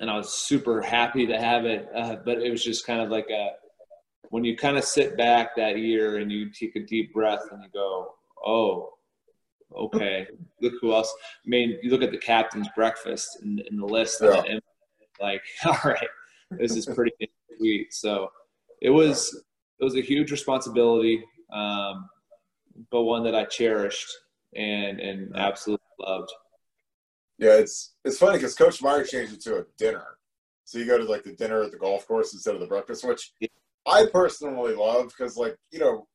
and 0.01 0.11
I 0.11 0.17
was 0.17 0.33
super 0.33 0.81
happy 0.81 1.27
to 1.27 1.39
have 1.39 1.65
it. 1.65 1.89
Uh, 1.95 2.17
but 2.25 2.39
it 2.39 2.51
was 2.51 2.63
just 2.63 2.87
kind 2.87 3.01
of 3.01 3.11
like 3.11 3.29
a 3.31 3.51
when 4.35 4.43
you 4.43 4.57
kind 4.57 4.77
of 4.77 4.83
sit 4.83 5.17
back 5.17 5.55
that 5.55 5.79
year 5.79 6.17
and 6.17 6.33
you 6.33 6.51
take 6.51 6.75
a 6.75 6.81
deep 6.81 7.15
breath 7.15 7.43
and 7.53 7.63
you 7.63 7.69
go, 7.73 8.17
"Oh, 8.45 8.95
okay, 9.77 10.27
look 10.61 10.73
who 10.81 10.93
else." 10.93 11.15
I 11.47 11.49
mean, 11.49 11.79
you 11.85 11.91
look 11.93 12.03
at 12.03 12.11
the 12.11 12.19
captain's 12.19 12.67
breakfast 12.75 13.29
and, 13.43 13.61
in 13.71 13.79
the 13.79 13.87
list, 13.87 14.21
Yeah. 14.21 14.43
and 14.43 14.61
like, 15.21 15.41
all 15.65 15.79
right, 15.85 16.09
this 16.51 16.75
is 16.75 16.85
pretty 16.85 17.13
sweet. 17.57 17.95
So 17.95 18.33
it 18.83 18.91
was 18.91 19.41
it 19.79 19.85
was 19.85 19.95
a 19.95 20.01
huge 20.01 20.33
responsibility, 20.33 21.23
um, 21.53 22.11
but 22.91 23.03
one 23.03 23.23
that 23.23 23.37
I 23.37 23.45
cherished 23.45 24.11
and 24.57 24.99
and 24.99 25.37
absolutely 25.37 25.87
loved. 26.01 26.33
Yeah, 27.39 27.53
it's 27.59 27.95
it's 28.05 28.19
funny 28.19 28.39
because 28.39 28.57
Coach 28.57 28.83
Meyer 28.83 29.05
changed 29.05 29.33
it 29.33 29.43
to 29.43 29.59
a 29.61 29.65
dinner. 29.79 30.19
So 30.65 30.79
you 30.79 30.87
go 30.87 30.99
to 30.99 31.05
like 31.05 31.23
the 31.23 31.35
dinner 31.35 31.63
at 31.63 31.71
the 31.71 31.79
golf 31.79 32.09
course 32.09 32.33
instead 32.33 32.55
of 32.57 32.61
the 32.61 32.67
breakfast, 32.67 33.05
which 33.05 33.33
I 33.87 34.07
personally 34.13 34.75
love 34.75 35.09
because 35.09 35.37
like 35.37 35.57
you 35.71 35.79
know 35.79 36.07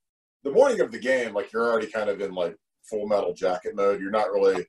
the 0.43 0.51
morning 0.51 0.81
of 0.81 0.91
the 0.91 0.99
game, 0.99 1.33
like 1.33 1.51
you're 1.51 1.69
already 1.69 1.87
kind 1.87 2.09
of 2.09 2.21
in 2.21 2.33
like 2.33 2.55
full 2.83 3.07
metal 3.07 3.33
jacket 3.33 3.75
mode. 3.75 4.01
You're 4.01 4.11
not 4.11 4.31
really 4.31 4.65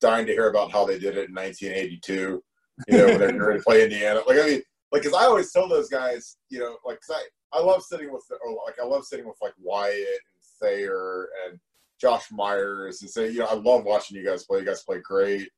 dying 0.00 0.26
to 0.26 0.32
hear 0.32 0.48
about 0.48 0.72
how 0.72 0.84
they 0.84 0.98
did 0.98 1.16
it 1.16 1.28
in 1.28 1.34
1982. 1.34 2.42
You 2.88 2.98
know 2.98 3.06
when 3.06 3.18
they're 3.18 3.32
going 3.32 3.56
to 3.58 3.62
play 3.62 3.84
Indiana. 3.84 4.20
Like 4.26 4.38
I 4.38 4.46
mean, 4.46 4.62
like 4.90 5.02
because 5.02 5.14
I 5.14 5.24
always 5.24 5.52
tell 5.52 5.68
those 5.68 5.88
guys, 5.88 6.36
you 6.50 6.58
know, 6.58 6.76
like 6.84 7.00
'cause 7.06 7.16
I 7.16 7.58
I 7.58 7.60
love 7.60 7.82
sitting 7.82 8.12
with 8.12 8.24
the, 8.28 8.36
or 8.44 8.62
like 8.66 8.78
I 8.80 8.86
love 8.86 9.04
sitting 9.04 9.26
with 9.26 9.36
like 9.42 9.54
Wyatt 9.58 9.96
and 9.96 10.42
Thayer 10.60 11.28
and 11.46 11.58
Josh 12.00 12.26
Myers 12.32 13.02
and 13.02 13.10
say, 13.10 13.30
you 13.30 13.40
know, 13.40 13.46
I 13.46 13.54
love 13.54 13.84
watching 13.84 14.16
you 14.16 14.24
guys 14.24 14.44
play. 14.44 14.60
You 14.60 14.64
guys 14.64 14.82
play 14.82 14.98
great. 15.02 15.48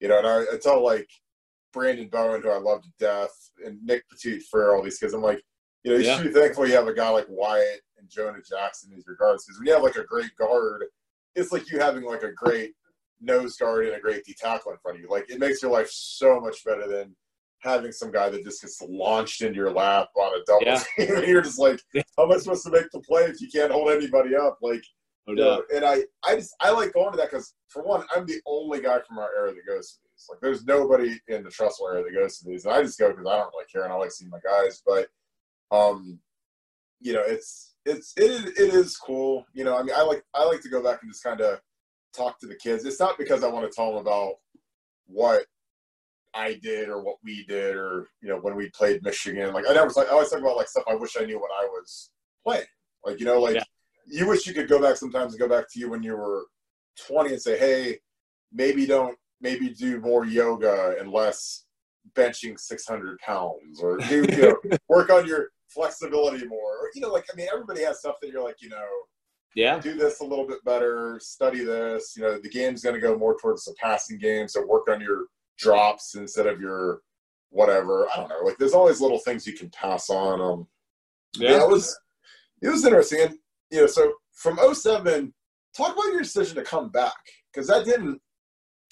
You 0.00 0.08
know, 0.08 0.18
and 0.18 0.26
I, 0.26 0.40
I 0.54 0.58
tell 0.62 0.84
like 0.84 1.08
Branden 1.74 2.10
Bowen, 2.10 2.42
who 2.42 2.50
I 2.50 2.58
love 2.58 2.82
to 2.82 2.88
death, 2.98 3.32
and 3.64 3.82
Nick 3.84 4.04
Petit 4.08 4.40
for 4.50 4.74
all 4.74 4.82
these 4.82 4.98
kids. 4.98 5.12
I'm 5.12 5.22
like, 5.22 5.42
you 5.84 5.92
know, 5.92 5.98
you 5.98 6.04
Yeah. 6.04 6.16
should 6.16 6.32
be 6.32 6.40
thankful 6.40 6.66
you 6.66 6.74
have 6.74 6.88
a 6.88 6.94
guy 6.94 7.08
like 7.10 7.26
Wyatt 7.28 7.80
and 7.98 8.08
Jonah 8.08 8.42
Jackson 8.42 8.90
in 8.90 8.96
these 8.96 9.06
regards. 9.06 9.44
Because 9.44 9.58
when 9.58 9.66
you 9.66 9.74
have 9.74 9.82
like 9.82 9.96
a 9.96 10.04
great 10.04 10.34
guard, 10.36 10.84
it's 11.34 11.52
like 11.52 11.70
you 11.70 11.78
having 11.78 12.04
like 12.04 12.22
a 12.22 12.32
great 12.32 12.74
nose 13.20 13.56
guard 13.56 13.86
and 13.86 13.94
a 13.96 14.00
great 14.00 14.24
D 14.24 14.34
tackle 14.38 14.72
in 14.72 14.78
front 14.78 14.96
of 14.98 15.02
you. 15.02 15.08
Like 15.08 15.30
it 15.30 15.38
makes 15.38 15.62
your 15.62 15.70
life 15.70 15.88
so 15.90 16.40
much 16.40 16.64
better 16.64 16.86
than 16.88 17.14
having 17.60 17.90
some 17.92 18.12
guy 18.12 18.28
that 18.28 18.44
just 18.44 18.60
gets 18.62 18.80
launched 18.88 19.42
into 19.42 19.56
your 19.56 19.72
lap 19.72 20.08
on 20.16 20.40
a 20.40 20.44
double 20.44 20.64
Yeah. 20.66 20.82
team. 20.96 21.16
and 21.16 21.26
you're 21.26 21.42
just 21.42 21.58
like, 21.58 21.80
how 22.16 22.24
am 22.24 22.32
I 22.32 22.38
supposed 22.38 22.64
to 22.64 22.70
make 22.70 22.90
the 22.92 23.00
play 23.00 23.24
if 23.24 23.40
you 23.40 23.48
can't 23.48 23.72
hold 23.72 23.90
anybody 23.90 24.36
up? 24.36 24.58
Like, 24.62 24.82
No 25.26 25.34
you 25.34 25.36
know, 25.36 25.62
and 25.74 25.84
I, 25.84 26.02
I 26.24 26.36
just 26.36 26.54
I 26.60 26.70
like 26.70 26.92
going 26.92 27.10
to 27.12 27.16
that 27.18 27.30
because 27.30 27.54
for 27.68 27.82
one, 27.84 28.04
I'm 28.14 28.26
the 28.26 28.40
only 28.46 28.80
guy 28.80 29.00
from 29.06 29.18
our 29.18 29.30
area 29.36 29.54
that 29.54 29.66
goes 29.66 29.92
to 29.92 29.98
these. 30.04 30.26
Like, 30.28 30.38
there's 30.40 30.64
nobody 30.64 31.18
in 31.28 31.42
the 31.44 31.50
Trussell 31.50 31.90
area 31.92 32.04
that 32.04 32.14
goes 32.14 32.38
to 32.38 32.48
these, 32.48 32.64
and 32.64 32.74
I 32.74 32.82
just 32.82 32.98
go 32.98 33.10
because 33.10 33.26
I 33.26 33.36
don't 33.36 33.52
really 33.52 33.66
care 33.72 33.84
and 33.84 33.92
I 33.92 33.96
like 33.96 34.12
seeing 34.12 34.30
my 34.30 34.38
guys. 34.44 34.82
But, 34.86 35.08
um, 35.70 36.18
you 37.00 37.12
know, 37.12 37.22
it's 37.26 37.74
it's 37.84 38.12
it 38.16 38.30
is 38.30 38.44
it 38.44 38.74
is 38.74 38.96
cool. 38.96 39.44
You 39.52 39.64
know, 39.64 39.76
I 39.76 39.82
mean, 39.82 39.94
I 39.96 40.02
like 40.02 40.24
I 40.34 40.44
like 40.44 40.60
to 40.62 40.68
go 40.68 40.82
back 40.82 41.00
and 41.02 41.10
just 41.10 41.22
kind 41.22 41.40
of 41.40 41.60
talk 42.14 42.38
to 42.40 42.46
the 42.46 42.56
kids. 42.56 42.84
It's 42.84 43.00
not 43.00 43.18
because 43.18 43.44
I 43.44 43.48
want 43.48 43.70
to 43.70 43.74
tell 43.74 43.92
them 43.92 44.00
about 44.00 44.34
what 45.06 45.44
I 46.34 46.54
did 46.62 46.88
or 46.88 47.02
what 47.02 47.16
we 47.24 47.44
did 47.46 47.76
or 47.76 48.08
you 48.20 48.28
know 48.28 48.38
when 48.38 48.56
we 48.56 48.70
played 48.70 49.02
Michigan. 49.02 49.52
Like 49.52 49.64
I 49.68 49.74
never 49.74 49.90
like 49.96 50.08
I 50.08 50.12
always 50.12 50.30
talk 50.30 50.40
about 50.40 50.56
like 50.56 50.68
stuff 50.68 50.84
I 50.88 50.94
wish 50.94 51.16
I 51.18 51.24
knew 51.24 51.36
when 51.38 51.50
I 51.50 51.66
was 51.66 52.10
playing. 52.44 52.66
Like 53.04 53.20
you 53.20 53.26
know, 53.26 53.40
like 53.40 53.56
Yeah. 53.56 53.64
you 54.06 54.26
wish 54.28 54.46
you 54.46 54.54
could 54.54 54.68
go 54.68 54.80
back 54.80 54.96
sometimes 54.96 55.32
and 55.32 55.40
go 55.40 55.48
back 55.48 55.66
to 55.72 55.78
you 55.78 55.90
when 55.90 56.02
you 56.02 56.16
were 56.16 56.46
20 57.06 57.32
and 57.32 57.42
say, 57.42 57.58
hey, 57.58 57.98
maybe 58.52 58.86
don't 58.86 59.16
maybe 59.40 59.70
do 59.70 60.00
more 60.00 60.24
yoga 60.24 60.96
and 60.98 61.12
less 61.12 61.64
benching 62.14 62.58
600 62.58 63.18
pounds 63.18 63.80
or 63.80 63.98
do 63.98 64.26
you 64.30 64.36
know 64.42 64.56
work 64.88 65.10
on 65.10 65.26
your 65.26 65.50
flexibility 65.68 66.46
more. 66.46 66.78
Or 66.78 66.90
you 66.94 67.00
know 67.00 67.08
like 67.12 67.26
i 67.32 67.36
mean 67.36 67.48
everybody 67.52 67.82
has 67.82 68.00
stuff 68.00 68.16
that 68.20 68.30
you're 68.30 68.44
like 68.44 68.60
you 68.60 68.68
know 68.70 68.86
Yeah. 69.54 69.78
do 69.78 69.94
this 69.94 70.20
a 70.20 70.24
little 70.24 70.46
bit 70.46 70.64
better 70.64 71.18
study 71.22 71.64
this. 71.64 72.14
You 72.16 72.22
know 72.22 72.38
the 72.38 72.48
game's 72.48 72.82
going 72.82 72.94
to 72.94 73.00
go 73.00 73.16
more 73.16 73.36
towards 73.38 73.64
the 73.64 73.74
passing 73.80 74.18
game 74.18 74.48
so 74.48 74.64
work 74.66 74.88
on 74.88 75.00
your 75.00 75.26
drops 75.58 76.14
instead 76.14 76.46
of 76.46 76.60
your 76.60 77.00
whatever. 77.50 78.06
I 78.12 78.16
don't 78.16 78.28
know. 78.28 78.40
Like 78.44 78.58
there's 78.58 78.74
always 78.74 79.00
little 79.00 79.18
things 79.18 79.46
you 79.46 79.54
can 79.54 79.70
pass 79.70 80.10
on 80.10 80.40
um 80.40 80.66
yeah, 81.36 81.62
it 81.62 81.68
was 81.68 81.98
it 82.62 82.68
was 82.68 82.84
interesting. 82.84 83.20
And 83.22 83.34
you 83.70 83.80
know 83.80 83.86
so 83.86 84.12
from 84.32 84.58
07 84.72 85.32
talk 85.76 85.92
about 85.92 86.12
your 86.12 86.22
decision 86.22 86.56
to 86.56 86.62
come 86.62 86.88
back 86.90 87.12
because 87.52 87.68
that 87.68 87.84
didn't 87.84 88.20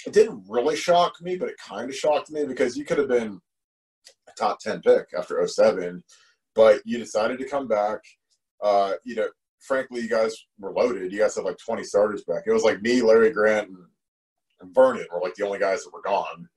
it 0.06 0.12
didn't 0.12 0.44
really 0.48 0.76
shock 0.76 1.14
me 1.22 1.36
but 1.36 1.48
it 1.48 1.56
kind 1.58 1.88
of 1.88 1.96
shocked 1.96 2.30
me 2.30 2.44
because 2.44 2.76
you 2.76 2.84
could 2.84 2.98
have 2.98 3.08
been 3.08 3.40
a 4.28 4.32
top 4.38 4.58
10 4.60 4.82
pick 4.82 5.06
after 5.16 5.44
07 5.46 6.02
but 6.56 6.80
you 6.84 6.98
decided 6.98 7.38
to 7.38 7.48
come 7.48 7.68
back 7.68 8.00
uh 8.62 8.94
you 9.04 9.14
know 9.14 9.28
frankly 9.60 10.00
you 10.00 10.08
guys 10.08 10.34
were 10.58 10.72
loaded 10.72 11.12
you 11.12 11.18
guys 11.18 11.36
had 11.36 11.44
like 11.44 11.58
20 11.64 11.84
starters 11.84 12.24
back 12.24 12.42
it 12.46 12.52
was 12.52 12.62
like 12.64 12.80
me 12.82 13.02
larry 13.02 13.30
grant 13.30 13.68
and, 13.68 13.78
and 14.60 14.74
vernon 14.74 15.06
were 15.12 15.20
like 15.20 15.34
the 15.34 15.44
only 15.44 15.58
guys 15.58 15.84
that 15.84 15.92
were 15.92 16.02
gone 16.02 16.48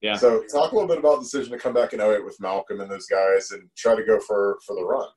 Yeah. 0.00 0.16
so 0.16 0.44
talk 0.50 0.72
a 0.72 0.74
little 0.74 0.88
bit 0.88 0.98
about 0.98 1.16
the 1.16 1.22
decision 1.24 1.52
to 1.52 1.58
come 1.58 1.74
back 1.74 1.92
in 1.92 2.00
08 2.00 2.24
with 2.24 2.40
malcolm 2.40 2.80
and 2.80 2.90
those 2.90 3.06
guys 3.06 3.50
and 3.50 3.68
try 3.76 3.94
to 3.94 4.04
go 4.04 4.18
for 4.20 4.58
for 4.66 4.74
the 4.76 4.84
run 4.84 5.08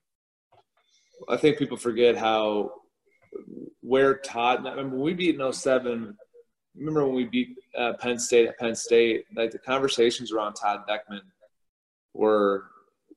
I 1.29 1.37
think 1.37 1.57
people 1.59 1.77
forget 1.77 2.17
how 2.17 2.71
where 3.81 4.15
Todd. 4.17 4.65
I 4.65 4.75
when 4.75 4.99
we 4.99 5.13
beat 5.13 5.39
in 5.39 5.53
07, 5.53 6.17
remember 6.75 7.05
when 7.05 7.15
we 7.15 7.25
beat 7.25 7.49
uh, 7.77 7.93
Penn 7.99 8.17
State 8.19 8.47
at 8.47 8.57
Penn 8.57 8.75
State? 8.75 9.25
Like 9.35 9.51
the 9.51 9.59
conversations 9.59 10.31
around 10.31 10.55
Todd 10.55 10.81
Boeckman 10.89 11.21
were 12.13 12.65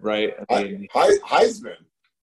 Right. 0.00 0.32
I 0.48 0.64
mean, 0.64 0.88
He- 0.92 1.18
Heisman. 1.20 1.76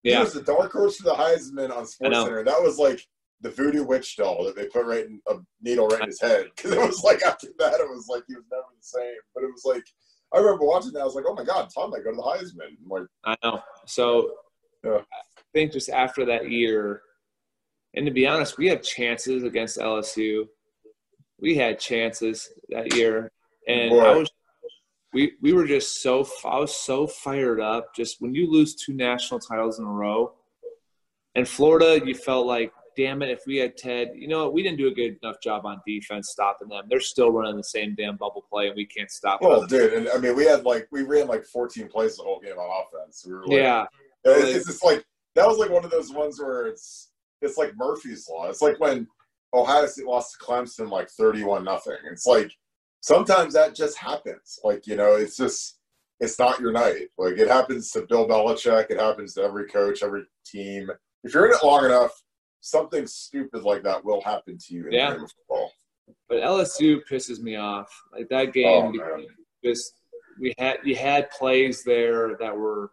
He 0.04 0.12
Yeah. 0.12 0.22
was 0.22 0.34
the 0.34 0.42
dark 0.42 0.72
horse 0.72 0.98
for 0.98 1.04
the 1.04 1.14
Heisman 1.16 1.72
on 1.72 1.82
I 1.82 1.86
Sports. 1.86 2.16
Center. 2.18 2.44
That 2.44 2.62
was 2.62 2.78
like 2.80 3.00
the 3.42 3.50
voodoo 3.52 3.84
witch 3.84 4.16
doll 4.18 4.44
that 4.46 4.56
they 4.56 4.68
put 4.68 4.86
right 4.86 5.06
in 5.06 5.22
a 5.28 5.36
needle 5.62 5.88
right 5.88 6.02
in 6.02 6.08
his 6.08 6.20
head. 6.22 6.48
Because 6.56 6.72
it 6.72 6.80
was 6.80 7.04
like 7.04 7.22
after 7.24 7.48
that, 7.60 7.80
it 7.80 7.90
was 7.90 8.08
like 8.10 8.24
he 8.28 8.36
was 8.36 8.46
never 8.52 8.64
the 8.76 8.84
same. 8.84 9.16
But 9.36 9.44
it 9.44 9.52
was 9.52 9.64
like 9.66 9.84
I 10.34 10.40
remember 10.40 10.66
watching 10.66 10.92
that. 10.94 11.02
I 11.02 11.06
was 11.06 11.16
like, 11.16 11.24
oh 11.28 11.34
my 11.36 11.44
god, 11.46 11.70
Tom 11.74 11.92
might 11.92 12.04
go 12.04 12.12
to 12.12 12.16
the 12.18 12.22
Heisman. 12.22 12.76
I'm 12.84 12.90
like, 12.90 13.04
I 13.26 13.36
know. 13.44 13.62
So 13.86 14.32
Yeah. 14.84 15.02
I 15.12 15.42
think 15.54 15.72
just 15.72 15.90
after 15.90 16.26
that 16.26 16.50
year, 16.52 17.02
and 17.94 18.06
to 18.06 18.12
be 18.12 18.28
honest, 18.28 18.58
we 18.58 18.68
had 18.68 18.84
chances 18.84 19.44
against 19.44 19.78
LSU. 19.78 20.48
We 21.40 21.56
had 21.56 21.80
chances 21.80 22.50
that 22.70 22.94
year, 22.96 23.32
and 23.68 23.94
I 23.94 24.16
was. 24.16 24.30
We, 25.14 25.34
we 25.42 25.54
were 25.54 25.66
just 25.66 26.02
so 26.02 26.28
I 26.46 26.60
was 26.60 26.74
so 26.74 27.08
fired 27.08 27.60
up. 27.60 27.96
Just 27.96 28.18
when 28.20 28.36
you 28.36 28.52
lose 28.52 28.76
two 28.76 28.94
national 28.94 29.40
titles 29.40 29.80
in 29.80 29.86
a 29.86 29.92
row, 29.92 30.34
and 31.36 31.48
Florida, 31.48 32.02
you 32.04 32.16
felt 32.16 32.48
like, 32.48 32.72
damn 32.98 33.22
it, 33.22 33.30
if 33.30 33.42
we 33.46 33.58
had 33.58 33.78
Ted, 33.78 34.12
you 34.16 34.28
know 34.28 34.46
what, 34.46 34.54
we 34.54 34.64
didn't 34.64 34.80
do 34.80 34.88
a 34.88 34.92
good 34.92 35.18
enough 35.22 35.38
job 35.42 35.66
on 35.66 35.80
defense 35.86 36.30
stopping 36.32 36.68
them. 36.68 36.86
They're 36.90 37.00
still 37.00 37.32
running 37.32 37.56
the 37.56 37.64
same 37.64 37.94
damn 37.96 38.18
bubble 38.18 38.44
play, 38.50 38.68
and 38.68 38.76
we 38.76 38.86
can't 38.86 39.12
stop 39.12 39.42
well, 39.42 39.62
them. 39.62 39.70
dude, 39.70 39.94
and 39.94 40.10
I 40.10 40.18
mean, 40.18 40.36
we 40.36 40.46
had 40.46 40.66
like 40.66 40.88
we 40.92 41.04
ran 41.04 41.28
like 41.28 41.46
14 41.46 41.88
plays 41.88 42.18
the 42.18 42.24
whole 42.24 42.40
game 42.40 42.58
on 42.58 42.86
offense. 42.86 43.24
We 43.26 43.34
were 43.34 43.46
like, 43.46 43.58
Yeah, 43.58 43.82
uh, 43.82 44.32
It's, 44.32 44.56
it's 44.56 44.66
just 44.66 44.84
like 44.84 45.06
that 45.36 45.48
was 45.48 45.58
like 45.58 45.70
one 45.70 45.86
of 45.86 45.92
those 45.92 46.12
ones 46.12 46.42
where 46.42 46.68
it's 46.68 47.12
it's 47.42 47.58
like 47.58 47.78
Murphy's 47.78 48.28
law. 48.28 48.50
It's 48.50 48.62
like 48.62 48.80
when 48.80 49.08
Ohio 49.54 49.86
State 49.86 50.08
lost 50.08 50.36
to 50.40 50.44
Clemson 50.44 50.90
like 50.90 51.10
thirty-one 51.12 51.64
nothing. 51.64 51.98
It's 52.12 52.26
like 52.26 52.52
sometimes 53.02 53.54
that 53.54 53.76
just 53.76 53.98
happens. 53.98 54.60
Like 54.64 54.88
you 54.88 54.96
know, 54.96 55.16
it's 55.16 55.38
just 55.38 55.80
it's 56.20 56.40
not 56.40 56.60
your 56.60 56.72
night. 56.72 57.10
Like 57.18 57.38
it 57.38 57.48
happens 57.48 57.92
to 57.92 58.06
Bill 58.08 58.28
Belichick. 58.28 58.90
It 58.90 59.00
happens 59.00 59.34
to 59.36 59.44
every 59.44 59.68
coach, 59.68 60.04
every 60.04 60.24
team. 60.46 60.90
If 61.24 61.34
you're 61.34 61.46
in 61.48 61.54
it 61.54 61.64
long 61.64 61.86
enough, 61.86 62.12
something 62.62 63.06
stupid 63.08 63.64
like 63.64 63.84
that 63.84 64.04
will 64.04 64.22
happen 64.22 64.58
to 64.58 64.74
you 64.74 64.86
in 64.88 64.92
Yeah. 64.94 65.10
the 65.12 65.16
game 65.18 65.24
of 65.26 65.32
football. 65.32 65.72
but 66.30 66.38
LSU 66.42 67.02
pisses 67.10 67.40
me 67.40 67.56
off. 67.56 67.90
Like 68.14 68.30
that 68.30 68.48
Oh, 68.50 68.52
game, 68.52 68.98
man. 68.98 69.26
just 69.64 69.94
we 70.40 70.54
had 70.58 70.78
you 70.84 70.96
had 70.96 71.30
plays 71.32 71.84
there 71.84 72.36
that 72.40 72.56
were 72.56 72.92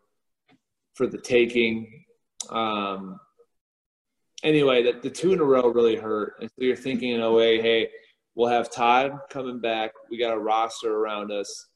for 0.94 1.06
the 1.06 1.18
taking. 1.18 2.04
Um, 2.50 3.18
anyway, 4.42 4.82
the, 4.82 5.00
the 5.00 5.10
two 5.10 5.32
in 5.32 5.40
a 5.40 5.44
row 5.44 5.68
really 5.68 5.96
hurt, 5.96 6.34
and 6.40 6.50
so 6.50 6.64
you're 6.64 6.76
thinking 6.76 7.10
in 7.12 7.20
a 7.20 7.32
way, 7.32 7.60
hey, 7.60 7.88
we'll 8.34 8.48
have 8.48 8.70
Todd 8.70 9.18
coming 9.30 9.60
back. 9.60 9.92
We 10.10 10.18
got 10.18 10.34
a 10.34 10.38
roster 10.38 10.94
around 10.94 11.30
us. 11.30 11.68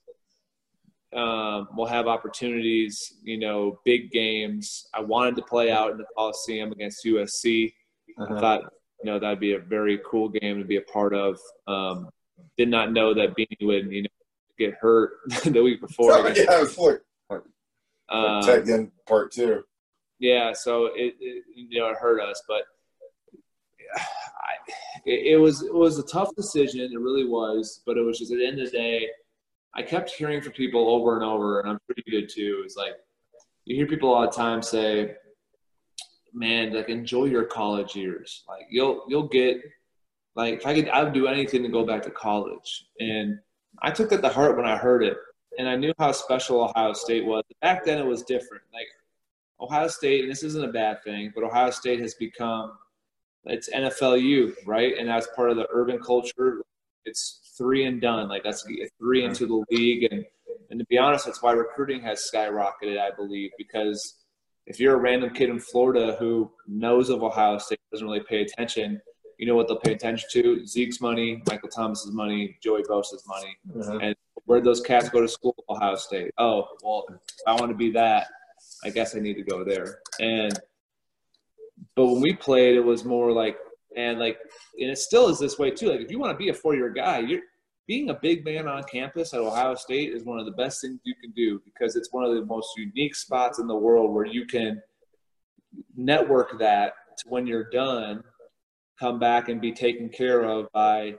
Um, 1.15 1.69
we'll 1.75 1.87
have 1.87 2.07
opportunities, 2.07 3.15
you 3.23 3.39
know, 3.39 3.81
big 3.85 4.11
games. 4.11 4.87
I 4.93 5.01
wanted 5.01 5.37
to 5.37 5.43
play 5.43 5.71
out 5.71 5.91
in 5.91 5.99
the 5.99 6.05
Coliseum 6.17 6.71
against 6.73 7.05
USC. 7.05 7.73
I 8.19 8.41
thought, 8.41 8.63
you 9.03 9.11
know, 9.11 9.19
that'd 9.19 9.41
be 9.41 9.55
a 9.55 9.59
very 9.59 10.01
cool 10.05 10.29
game 10.29 10.59
to 10.59 10.65
be 10.65 10.77
a 10.77 10.83
part 10.83 11.15
of. 11.15 11.39
Um, 11.67 12.11
did 12.57 12.69
not 12.69 12.93
know 12.93 13.15
that 13.15 13.37
Beanie 13.37 13.67
would, 13.67 13.91
you 13.91 14.03
know, 14.03 14.09
get 14.59 14.75
hurt 14.75 15.13
the 15.45 15.63
week 15.63 15.81
before. 15.81 16.13
yeah, 16.19 16.27
against- 16.27 16.41
it 16.41 16.61
was 16.61 16.79
like, 16.79 17.01
like 17.31 17.43
um, 18.11 18.43
tech 18.43 18.67
in 18.67 18.91
part 19.07 19.33
two. 19.33 19.63
yeah, 20.19 20.53
so 20.53 20.87
it, 20.87 21.15
it 21.21 21.45
you 21.55 21.79
know 21.79 21.89
it 21.89 21.97
hurt 21.97 22.21
us, 22.21 22.43
but 22.49 22.63
it, 25.05 25.35
it 25.35 25.37
was 25.37 25.63
it 25.63 25.75
was 25.75 25.99
a 25.99 26.03
tough 26.05 26.35
decision. 26.37 26.93
It 26.93 27.01
really 27.01 27.27
was, 27.27 27.83
but 27.87 27.97
it 27.97 28.03
was 28.03 28.19
just 28.19 28.33
at 28.33 28.39
the 28.39 28.47
end 28.47 28.61
of 28.61 28.71
the 28.71 28.77
day, 28.77 29.09
I 29.75 29.83
kept 29.83 30.11
hearing 30.11 30.41
from 30.41 30.53
people 30.53 30.89
over 30.89 31.15
and 31.15 31.25
over, 31.25 31.61
and 31.61 31.71
I'm 31.71 31.79
pretty 31.87 32.05
good 32.11 32.29
too. 32.29 32.63
It's 32.65 32.77
like 32.77 32.95
you 33.65 33.77
hear 33.77 33.87
people 33.87 34.13
all 34.13 34.23
the 34.23 34.29
time 34.29 34.63
say, 34.63 35.15
"Man, 36.33 36.73
like 36.73 36.89
enjoy 36.89 37.27
your 37.27 37.45
college 37.45 37.95
years. 37.95 38.45
Like 38.49 38.67
you'll 38.71 39.05
you'll 39.09 39.29
get 39.29 39.59
like 40.35 40.55
if 40.55 40.67
I 40.67 40.75
could, 40.75 40.89
I 40.89 41.03
would 41.03 41.13
do 41.13 41.27
anything 41.27 41.63
to 41.63 41.69
go 41.69 41.85
back 41.85 42.03
to 42.03 42.11
college." 42.11 42.87
And 43.01 43.39
I 43.83 43.91
took 43.91 44.11
that 44.11 44.23
to 44.23 44.29
heart 44.29 44.57
when 44.57 44.67
I 44.67 44.77
heard 44.77 45.05
it, 45.05 45.17
and 45.59 45.69
I 45.69 45.77
knew 45.77 45.93
how 45.99 46.13
special 46.13 46.63
Ohio 46.63 46.93
State 46.93 47.25
was. 47.25 47.45
Back 47.61 47.85
then, 47.85 47.99
it 47.99 48.07
was 48.07 48.23
different. 48.23 48.65
Like 48.73 48.89
Ohio 49.61 49.89
State, 49.89 50.23
and 50.23 50.31
this 50.31 50.43
isn't 50.43 50.65
a 50.65 50.73
bad 50.73 51.03
thing, 51.05 51.33
but 51.35 51.45
Ohio 51.45 51.71
State 51.71 52.01
has 52.01 52.15
become 52.15 52.73
it's 53.45 53.69
NFLU, 53.71 54.55
right? 54.67 54.97
And 54.99 55.09
that's 55.09 55.29
part 55.35 55.51
of 55.51 55.57
the 55.57 55.67
urban 55.71 55.99
culture. 56.01 56.63
It's 57.05 57.55
three 57.57 57.87
and 57.87 58.01
done. 58.01 58.29
Like 58.29 58.45
that's 58.45 58.67
three 58.99 59.25
into 59.25 59.47
the 59.47 59.65
league, 59.71 60.11
and 60.11 60.25
and 60.71 60.79
to 60.79 60.87
be 60.87 60.99
honest, 60.99 61.27
that's 61.27 61.43
why 61.43 61.53
recruiting 61.53 62.01
has 62.03 62.31
skyrocketed. 62.33 62.99
I 62.99 63.11
believe 63.17 63.51
because 63.57 64.15
if 64.67 64.79
you're 64.79 64.95
a 64.95 64.99
random 64.99 65.31
kid 65.31 65.49
in 65.49 65.59
Florida 65.59 66.17
who 66.19 66.51
knows 66.67 67.09
of 67.09 67.23
Ohio 67.23 67.59
State, 67.59 67.81
doesn't 67.91 68.07
really 68.07 68.21
pay 68.29 68.43
attention, 68.43 69.01
you 69.39 69.47
know 69.47 69.57
what 69.57 69.67
they'll 69.67 69.79
pay 69.79 69.93
attention 69.93 70.29
to? 70.33 70.67
Zeke's 70.67 71.01
money, 71.01 71.43
Michael 71.47 71.71
Thomas's 71.71 72.13
money, 72.13 72.59
Joey 72.63 72.83
Bosa's 72.83 73.25
money, 73.27 73.57
uh-huh. 73.81 73.99
and 74.03 74.17
where 74.45 74.61
those 74.61 74.81
cats 74.81 75.09
go 75.09 75.21
to 75.21 75.29
school? 75.29 75.55
Ohio 75.71 75.95
State. 75.95 76.33
Oh, 76.39 76.69
well, 76.83 77.05
if 77.09 77.17
I 77.47 77.53
want 77.55 77.71
to 77.71 77.77
be 77.77 77.91
that. 77.93 78.29
I 78.85 78.91
guess 78.91 79.15
I 79.15 79.21
need 79.21 79.35
to 79.35 79.43
go 79.43 79.65
there. 79.65 80.01
And 80.21 80.59
but 81.99 82.07
when 82.07 82.21
we 82.21 82.33
played, 82.33 82.77
it 82.77 82.85
was 82.85 83.05
more 83.05 83.33
like 83.33 83.57
and 83.97 84.21
like 84.21 84.39
and 84.79 84.89
it 84.89 84.99
still 84.99 85.29
is 85.29 85.41
this 85.41 85.59
way 85.59 85.73
too. 85.73 85.91
Like 85.91 86.01
if 86.01 86.13
you 86.13 86.21
want 86.21 86.33
to 86.33 86.39
be 86.39 86.49
a 86.49 86.55
four 86.55 86.77
year 86.77 86.91
guy, 86.91 87.19
you're 87.19 87.41
being 87.89 88.11
a 88.11 88.15
big 88.15 88.45
man 88.45 88.69
on 88.69 88.85
campus 88.85 89.35
at 89.35 89.41
Ohio 89.41 89.75
State 89.75 90.15
is 90.15 90.23
one 90.23 90.39
of 90.39 90.47
the 90.47 90.53
best 90.53 90.81
things 90.81 91.01
you 91.03 91.15
can 91.21 91.33
do 91.33 91.61
because 91.65 91.97
it's 91.97 92.13
one 92.13 92.23
of 92.23 92.33
the 92.37 92.45
most 92.45 92.69
unique 92.77 93.17
spots 93.17 93.59
in 93.59 93.67
the 93.67 93.75
world 93.75 94.15
where 94.15 94.27
you 94.27 94.47
can 94.47 94.81
network 95.97 96.57
that 96.61 96.93
to 97.19 97.29
when 97.29 97.49
you're 97.49 97.69
done, 97.71 98.23
come 99.01 99.19
back 99.19 99.49
and 99.49 99.61
be 99.61 99.73
taken 99.73 100.09
care 100.09 100.45
of 100.45 100.71
by 100.73 101.17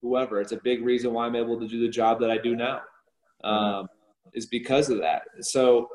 whoever. 0.00 0.40
It's 0.40 0.52
a 0.52 0.60
big 0.62 0.84
reason 0.84 1.12
why 1.12 1.26
I'm 1.26 1.34
able 1.34 1.58
to 1.58 1.66
do 1.66 1.80
the 1.80 1.88
job 1.88 2.20
that 2.20 2.30
I 2.30 2.38
do 2.38 2.54
now, 2.54 2.82
um, 3.42 3.88
is 4.32 4.46
because 4.46 4.90
of 4.90 4.98
that. 4.98 5.22
So, 5.40 5.88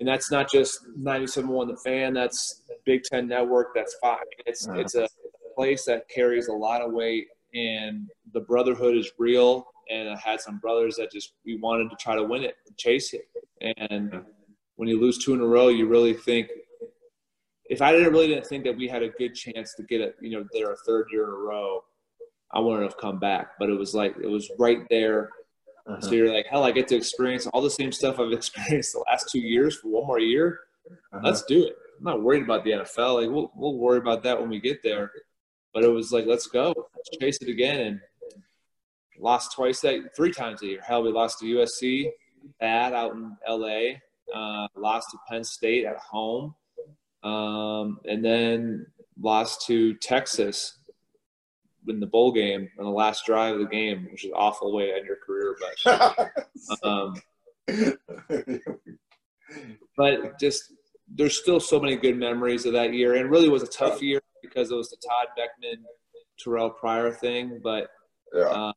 and 0.00 0.08
that's 0.08 0.30
not 0.30 0.50
just 0.50 0.80
97.1 0.98 1.68
The 1.68 1.76
Fan. 1.84 2.14
That's 2.14 2.62
Big 2.84 3.02
Ten 3.04 3.28
Network. 3.28 3.68
That's 3.74 3.94
fine. 4.00 4.18
It's 4.46 4.66
it's 4.72 4.94
a 4.94 5.08
place 5.54 5.84
that 5.84 6.08
carries 6.08 6.48
a 6.48 6.52
lot 6.52 6.82
of 6.82 6.92
weight, 6.92 7.26
and 7.54 8.08
the 8.32 8.40
brotherhood 8.40 8.96
is 8.96 9.12
real. 9.18 9.66
And 9.90 10.08
I 10.08 10.16
had 10.16 10.40
some 10.40 10.58
brothers 10.58 10.96
that 10.96 11.12
just 11.12 11.34
we 11.44 11.58
wanted 11.58 11.90
to 11.90 11.96
try 11.96 12.16
to 12.16 12.24
win 12.24 12.42
it, 12.42 12.56
chase 12.76 13.14
it. 13.14 13.28
And 13.78 14.24
when 14.76 14.88
you 14.88 15.00
lose 15.00 15.18
two 15.18 15.34
in 15.34 15.40
a 15.40 15.46
row, 15.46 15.68
you 15.68 15.86
really 15.86 16.14
think. 16.14 16.48
If 17.66 17.80
I 17.80 17.92
didn't 17.92 18.12
really 18.12 18.26
didn't 18.26 18.46
think 18.46 18.64
that 18.64 18.76
we 18.76 18.88
had 18.88 19.02
a 19.02 19.08
good 19.08 19.34
chance 19.34 19.74
to 19.76 19.82
get 19.84 20.02
it, 20.02 20.16
you 20.20 20.30
know, 20.30 20.44
there 20.52 20.70
a 20.72 20.76
third 20.86 21.06
year 21.10 21.24
in 21.24 21.30
a 21.30 21.32
row, 21.32 21.82
I 22.52 22.60
wouldn't 22.60 22.82
have 22.82 22.98
come 22.98 23.18
back. 23.18 23.52
But 23.58 23.70
it 23.70 23.78
was 23.78 23.94
like 23.94 24.14
it 24.22 24.28
was 24.28 24.50
right 24.58 24.80
there. 24.90 25.30
So 26.00 26.12
you're 26.12 26.32
like, 26.32 26.46
hell, 26.46 26.64
I 26.64 26.70
get 26.70 26.88
to 26.88 26.96
experience 26.96 27.46
all 27.48 27.60
the 27.60 27.70
same 27.70 27.92
stuff 27.92 28.18
I've 28.18 28.32
experienced 28.32 28.92
the 28.92 29.04
last 29.06 29.28
two 29.30 29.40
years 29.40 29.76
for 29.76 29.88
one 29.88 30.06
more 30.06 30.18
year. 30.18 30.60
Let's 31.22 31.42
do 31.42 31.64
it. 31.64 31.76
I'm 31.98 32.04
not 32.04 32.22
worried 32.22 32.42
about 32.42 32.64
the 32.64 32.70
NFL. 32.72 33.22
Like 33.22 33.30
we'll 33.30 33.52
we'll 33.54 33.78
worry 33.78 33.98
about 33.98 34.22
that 34.24 34.40
when 34.40 34.50
we 34.50 34.60
get 34.60 34.82
there. 34.82 35.12
But 35.72 35.84
it 35.84 35.88
was 35.88 36.12
like, 36.12 36.26
let's 36.26 36.46
go, 36.46 36.72
let's 36.94 37.16
chase 37.20 37.38
it 37.40 37.48
again, 37.48 37.80
and 37.80 38.00
lost 39.18 39.52
twice 39.52 39.80
that 39.80 40.14
three 40.16 40.32
times 40.32 40.62
a 40.62 40.66
year. 40.66 40.80
Hell, 40.86 41.02
we 41.02 41.10
lost 41.10 41.40
to 41.40 41.46
USC 41.46 42.10
bad 42.60 42.92
out 42.92 43.12
in 43.12 43.36
LA. 43.48 43.98
Uh, 44.34 44.66
lost 44.76 45.10
to 45.10 45.18
Penn 45.28 45.44
State 45.44 45.84
at 45.84 45.96
home, 45.98 46.54
um, 47.22 48.00
and 48.08 48.24
then 48.24 48.86
lost 49.20 49.66
to 49.66 49.94
Texas 49.94 50.78
in 51.88 52.00
the 52.00 52.06
bowl 52.06 52.32
game 52.32 52.68
on 52.78 52.84
the 52.84 52.90
last 52.90 53.26
drive 53.26 53.54
of 53.54 53.60
the 53.60 53.66
game, 53.66 54.08
which 54.10 54.24
is 54.24 54.30
an 54.30 54.36
awful 54.36 54.74
way 54.74 54.86
to 54.86 54.96
end 54.96 55.06
your 55.06 55.16
career. 55.16 55.56
But, 55.84 56.32
um, 56.82 57.14
but 59.96 60.38
just 60.40 60.72
there's 61.12 61.38
still 61.38 61.60
so 61.60 61.78
many 61.80 61.96
good 61.96 62.16
memories 62.16 62.66
of 62.66 62.72
that 62.72 62.92
year, 62.92 63.14
and 63.14 63.30
really 63.30 63.48
was 63.48 63.62
a 63.62 63.68
tough 63.68 64.02
year 64.02 64.20
because 64.42 64.70
it 64.70 64.74
was 64.74 64.90
the 64.90 64.96
Todd 64.96 65.28
Boeckman, 65.38 65.82
Terrell 66.38 66.70
Pryor 66.70 67.12
thing. 67.12 67.60
But 67.62 67.88
yeah. 68.32 68.44
uh, 68.44 68.72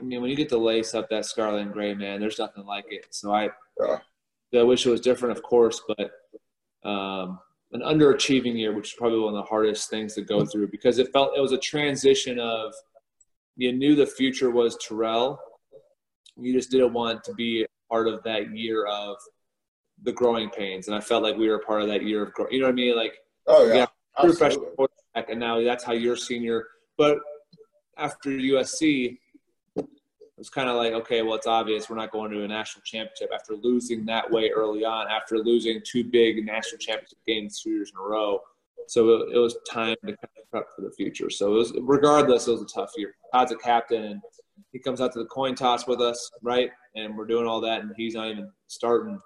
I 0.00 0.02
mean, 0.02 0.20
when 0.20 0.30
you 0.30 0.36
get 0.36 0.48
to 0.50 0.58
lace 0.58 0.94
up 0.94 1.08
that 1.10 1.26
scarlet 1.26 1.62
and 1.62 1.72
gray, 1.72 1.94
man, 1.94 2.20
there's 2.20 2.38
nothing 2.38 2.64
like 2.64 2.86
it. 2.90 3.06
So 3.10 3.32
I, 3.32 3.50
yeah. 3.80 4.60
I 4.60 4.62
wish 4.62 4.86
it 4.86 4.90
was 4.90 5.00
different, 5.00 5.36
of 5.36 5.42
course, 5.42 5.82
but 5.86 6.10
um, 6.88 7.40
an 7.72 7.80
underachieving 7.82 8.58
year, 8.58 8.74
which 8.74 8.88
is 8.88 8.94
probably 8.94 9.18
one 9.18 9.34
of 9.34 9.44
the 9.44 9.48
hardest 9.48 9.90
things 9.90 10.14
to 10.14 10.22
go 10.22 10.44
through 10.44 10.68
because 10.68 10.98
it 10.98 11.12
felt 11.12 11.36
it 11.36 11.40
was 11.40 11.52
a 11.52 11.58
transition 11.58 12.38
of 12.38 12.72
you 13.56 13.72
knew 13.72 13.94
the 13.94 14.06
future 14.06 14.50
was 14.50 14.76
Terrell. 14.76 15.38
You 16.36 16.52
just 16.52 16.70
didn't 16.70 16.92
want 16.92 17.24
to 17.24 17.34
be 17.34 17.66
part 17.90 18.08
of 18.08 18.22
that 18.22 18.56
year 18.56 18.86
of 18.86 19.16
the 20.02 20.12
growing 20.12 20.48
pains, 20.50 20.86
and 20.86 20.96
I 20.96 21.00
felt 21.00 21.22
like 21.22 21.36
we 21.36 21.48
were 21.48 21.58
part 21.58 21.82
of 21.82 21.88
that 21.88 22.04
year 22.04 22.22
of 22.22 22.32
growing. 22.32 22.52
You 22.52 22.60
know 22.60 22.66
what 22.66 22.72
I 22.72 22.76
mean? 22.76 22.96
Like, 22.96 23.14
oh 23.48 23.66
yeah, 23.66 23.86
freshman 24.36 24.66
quarterback, 24.76 25.30
and 25.30 25.40
now 25.40 25.62
that's 25.62 25.84
how 25.84 25.92
you're 25.92 26.16
senior. 26.16 26.64
But 26.96 27.18
after 27.96 28.30
USC, 28.30 29.18
was 30.38 30.48
kind 30.48 30.68
of 30.68 30.76
like, 30.76 30.92
okay, 30.92 31.22
well, 31.22 31.34
it's 31.34 31.46
obvious 31.46 31.90
we're 31.90 31.96
not 31.96 32.12
going 32.12 32.30
to 32.30 32.44
a 32.44 32.48
national 32.48 32.82
championship 32.84 33.30
after 33.34 33.54
losing 33.54 34.06
that 34.06 34.30
way 34.30 34.50
early 34.50 34.84
on, 34.84 35.08
after 35.08 35.38
losing 35.38 35.80
two 35.84 36.04
big 36.04 36.44
national 36.46 36.78
championship 36.78 37.18
games 37.26 37.60
two 37.60 37.70
years 37.70 37.90
in 37.92 37.98
a 37.98 38.02
row. 38.02 38.40
So 38.86 39.10
it, 39.10 39.34
it 39.34 39.38
was 39.38 39.56
time 39.70 39.96
to 40.06 40.06
kind 40.06 40.18
of 40.38 40.50
prep 40.50 40.66
for 40.74 40.82
the 40.82 40.92
future. 40.92 41.28
So 41.28 41.54
it 41.54 41.58
was, 41.58 41.72
regardless, 41.80 42.46
it 42.46 42.52
was 42.52 42.62
a 42.62 42.66
tough 42.66 42.92
year. 42.96 43.14
Todd's 43.34 43.52
a 43.52 43.56
captain, 43.56 44.04
and 44.04 44.20
he 44.72 44.78
comes 44.78 45.00
out 45.00 45.12
to 45.12 45.18
the 45.18 45.26
coin 45.26 45.54
toss 45.54 45.86
with 45.86 46.00
us, 46.00 46.30
right? 46.42 46.70
And 46.94 47.16
we're 47.16 47.26
doing 47.26 47.46
all 47.46 47.60
that, 47.62 47.82
and 47.82 47.92
he's 47.96 48.14
not 48.14 48.28
even 48.28 48.50
starting 48.68 49.20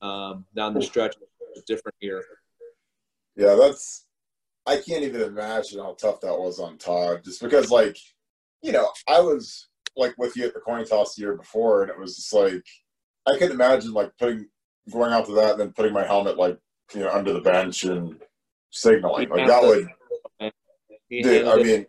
um, 0.00 0.46
down 0.54 0.72
the 0.72 0.82
stretch. 0.82 1.16
A 1.56 1.60
different 1.68 1.94
year. 2.00 2.24
Yeah, 3.36 3.54
that's. 3.54 4.06
I 4.66 4.76
can't 4.76 5.04
even 5.04 5.20
imagine 5.20 5.78
how 5.78 5.94
tough 5.94 6.20
that 6.22 6.36
was 6.36 6.58
on 6.58 6.78
Todd, 6.78 7.22
just 7.22 7.40
because, 7.40 7.70
like, 7.70 7.96
you 8.60 8.72
know, 8.72 8.90
I 9.06 9.20
was 9.20 9.68
like 9.96 10.14
with 10.18 10.36
you 10.36 10.44
at 10.44 10.54
the 10.54 10.60
coin 10.60 10.84
toss 10.84 11.14
the 11.14 11.22
year 11.22 11.36
before, 11.36 11.82
and 11.82 11.90
it 11.90 11.98
was 11.98 12.16
just 12.16 12.32
like 12.32 12.64
I 13.26 13.38
could 13.38 13.50
imagine 13.50 13.92
like 13.92 14.12
putting 14.18 14.46
going 14.90 15.12
out 15.12 15.26
to 15.26 15.32
that 15.32 15.52
and 15.52 15.60
then 15.60 15.72
putting 15.72 15.92
my 15.92 16.04
helmet 16.04 16.36
like 16.36 16.58
you 16.94 17.00
know 17.00 17.10
under 17.10 17.32
the 17.32 17.40
bench 17.40 17.84
and 17.84 18.20
signaling 18.70 19.28
like 19.28 19.46
that 19.46 19.62
would. 19.62 19.88
Dude, 21.10 21.46
I 21.46 21.56
mean, 21.56 21.86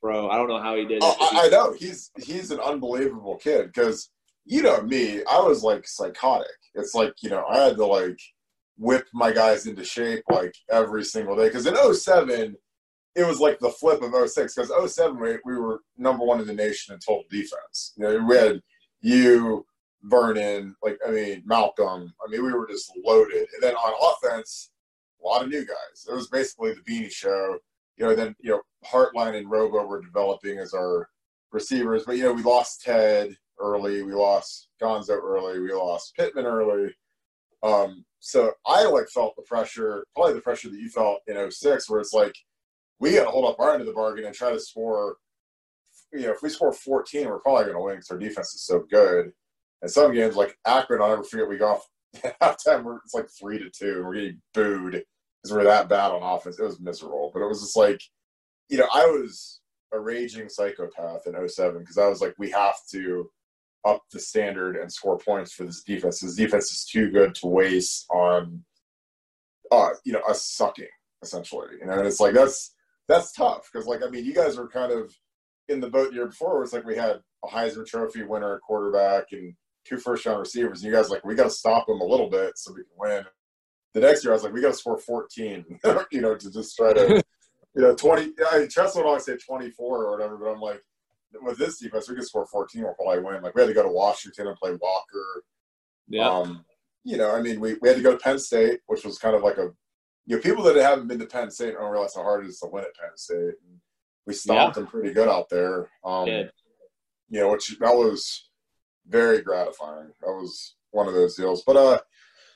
bro, 0.00 0.28
I 0.28 0.36
don't 0.36 0.48
know 0.48 0.60
how 0.60 0.74
he 0.74 0.84
did. 0.84 1.00
Oh, 1.02 1.16
I, 1.20 1.46
I 1.46 1.48
know 1.48 1.74
he's 1.78 2.10
he's 2.22 2.50
an 2.50 2.60
unbelievable 2.60 3.36
kid 3.36 3.66
because 3.66 4.10
you 4.44 4.62
know 4.62 4.82
me, 4.82 5.22
I 5.30 5.40
was 5.40 5.62
like 5.62 5.86
psychotic. 5.86 6.48
It's 6.74 6.94
like 6.94 7.14
you 7.22 7.30
know 7.30 7.44
I 7.48 7.58
had 7.58 7.76
to 7.76 7.86
like 7.86 8.18
whip 8.78 9.06
my 9.12 9.32
guys 9.32 9.66
into 9.66 9.84
shape 9.84 10.24
like 10.30 10.54
every 10.70 11.04
single 11.04 11.36
day 11.36 11.44
because 11.44 11.66
in 11.66 11.94
07 11.94 12.56
it 13.14 13.24
was 13.24 13.40
like 13.40 13.58
the 13.58 13.70
flip 13.70 14.02
of 14.02 14.12
06 14.28 14.54
because 14.54 14.94
07 14.94 15.20
we, 15.20 15.38
we 15.44 15.58
were 15.58 15.80
number 15.98 16.24
one 16.24 16.40
in 16.40 16.46
the 16.46 16.54
nation 16.54 16.94
in 16.94 17.00
total 17.00 17.24
defense. 17.30 17.92
You 17.96 18.04
know, 18.04 18.24
we 18.24 18.36
had 18.36 18.60
you, 19.00 19.66
Vernon, 20.04 20.74
like 20.82 20.98
I 21.06 21.10
mean 21.10 21.42
Malcolm. 21.44 22.12
I 22.24 22.30
mean 22.30 22.44
we 22.44 22.52
were 22.52 22.68
just 22.68 22.92
loaded. 23.04 23.46
And 23.54 23.62
then 23.62 23.74
on 23.74 24.16
offense, 24.16 24.70
a 25.22 25.26
lot 25.26 25.42
of 25.42 25.48
new 25.48 25.64
guys. 25.64 26.06
It 26.08 26.14
was 26.14 26.28
basically 26.28 26.74
the 26.74 26.80
Beanie 26.80 27.12
Show. 27.12 27.58
You 27.96 28.06
know, 28.06 28.14
then 28.14 28.34
you 28.40 28.50
know 28.50 28.62
Hartline 28.84 29.36
and 29.36 29.50
Robo 29.50 29.84
were 29.86 30.02
developing 30.02 30.58
as 30.58 30.74
our 30.74 31.08
receivers, 31.52 32.04
but 32.04 32.16
you 32.16 32.24
know 32.24 32.32
we 32.32 32.42
lost 32.42 32.82
Ted 32.82 33.36
early, 33.60 34.02
we 34.02 34.14
lost 34.14 34.68
Gonzo 34.82 35.20
early, 35.22 35.60
we 35.60 35.72
lost 35.72 36.14
Pittman 36.16 36.46
early. 36.46 36.94
Um, 37.62 38.04
so 38.18 38.52
I 38.66 38.84
like 38.86 39.08
felt 39.08 39.36
the 39.36 39.42
pressure, 39.42 40.04
probably 40.14 40.34
the 40.34 40.40
pressure 40.40 40.68
that 40.68 40.80
you 40.80 40.88
felt 40.88 41.20
in 41.26 41.50
06, 41.50 41.88
where 41.88 42.00
it's 42.00 42.12
like 42.12 42.34
we 43.02 43.14
got 43.14 43.24
to 43.24 43.30
hold 43.30 43.46
up 43.46 43.58
our 43.58 43.72
end 43.72 43.80
of 43.80 43.88
the 43.88 43.92
bargain 43.92 44.24
and 44.24 44.34
try 44.34 44.52
to 44.52 44.60
score. 44.60 45.16
You 46.12 46.20
know, 46.20 46.30
if 46.30 46.42
we 46.42 46.48
score 46.48 46.72
14, 46.72 47.26
we're 47.26 47.40
probably 47.40 47.64
going 47.64 47.74
to 47.74 47.82
win 47.82 47.96
because 47.96 48.10
our 48.12 48.18
defense 48.18 48.54
is 48.54 48.64
so 48.64 48.84
good. 48.88 49.32
And 49.82 49.90
some 49.90 50.14
games 50.14 50.36
like 50.36 50.56
Akron, 50.64 51.02
I'll 51.02 51.08
never 51.08 51.24
forget, 51.24 51.48
we 51.48 51.56
go 51.56 51.72
off 51.72 51.88
halftime, 52.40 52.84
we're, 52.84 52.98
it's 52.98 53.14
like 53.14 53.26
three 53.28 53.58
to 53.58 53.68
two, 53.70 53.96
and 53.96 54.04
we're 54.04 54.14
getting 54.14 54.40
booed 54.54 54.92
because 54.92 55.52
we're 55.52 55.64
that 55.64 55.88
bad 55.88 56.12
on 56.12 56.22
offense. 56.22 56.60
It 56.60 56.64
was 56.64 56.80
miserable, 56.80 57.32
but 57.34 57.42
it 57.42 57.48
was 57.48 57.60
just 57.60 57.76
like, 57.76 58.00
you 58.68 58.78
know, 58.78 58.86
I 58.94 59.04
was 59.06 59.60
a 59.92 59.98
raging 59.98 60.48
psychopath 60.48 61.26
in 61.26 61.48
07 61.48 61.80
because 61.80 61.98
I 61.98 62.06
was 62.06 62.20
like, 62.20 62.34
we 62.38 62.50
have 62.50 62.76
to 62.92 63.28
up 63.84 64.02
the 64.12 64.20
standard 64.20 64.76
and 64.76 64.92
score 64.92 65.18
points 65.18 65.52
for 65.52 65.64
this 65.64 65.82
defense. 65.82 66.20
This 66.20 66.36
defense 66.36 66.70
is 66.70 66.84
too 66.84 67.10
good 67.10 67.34
to 67.36 67.48
waste 67.48 68.06
on, 68.10 68.62
uh, 69.72 69.90
you 70.04 70.12
know, 70.12 70.20
us 70.20 70.46
sucking 70.46 70.86
essentially. 71.22 71.68
You 71.80 71.86
know, 71.86 71.94
and 71.94 72.06
it's 72.06 72.20
like 72.20 72.34
that's 72.34 72.74
that's 73.08 73.32
tough 73.32 73.68
because 73.72 73.86
like 73.86 74.02
I 74.04 74.08
mean 74.08 74.24
you 74.24 74.34
guys 74.34 74.56
were 74.56 74.68
kind 74.68 74.92
of 74.92 75.14
in 75.68 75.80
the 75.80 75.90
boat 75.90 76.10
the 76.10 76.16
year 76.16 76.26
before 76.26 76.54
where 76.54 76.62
it's 76.62 76.72
like 76.72 76.84
we 76.84 76.96
had 76.96 77.20
a 77.44 77.48
Heisman 77.48 77.86
Trophy 77.86 78.22
winner 78.22 78.56
at 78.56 78.62
quarterback 78.62 79.32
and 79.32 79.54
two 79.84 79.98
first 79.98 80.24
round 80.26 80.40
receivers 80.40 80.82
and 80.82 80.90
you 80.90 80.96
guys 80.96 81.10
like 81.10 81.24
we 81.24 81.34
got 81.34 81.44
to 81.44 81.50
stop 81.50 81.86
them 81.86 82.00
a 82.00 82.04
little 82.06 82.30
bit 82.30 82.52
so 82.56 82.72
we 82.72 82.82
can 82.82 82.92
win. 82.96 83.24
The 83.94 84.00
next 84.00 84.24
year 84.24 84.32
I 84.32 84.36
was 84.36 84.44
like 84.44 84.52
we 84.52 84.60
got 84.60 84.72
to 84.72 84.78
score 84.78 84.98
14, 84.98 85.64
you 86.12 86.20
know, 86.20 86.36
to 86.36 86.50
just 86.50 86.76
try 86.76 86.92
to 86.92 87.22
you 87.74 87.82
know 87.82 87.94
20. 87.94 88.32
I 88.50 88.58
mean, 88.60 88.68
Tress 88.68 88.94
would 88.96 89.06
always 89.06 89.24
say 89.24 89.36
24 89.36 90.04
or 90.04 90.10
whatever, 90.10 90.36
but 90.36 90.50
I'm 90.50 90.60
like 90.60 90.82
with 91.40 91.58
this 91.58 91.78
defense 91.78 92.08
we 92.08 92.14
could 92.14 92.26
score 92.26 92.46
14 92.46 92.82
we'll 92.82 92.94
probably 92.94 93.22
win. 93.22 93.42
Like 93.42 93.54
we 93.54 93.62
had 93.62 93.68
to 93.68 93.74
go 93.74 93.82
to 93.82 93.88
Washington 93.88 94.48
and 94.48 94.56
play 94.56 94.72
Walker. 94.80 95.44
Yeah. 96.08 96.28
Um, 96.28 96.64
you 97.04 97.16
know, 97.16 97.34
I 97.34 97.42
mean, 97.42 97.58
we, 97.58 97.76
we 97.80 97.88
had 97.88 97.96
to 97.96 98.02
go 98.02 98.12
to 98.12 98.18
Penn 98.18 98.38
State, 98.38 98.80
which 98.86 99.04
was 99.04 99.18
kind 99.18 99.34
of 99.34 99.42
like 99.42 99.56
a 99.56 99.70
you 100.26 100.36
know, 100.36 100.42
people 100.42 100.62
that 100.64 100.76
haven't 100.76 101.08
been 101.08 101.18
to 101.18 101.26
Penn 101.26 101.50
State 101.50 101.74
don't 101.74 101.90
realize 101.90 102.14
how 102.14 102.22
hard 102.22 102.44
it 102.44 102.48
is 102.48 102.60
to 102.60 102.68
win 102.68 102.84
at 102.84 102.94
Penn 102.94 103.16
State. 103.16 103.36
And 103.36 103.80
we 104.26 104.34
stomped 104.34 104.76
yeah. 104.76 104.82
them 104.82 104.90
pretty 104.90 105.12
good 105.12 105.28
out 105.28 105.48
there. 105.48 105.90
Um, 106.04 106.28
you 106.28 107.40
know, 107.40 107.50
which 107.50 107.76
that 107.78 107.94
was 107.94 108.50
very 109.08 109.42
gratifying. 109.42 110.12
That 110.20 110.32
was 110.32 110.76
one 110.90 111.08
of 111.08 111.14
those 111.14 111.34
deals. 111.34 111.64
But 111.66 111.76
uh, 111.76 111.98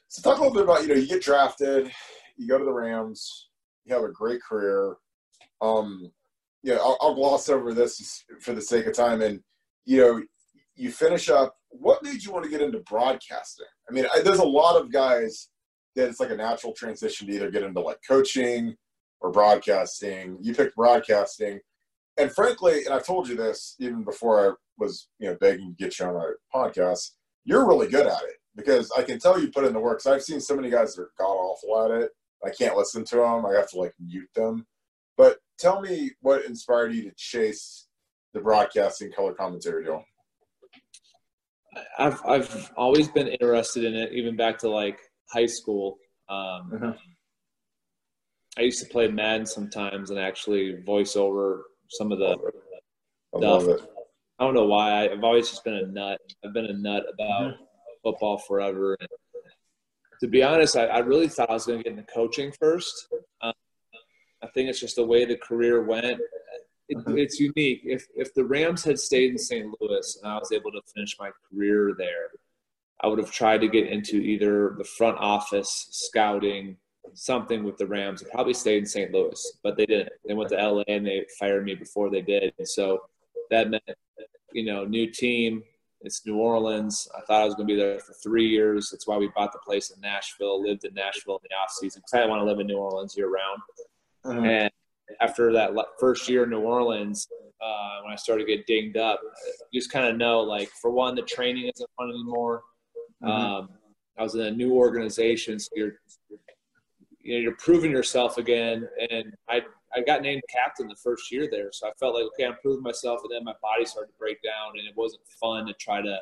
so 0.08 0.22
talk 0.22 0.38
a 0.38 0.42
little 0.42 0.54
bit 0.54 0.64
about 0.64 0.82
you 0.82 0.88
know 0.88 0.94
you 0.94 1.08
get 1.08 1.22
drafted, 1.22 1.90
you 2.36 2.46
go 2.46 2.58
to 2.58 2.64
the 2.64 2.72
Rams, 2.72 3.48
you 3.84 3.94
have 3.94 4.04
a 4.04 4.12
great 4.12 4.42
career. 4.42 4.96
Um, 5.60 6.12
yeah, 6.62 6.74
I'll, 6.74 6.98
I'll 7.00 7.14
gloss 7.14 7.48
over 7.48 7.72
this 7.72 8.24
for 8.40 8.52
the 8.52 8.62
sake 8.62 8.86
of 8.86 8.94
time, 8.94 9.22
and 9.22 9.40
you 9.84 9.98
know, 9.98 10.22
you 10.74 10.90
finish 10.90 11.28
up. 11.30 11.54
What 11.70 12.02
made 12.02 12.22
you 12.22 12.32
want 12.32 12.44
to 12.44 12.50
get 12.50 12.60
into 12.60 12.78
broadcasting? 12.80 13.66
I 13.88 13.92
mean, 13.92 14.06
I, 14.14 14.20
there's 14.20 14.38
a 14.38 14.44
lot 14.44 14.80
of 14.80 14.92
guys 14.92 15.48
that 15.96 16.08
it's 16.08 16.20
like 16.20 16.30
a 16.30 16.36
natural 16.36 16.72
transition 16.72 17.26
to 17.26 17.32
either 17.32 17.50
get 17.50 17.62
into 17.62 17.80
like 17.80 17.98
coaching 18.06 18.76
or 19.20 19.32
broadcasting. 19.32 20.38
You 20.40 20.54
picked 20.54 20.76
broadcasting. 20.76 21.58
And 22.18 22.30
frankly, 22.32 22.84
and 22.84 22.94
I've 22.94 23.06
told 23.06 23.28
you 23.28 23.36
this 23.36 23.76
even 23.78 24.04
before 24.04 24.48
I 24.48 24.52
was, 24.78 25.08
you 25.18 25.28
know, 25.28 25.36
begging 25.40 25.74
to 25.74 25.84
get 25.84 25.98
you 25.98 26.06
on 26.06 26.16
a 26.16 26.56
podcast, 26.56 27.12
you're 27.44 27.66
really 27.66 27.88
good 27.88 28.06
at 28.06 28.22
it 28.22 28.36
because 28.54 28.90
I 28.96 29.02
can 29.02 29.18
tell 29.18 29.40
you 29.40 29.50
put 29.50 29.64
in 29.64 29.72
the 29.72 29.80
work. 29.80 30.00
I've 30.06 30.22
seen 30.22 30.40
so 30.40 30.54
many 30.54 30.70
guys 30.70 30.94
that 30.94 31.02
are 31.02 31.10
god 31.18 31.24
awful 31.24 31.84
at 31.84 32.02
it. 32.02 32.10
I 32.44 32.50
can't 32.50 32.76
listen 32.76 33.04
to 33.04 33.16
them. 33.16 33.46
I 33.46 33.54
have 33.54 33.70
to 33.70 33.78
like 33.78 33.94
mute 34.00 34.28
them. 34.34 34.66
But 35.16 35.38
tell 35.58 35.80
me 35.80 36.12
what 36.20 36.44
inspired 36.44 36.94
you 36.94 37.02
to 37.04 37.12
chase 37.16 37.86
the 38.34 38.40
broadcasting 38.40 39.12
color 39.12 39.32
commentary 39.32 39.84
deal. 39.84 40.04
I've 41.98 42.20
I've 42.24 42.72
always 42.76 43.08
been 43.08 43.28
interested 43.28 43.84
in 43.84 43.94
it, 43.94 44.12
even 44.12 44.36
back 44.36 44.58
to 44.58 44.68
like 44.68 44.98
high 45.30 45.46
school. 45.46 45.98
Um, 46.28 46.70
mm-hmm. 46.72 46.90
I 48.58 48.62
used 48.62 48.82
to 48.82 48.88
play 48.88 49.08
Madden 49.08 49.46
sometimes 49.46 50.10
and 50.10 50.18
actually 50.18 50.80
voice 50.82 51.14
over 51.16 51.64
some 51.90 52.10
of 52.10 52.18
the 52.18 52.36
I 53.34 53.38
stuff. 53.38 53.86
I 54.38 54.44
don't 54.44 54.54
know 54.54 54.66
why. 54.66 54.92
I, 54.92 55.08
have 55.08 55.24
always 55.24 55.48
just 55.48 55.64
been 55.64 55.74
a 55.74 55.86
nut. 55.86 56.20
I've 56.44 56.52
been 56.52 56.66
a 56.66 56.72
nut 56.72 57.04
about 57.12 57.52
mm-hmm. 57.52 57.62
football 58.02 58.38
forever. 58.38 58.96
And 59.00 59.08
to 60.20 60.28
be 60.28 60.42
honest, 60.42 60.76
I, 60.76 60.86
I, 60.86 60.98
really 60.98 61.28
thought 61.28 61.50
I 61.50 61.54
was 61.54 61.66
going 61.66 61.78
to 61.78 61.84
get 61.84 61.98
into 61.98 62.12
coaching 62.12 62.52
first. 62.52 63.08
Um, 63.40 63.52
I 64.42 64.46
think 64.48 64.68
it's 64.68 64.80
just 64.80 64.96
the 64.96 65.04
way 65.04 65.24
the 65.24 65.36
career 65.36 65.82
went. 65.84 66.20
It, 66.88 66.98
mm-hmm. 66.98 67.18
It's 67.18 67.40
unique. 67.40 67.80
If 67.84 68.06
if 68.14 68.32
the 68.34 68.44
Rams 68.44 68.84
had 68.84 68.98
stayed 68.98 69.32
in 69.32 69.38
St. 69.38 69.66
Louis 69.80 70.18
and 70.22 70.30
I 70.30 70.38
was 70.38 70.52
able 70.52 70.70
to 70.72 70.80
finish 70.94 71.16
my 71.18 71.30
career 71.50 71.94
there, 71.98 72.30
I 73.02 73.08
would 73.08 73.18
have 73.18 73.30
tried 73.30 73.60
to 73.60 73.68
get 73.68 73.88
into 73.88 74.16
either 74.16 74.74
the 74.78 74.84
front 74.84 75.18
office, 75.18 75.88
scouting, 75.90 76.76
something 77.14 77.62
with 77.64 77.76
the 77.76 77.86
Rams. 77.86 78.22
I 78.22 78.32
probably 78.32 78.54
stayed 78.54 78.78
in 78.78 78.86
St. 78.86 79.12
Louis, 79.12 79.58
but 79.62 79.76
they 79.76 79.86
didn't. 79.86 80.10
They 80.26 80.34
went 80.34 80.50
to 80.50 80.56
LA 80.56 80.82
and 80.88 81.06
they 81.06 81.24
fired 81.38 81.64
me 81.64 81.74
before 81.74 82.10
they 82.10 82.22
did. 82.22 82.52
And 82.58 82.68
so 82.68 83.00
that 83.50 83.70
meant, 83.70 83.82
you 84.52 84.64
know, 84.64 84.84
new 84.84 85.10
team, 85.10 85.62
it's 86.00 86.24
New 86.26 86.36
Orleans. 86.36 87.08
I 87.16 87.20
thought 87.22 87.42
I 87.42 87.44
was 87.44 87.54
going 87.54 87.68
to 87.68 87.74
be 87.74 87.80
there 87.80 87.98
for 87.98 88.14
three 88.14 88.46
years. 88.46 88.90
That's 88.90 89.06
why 89.06 89.16
we 89.16 89.30
bought 89.34 89.52
the 89.52 89.58
place 89.58 89.90
in 89.90 90.00
Nashville, 90.00 90.62
lived 90.62 90.84
in 90.84 90.94
Nashville 90.94 91.36
in 91.36 91.48
the 91.50 91.56
off 91.56 91.70
season 91.70 92.00
because 92.00 92.14
I 92.14 92.18
didn't 92.18 92.30
want 92.30 92.40
to 92.42 92.46
live 92.46 92.60
in 92.60 92.66
New 92.66 92.78
Orleans 92.78 93.16
year 93.16 93.28
round. 93.28 93.60
Mm-hmm. 94.24 94.44
And 94.46 94.70
after 95.20 95.52
that 95.52 95.72
first 95.98 96.28
year 96.28 96.44
in 96.44 96.50
New 96.50 96.60
Orleans, 96.60 97.28
uh, 97.60 98.02
when 98.02 98.12
I 98.12 98.16
started 98.16 98.46
to 98.46 98.56
get 98.56 98.66
dinged 98.66 98.96
up, 98.96 99.20
you 99.70 99.80
just 99.80 99.90
kind 99.90 100.06
of 100.06 100.16
know, 100.16 100.40
like, 100.40 100.68
for 100.80 100.90
one, 100.90 101.14
the 101.14 101.22
training 101.22 101.70
isn't 101.74 101.90
fun 101.96 102.10
anymore. 102.10 102.62
Mhm. 103.26 103.30
Um, 103.30 103.68
I 104.18 104.22
was 104.22 104.34
in 104.34 104.40
a 104.42 104.50
new 104.50 104.72
organization, 104.74 105.58
so 105.58 105.68
you're 105.74 106.00
you 107.20 107.34
know 107.34 107.40
you're 107.40 107.56
proving 107.56 107.90
yourself 107.90 108.38
again. 108.38 108.88
And 109.10 109.34
I 109.48 109.62
I 109.94 110.00
got 110.02 110.22
named 110.22 110.42
captain 110.52 110.88
the 110.88 110.96
first 110.96 111.30
year 111.32 111.48
there, 111.50 111.70
so 111.72 111.88
I 111.88 111.92
felt 111.98 112.14
like 112.14 112.24
okay, 112.24 112.44
I'm 112.44 112.56
proving 112.62 112.82
myself, 112.82 113.20
and 113.24 113.32
then 113.32 113.44
my 113.44 113.54
body 113.60 113.84
started 113.84 114.12
to 114.12 114.18
break 114.18 114.42
down, 114.42 114.78
and 114.78 114.86
it 114.86 114.96
wasn't 114.96 115.22
fun 115.40 115.66
to 115.66 115.74
try 115.74 116.00
to 116.02 116.20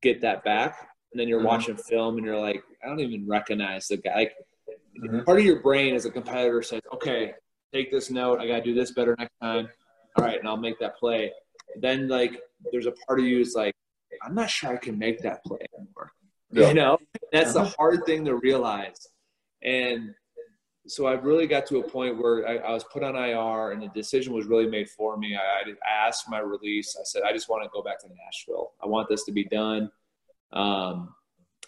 get 0.00 0.20
that 0.22 0.42
back. 0.44 0.88
And 1.12 1.20
then 1.20 1.28
you're 1.28 1.40
Mhm. 1.40 1.44
watching 1.46 1.76
film, 1.76 2.16
and 2.16 2.24
you're 2.26 2.38
like, 2.40 2.64
I 2.82 2.86
don't 2.88 3.00
even 3.00 3.26
recognize 3.26 3.86
the 3.88 3.98
guy. 3.98 4.14
Like, 4.16 4.36
Mhm. 4.96 5.24
Part 5.26 5.38
of 5.38 5.44
your 5.44 5.60
brain 5.60 5.94
as 5.94 6.06
a 6.06 6.10
competitor 6.10 6.62
says, 6.62 6.80
okay, 6.92 7.34
take 7.72 7.90
this 7.90 8.10
note. 8.10 8.40
I 8.40 8.46
got 8.46 8.56
to 8.58 8.62
do 8.62 8.74
this 8.74 8.92
better 8.92 9.14
next 9.18 9.34
time. 9.40 9.68
All 10.16 10.24
right, 10.24 10.38
and 10.38 10.46
I'll 10.48 10.56
make 10.56 10.78
that 10.80 10.96
play. 10.96 11.32
Then 11.76 12.08
like, 12.08 12.40
there's 12.70 12.86
a 12.86 12.92
part 13.06 13.18
of 13.20 13.24
you 13.26 13.40
is 13.40 13.54
like, 13.54 13.74
I'm 14.22 14.34
not 14.34 14.50
sure 14.50 14.70
I 14.70 14.76
can 14.76 14.98
make 14.98 15.20
that 15.22 15.42
play 15.44 15.58
anymore. 15.76 16.12
Yeah. 16.54 16.68
You 16.68 16.74
know, 16.74 16.98
that's 17.32 17.54
the 17.54 17.64
hard 17.64 18.04
thing 18.04 18.26
to 18.26 18.36
realize. 18.36 19.08
And 19.62 20.14
so 20.86 21.06
I 21.06 21.12
really 21.12 21.46
got 21.46 21.66
to 21.68 21.78
a 21.78 21.88
point 21.88 22.20
where 22.20 22.46
I, 22.46 22.56
I 22.56 22.72
was 22.72 22.84
put 22.84 23.02
on 23.02 23.16
IR, 23.16 23.70
and 23.70 23.82
the 23.82 23.88
decision 23.88 24.34
was 24.34 24.46
really 24.46 24.68
made 24.68 24.90
for 24.90 25.16
me. 25.16 25.34
I, 25.34 25.70
I 25.70 26.06
asked 26.06 26.28
my 26.28 26.40
release. 26.40 26.96
I 27.00 27.04
said, 27.04 27.22
I 27.22 27.32
just 27.32 27.48
want 27.48 27.62
to 27.62 27.70
go 27.72 27.82
back 27.82 28.00
to 28.00 28.08
Nashville. 28.08 28.72
I 28.82 28.86
want 28.86 29.08
this 29.08 29.24
to 29.24 29.32
be 29.32 29.44
done. 29.44 29.90
Um, 30.52 31.14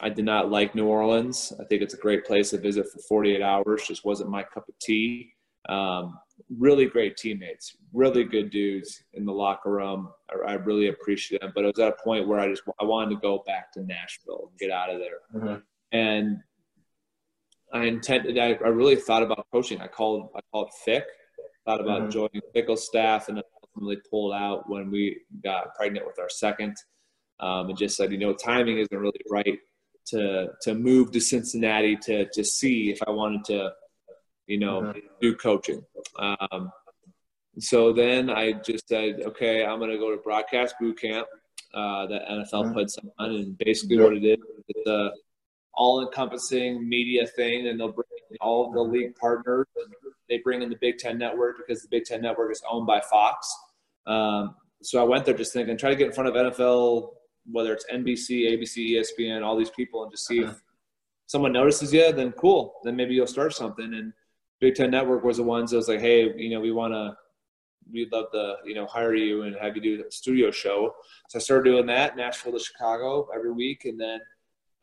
I 0.01 0.09
did 0.09 0.25
not 0.25 0.51
like 0.51 0.75
New 0.75 0.87
Orleans. 0.87 1.53
I 1.61 1.65
think 1.65 1.81
it's 1.81 1.95
a 1.95 1.99
great 1.99 2.27
place 2.27 2.51
to 2.51 2.59
visit 2.59 2.87
for 2.93 2.99
48 3.09 3.41
hours. 3.41 3.87
Just 3.87 4.05
wasn't 4.05 4.31
my 4.31 4.43
cup 4.43 4.69
of 4.69 4.79
tea. 4.81 5.33
Um, 5.69 6.19
really 6.59 6.87
great 6.87 7.17
teammates, 7.17 7.77
really 7.93 8.25
good 8.25 8.51
dudes 8.51 9.03
in 9.13 9.25
the 9.25 9.33
locker 9.33 9.71
room. 9.71 10.11
I, 10.31 10.53
I 10.53 10.55
really 10.55 10.89
appreciate 10.89 11.41
them. 11.41 11.53
But 11.55 11.65
it 11.65 11.77
was 11.77 11.79
at 11.79 11.89
a 11.89 12.03
point 12.05 12.27
where 12.29 12.41
I 12.41 12.49
just 12.49 12.63
I 12.81 12.85
wanted 12.85 13.15
to 13.15 13.21
go 13.21 13.43
back 13.47 13.73
to 13.73 13.83
Nashville 13.83 14.49
and 14.51 14.59
get 14.59 14.71
out 14.71 14.91
of 14.91 14.99
there. 15.01 15.21
Mhm. 15.41 15.63
And 15.93 16.39
I 17.73 17.85
intended. 17.85 18.39
I, 18.39 18.55
I 18.65 18.69
really 18.69 18.97
thought 18.97 19.23
about 19.23 19.47
coaching. 19.53 19.81
I 19.81 19.87
called. 19.89 20.31
I 20.37 20.41
called 20.53 20.71
Fick. 20.85 21.05
Thought 21.65 21.81
about 21.81 22.03
Mhm. 22.03 22.13
joining 22.13 22.43
Fickell's 22.53 22.85
staff, 22.87 23.29
and 23.29 23.37
then 23.39 23.45
ultimately 23.63 23.97
pulled 24.11 24.33
out 24.35 24.69
when 24.69 24.91
we 24.91 25.23
got 25.43 25.75
pregnant 25.75 26.07
with 26.07 26.19
our 26.19 26.29
second. 26.29 26.77
Um, 27.41 27.69
and 27.71 27.79
just 27.79 27.97
said, 27.97 28.13
you 28.13 28.19
know, 28.19 28.33
timing 28.33 28.79
isn't 28.79 28.97
really 28.97 29.21
right 29.31 29.59
to 30.07 30.49
to 30.63 30.75
move 30.75 31.11
to 31.13 31.21
Cincinnati 31.21 31.97
to 32.03 32.29
to 32.33 32.45
see 32.45 32.91
if 32.91 32.99
I 33.07 33.11
wanted 33.11 33.45
to, 33.47 33.73
you 34.47 34.59
know, 34.59 34.93
do 35.21 35.35
coaching. 35.37 35.85
Um, 36.19 36.71
so 37.59 37.93
then 37.93 38.31
I 38.31 38.53
just 38.53 38.89
said, 38.89 39.21
okay, 39.25 39.65
I'm 39.65 39.79
going 39.79 39.91
to 39.91 39.99
go 39.99 40.11
to 40.11 40.17
broadcast 40.17 40.75
boot 40.81 41.01
camp 41.01 41.27
uh, 41.73 42.07
that 42.07 42.23
NFL 42.29 42.75
puts 42.75 42.99
on, 43.19 43.31
and 43.31 43.59
basically 43.59 43.99
what 43.99 44.17
it 44.17 44.25
is, 44.25 44.39
it's 44.69 44.87
a 44.89 45.11
all-encompassing 45.77 46.89
media 46.89 47.27
thing, 47.27 47.67
and 47.69 47.79
they'll 47.79 47.93
bring 47.93 48.07
in 48.31 48.37
all 48.41 48.71
the 48.73 48.81
league 48.81 49.15
partners. 49.17 49.67
And 49.77 49.93
they 50.29 50.39
bring 50.39 50.63
in 50.63 50.71
the 50.71 50.79
Big 50.81 50.99
Ten 50.99 51.19
Network 51.19 51.57
because 51.59 51.83
the 51.83 51.89
Big 51.89 52.05
Ten 52.05 52.23
Network 52.23 52.53
is 52.53 52.63
owned 52.71 52.87
by 52.87 53.01
Fox. 53.01 53.53
Um, 54.07 54.55
so 54.83 55.01
I 55.01 55.05
went 55.05 55.25
there 55.25 55.35
just 55.35 55.53
thinking, 55.53 55.77
try 55.77 55.91
to 55.91 55.97
get 55.97 56.09
in 56.09 56.13
front 56.13 56.29
of 56.29 56.35
NFL, 56.35 57.11
whether 57.51 57.73
it's 57.73 57.87
NBC, 57.93 58.53
ABC, 58.53 58.91
ESPN, 58.93 59.45
all 59.45 59.57
these 59.57 59.71
people, 59.71 60.03
and 60.03 60.13
just 60.13 60.27
see 60.27 60.41
if 60.41 60.61
someone 61.27 61.53
notices 61.53 61.93
you. 61.93 62.13
Then 62.13 62.33
cool, 62.33 62.75
then 62.85 62.97
maybe 62.97 63.15
you'll 63.15 63.27
start 63.27 63.55
something. 63.55 63.95
And 63.95 64.13
Big 64.61 64.75
Ten 64.75 64.91
Network 64.91 65.25
was 65.25 65.37
the 65.39 65.43
ones 65.43 65.71
that 65.71 65.77
was 65.77 65.89
like, 65.89 66.01
hey, 66.01 66.33
you 66.37 66.51
know, 66.51 66.61
we 66.61 66.73
want 66.73 66.95
to, 66.95 67.17
we'd 67.93 68.11
love 68.13 68.31
to, 68.33 68.57
you 68.65 68.75
know, 68.75 68.87
hire 68.87 69.15
you 69.15 69.43
and 69.43 69.57
have 69.57 69.77
you 69.77 69.83
do 69.83 70.05
a 70.07 70.11
studio 70.11 70.51
show. 70.51 70.95
So 71.29 71.39
I 71.39 71.43
started 71.43 71.71
doing 71.71 71.87
that, 71.87 72.17
Nashville 72.17 72.53
to 72.53 72.59
Chicago 72.59 73.29
every 73.35 73.53
week, 73.53 73.85
and 73.85 74.01
then 74.01 74.21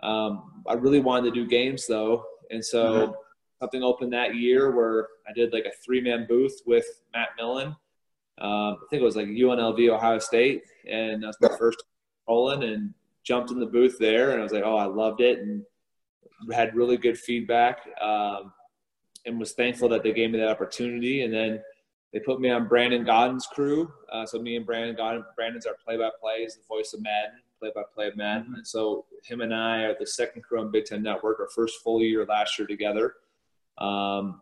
um, 0.04 0.64
I 0.68 0.74
really 0.74 1.00
wanted 1.00 1.34
to 1.34 1.42
do 1.44 1.48
games 1.48 1.88
though, 1.88 2.26
and 2.50 2.64
so 2.64 2.84
Mhm. 3.08 3.16
something 3.60 3.84
opened 3.84 4.14
that 4.14 4.36
year 4.36 4.72
where 4.72 5.08
I 5.28 5.34
did 5.34 5.54
like 5.54 5.66
a 5.66 5.72
three-man 5.84 6.26
booth 6.28 6.62
with 6.66 7.04
Matt 7.14 7.30
Millen. 7.38 7.76
Um, 8.40 8.78
I 8.82 8.86
think 8.90 9.02
it 9.02 9.06
was 9.06 9.16
like 9.16 9.28
UNLV 9.28 9.90
Ohio 9.90 10.18
State, 10.20 10.64
and 10.88 11.24
that's 11.24 11.40
my 11.40 11.56
first 11.58 11.84
rolling, 12.28 12.64
and 12.64 12.94
jumped 13.24 13.52
in 13.52 13.60
the 13.60 13.66
booth 13.68 13.98
there, 14.00 14.32
and 14.32 14.40
I 14.40 14.44
was 14.44 14.52
like, 14.52 14.64
oh, 14.64 14.76
I 14.76 14.86
loved 14.86 15.22
it, 15.22 15.40
and 15.40 15.64
had 16.52 16.76
really 16.76 16.98
good 16.98 17.20
feedback, 17.20 17.88
um, 18.02 18.52
and 19.26 19.40
was 19.40 19.54
thankful 19.54 19.90
that 19.90 20.04
they 20.04 20.14
gave 20.14 20.32
me 20.32 20.40
that 20.40 20.50
opportunity, 20.50 21.24
and 21.24 21.34
then. 21.34 21.62
They 22.14 22.20
put 22.20 22.42
me 22.42 22.50
on 22.50 22.68
Brandon 22.68 23.06
Gaudin's 23.06 23.48
crew. 23.48 23.90
Uh, 24.12 24.26
so 24.26 24.38
me 24.38 24.58
and 24.58 24.66
Brandon 24.66 24.98
Gaudin, 24.98 25.24
Brandon's 25.34 25.66
our 25.66 25.78
play-by-play, 25.82 26.40
is 26.40 26.58
the 26.58 26.64
voice 26.68 26.92
of 26.94 27.02
Madden, 27.02 27.40
play-by-play 27.58 28.08
of 28.08 28.18
Madden. 28.18 28.54
And 28.58 28.68
so 28.68 29.06
him 29.24 29.40
and 29.40 29.56
I 29.56 29.84
are 29.84 29.96
the 29.98 30.06
second 30.06 30.42
crew 30.42 30.60
on 30.60 30.72
Big 30.72 30.84
Ten 30.84 31.04
Network. 31.04 31.40
Our 31.40 31.48
first 31.56 31.82
full 31.82 32.02
year 32.02 32.26
last 32.26 32.60
year 32.60 32.68
together. 32.68 33.14
Um, 33.78 34.42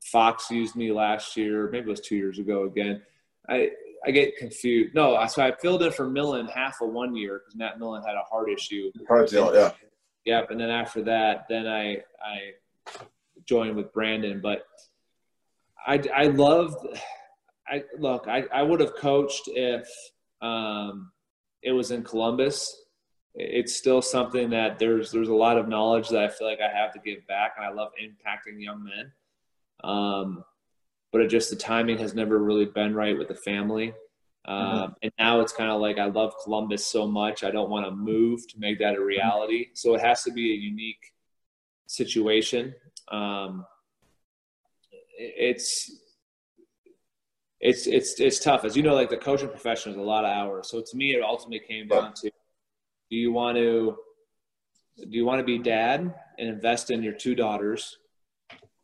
Fox 0.00 0.48
used 0.48 0.76
me 0.76 0.92
last 0.92 1.36
year. 1.36 1.68
Maybe 1.72 1.88
it 1.88 1.90
was 1.90 2.00
two 2.00 2.14
years 2.14 2.38
ago 2.38 2.66
again. 2.66 3.02
I 3.48 3.72
I 4.06 4.12
get 4.12 4.36
confused. 4.36 4.94
No, 4.94 5.26
so 5.26 5.42
I 5.42 5.56
filled 5.60 5.82
in 5.82 5.90
for 5.90 6.08
Millen 6.08 6.46
half 6.46 6.80
of 6.80 6.90
one 6.90 7.16
year 7.16 7.40
because 7.40 7.56
Matt 7.56 7.80
Millen 7.80 8.04
had 8.06 8.14
a 8.14 8.22
heart 8.22 8.48
issue. 8.48 8.92
Heart 9.08 9.30
deal, 9.30 9.52
yeah. 9.52 9.72
Yep. 10.24 10.52
And 10.52 10.60
then 10.60 10.70
after 10.70 11.02
that, 11.02 11.46
then 11.48 11.66
I 11.66 11.96
I 12.24 12.52
joined 13.46 13.76
with 13.76 13.92
Brandon. 13.92 14.40
But 14.40 14.66
I 15.86 16.02
I 16.14 16.24
loved. 16.24 16.86
I 17.68 17.84
look. 17.98 18.28
I 18.28 18.44
I 18.52 18.62
would 18.62 18.80
have 18.80 18.96
coached 18.96 19.48
if 19.48 19.88
um, 20.40 21.10
it 21.62 21.72
was 21.72 21.90
in 21.90 22.02
Columbus. 22.02 22.82
It's 23.34 23.76
still 23.76 24.00
something 24.00 24.50
that 24.50 24.78
there's 24.78 25.10
there's 25.12 25.28
a 25.28 25.34
lot 25.34 25.58
of 25.58 25.68
knowledge 25.68 26.08
that 26.08 26.24
I 26.24 26.28
feel 26.28 26.48
like 26.48 26.60
I 26.60 26.74
have 26.74 26.92
to 26.92 27.00
give 27.00 27.26
back, 27.26 27.54
and 27.56 27.66
I 27.66 27.70
love 27.70 27.92
impacting 28.02 28.62
young 28.62 28.84
men. 28.84 29.12
Um, 29.84 30.44
but 31.12 31.20
it 31.20 31.28
just 31.28 31.50
the 31.50 31.56
timing 31.56 31.98
has 31.98 32.14
never 32.14 32.38
really 32.38 32.64
been 32.66 32.94
right 32.94 33.16
with 33.16 33.28
the 33.28 33.34
family. 33.34 33.94
Um, 34.46 34.94
And 35.02 35.12
now 35.18 35.40
it's 35.40 35.52
kind 35.52 35.70
of 35.70 35.80
like 35.80 35.98
I 35.98 36.06
love 36.06 36.34
Columbus 36.42 36.86
so 36.86 37.06
much, 37.06 37.42
I 37.42 37.50
don't 37.50 37.68
want 37.68 37.84
to 37.86 37.90
move 37.90 38.46
to 38.48 38.58
make 38.58 38.78
that 38.78 38.94
a 38.94 39.00
reality. 39.00 39.68
So 39.74 39.94
it 39.94 40.00
has 40.00 40.22
to 40.22 40.32
be 40.32 40.52
a 40.52 40.56
unique 40.56 41.12
situation. 41.86 42.74
Um, 43.08 43.64
it's 45.18 45.90
it's 47.60 47.86
it's 47.86 48.20
it's 48.20 48.38
tough, 48.38 48.64
as 48.64 48.76
you 48.76 48.82
know. 48.82 48.94
Like 48.94 49.10
the 49.10 49.16
coaching 49.16 49.48
profession 49.48 49.92
is 49.92 49.98
a 49.98 50.02
lot 50.02 50.24
of 50.24 50.30
hours. 50.30 50.68
So 50.70 50.80
to 50.80 50.96
me, 50.96 51.14
it 51.14 51.22
ultimately 51.22 51.66
came 51.66 51.88
down 51.88 52.12
to: 52.14 52.30
Do 53.10 53.16
you 53.16 53.32
want 53.32 53.56
to 53.56 53.96
do 54.98 55.16
you 55.16 55.26
want 55.26 55.40
to 55.40 55.44
be 55.44 55.58
dad 55.58 56.14
and 56.38 56.48
invest 56.48 56.90
in 56.90 57.02
your 57.02 57.12
two 57.12 57.34
daughters, 57.34 57.98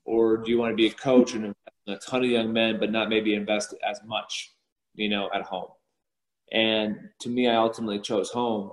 or 0.05 0.39
do 0.39 0.51
you 0.51 0.59
want 0.59 0.73
to 0.73 0.77
be 0.77 0.87
a 0.87 0.93
coach 0.93 1.35
and 1.35 1.45
invest 1.45 1.77
in 1.87 1.95
a 1.95 1.99
ton 1.99 2.25
of 2.25 2.31
young 2.31 2.53
men, 2.53 2.79
but 2.79 2.91
not 2.91 3.09
maybe 3.09 3.35
invest 3.35 3.75
as 3.89 4.01
much, 4.05 4.53
you 4.95 5.09
know, 5.09 5.31
at 5.35 5.43
home? 5.43 5.69
And 6.53 7.09
to 7.21 7.29
me, 7.29 7.49
I 7.49 7.57
ultimately 7.57 7.99
chose 7.99 8.31
home. 8.31 8.73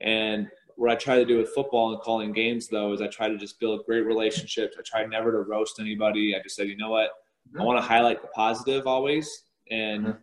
And 0.00 0.48
what 0.76 0.90
I 0.90 0.94
try 0.94 1.16
to 1.16 1.24
do 1.24 1.38
with 1.38 1.50
football 1.54 1.92
and 1.92 2.00
calling 2.00 2.32
games, 2.32 2.68
though, 2.68 2.92
is 2.92 3.00
I 3.00 3.08
try 3.08 3.28
to 3.28 3.36
just 3.36 3.58
build 3.58 3.84
great 3.86 4.02
relationships. 4.02 4.76
I 4.78 4.82
try 4.84 5.06
never 5.06 5.32
to 5.32 5.38
roast 5.38 5.80
anybody. 5.80 6.34
I 6.36 6.42
just 6.42 6.54
said, 6.54 6.68
you 6.68 6.76
know 6.76 6.90
what? 6.90 7.10
I 7.10 7.56
mm-hmm. 7.56 7.64
want 7.64 7.78
to 7.78 7.82
highlight 7.82 8.22
the 8.22 8.28
positive 8.28 8.86
always. 8.86 9.44
And 9.70 10.04
mm-hmm. 10.04 10.18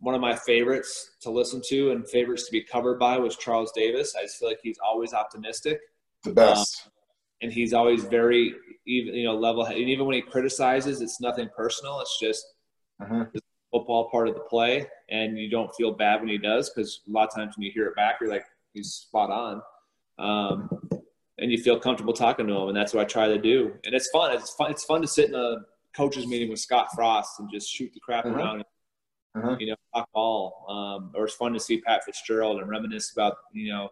one 0.00 0.14
of 0.14 0.20
my 0.20 0.34
favorites 0.34 1.12
to 1.20 1.30
listen 1.30 1.60
to 1.68 1.92
and 1.92 2.08
favorites 2.08 2.46
to 2.46 2.52
be 2.52 2.62
covered 2.62 2.98
by 2.98 3.18
was 3.18 3.36
Charles 3.36 3.72
Davis. 3.72 4.14
I 4.18 4.22
just 4.22 4.38
feel 4.38 4.48
like 4.48 4.60
he's 4.62 4.78
always 4.84 5.12
optimistic. 5.12 5.80
The 6.24 6.32
best. 6.32 6.86
Um, 6.86 6.92
and 7.42 7.52
he's 7.52 7.74
always 7.74 8.04
very 8.04 8.54
even, 8.86 9.14
you 9.14 9.24
know, 9.24 9.36
level. 9.36 9.64
Headed 9.64 9.82
and 9.82 9.90
even 9.90 10.06
when 10.06 10.14
he 10.14 10.22
criticizes, 10.22 11.02
it's 11.02 11.20
nothing 11.20 11.50
personal. 11.54 12.00
It's 12.00 12.18
just 12.18 12.46
mm-hmm. 13.02 13.24
the 13.34 13.40
football 13.70 14.08
part 14.10 14.28
of 14.28 14.34
the 14.34 14.40
play, 14.40 14.86
and 15.10 15.36
you 15.38 15.50
don't 15.50 15.74
feel 15.74 15.92
bad 15.92 16.20
when 16.20 16.28
he 16.28 16.38
does 16.38 16.70
because 16.70 17.02
a 17.06 17.10
lot 17.10 17.28
of 17.28 17.34
times 17.34 17.56
when 17.56 17.64
you 17.64 17.72
hear 17.72 17.86
it 17.86 17.96
back, 17.96 18.16
you're 18.20 18.30
like, 18.30 18.46
he's 18.72 18.92
spot 18.92 19.30
on. 19.30 19.60
Um, 20.18 20.68
and 21.38 21.50
you 21.50 21.58
feel 21.58 21.78
comfortable 21.80 22.12
talking 22.12 22.46
to 22.46 22.52
them. 22.52 22.68
and 22.68 22.76
that's 22.76 22.94
what 22.94 23.00
I 23.02 23.04
try 23.04 23.26
to 23.28 23.38
do. 23.38 23.72
And 23.84 23.94
it's 23.94 24.08
fun. 24.10 24.32
It's 24.36 24.54
fun. 24.54 24.70
It's 24.70 24.84
fun 24.84 25.00
to 25.02 25.06
sit 25.08 25.28
in 25.30 25.34
a 25.34 25.56
coaches 25.96 26.26
meeting 26.26 26.48
with 26.50 26.60
Scott 26.60 26.88
Frost 26.94 27.40
and 27.40 27.50
just 27.52 27.68
shoot 27.70 27.92
the 27.92 28.00
crap 28.00 28.24
Mhm. 28.24 28.36
around. 28.36 28.64
Mhm. 29.36 29.60
You 29.60 29.66
know, 29.68 29.76
talk 29.92 30.08
ball. 30.12 30.64
Um, 30.68 31.12
or 31.14 31.24
it's 31.24 31.34
fun 31.34 31.52
to 31.54 31.60
see 31.60 31.80
Pat 31.80 32.04
Fitzgerald 32.04 32.60
and 32.60 32.68
reminisce 32.70 33.12
about 33.12 33.36
you 33.52 33.72
know 33.72 33.88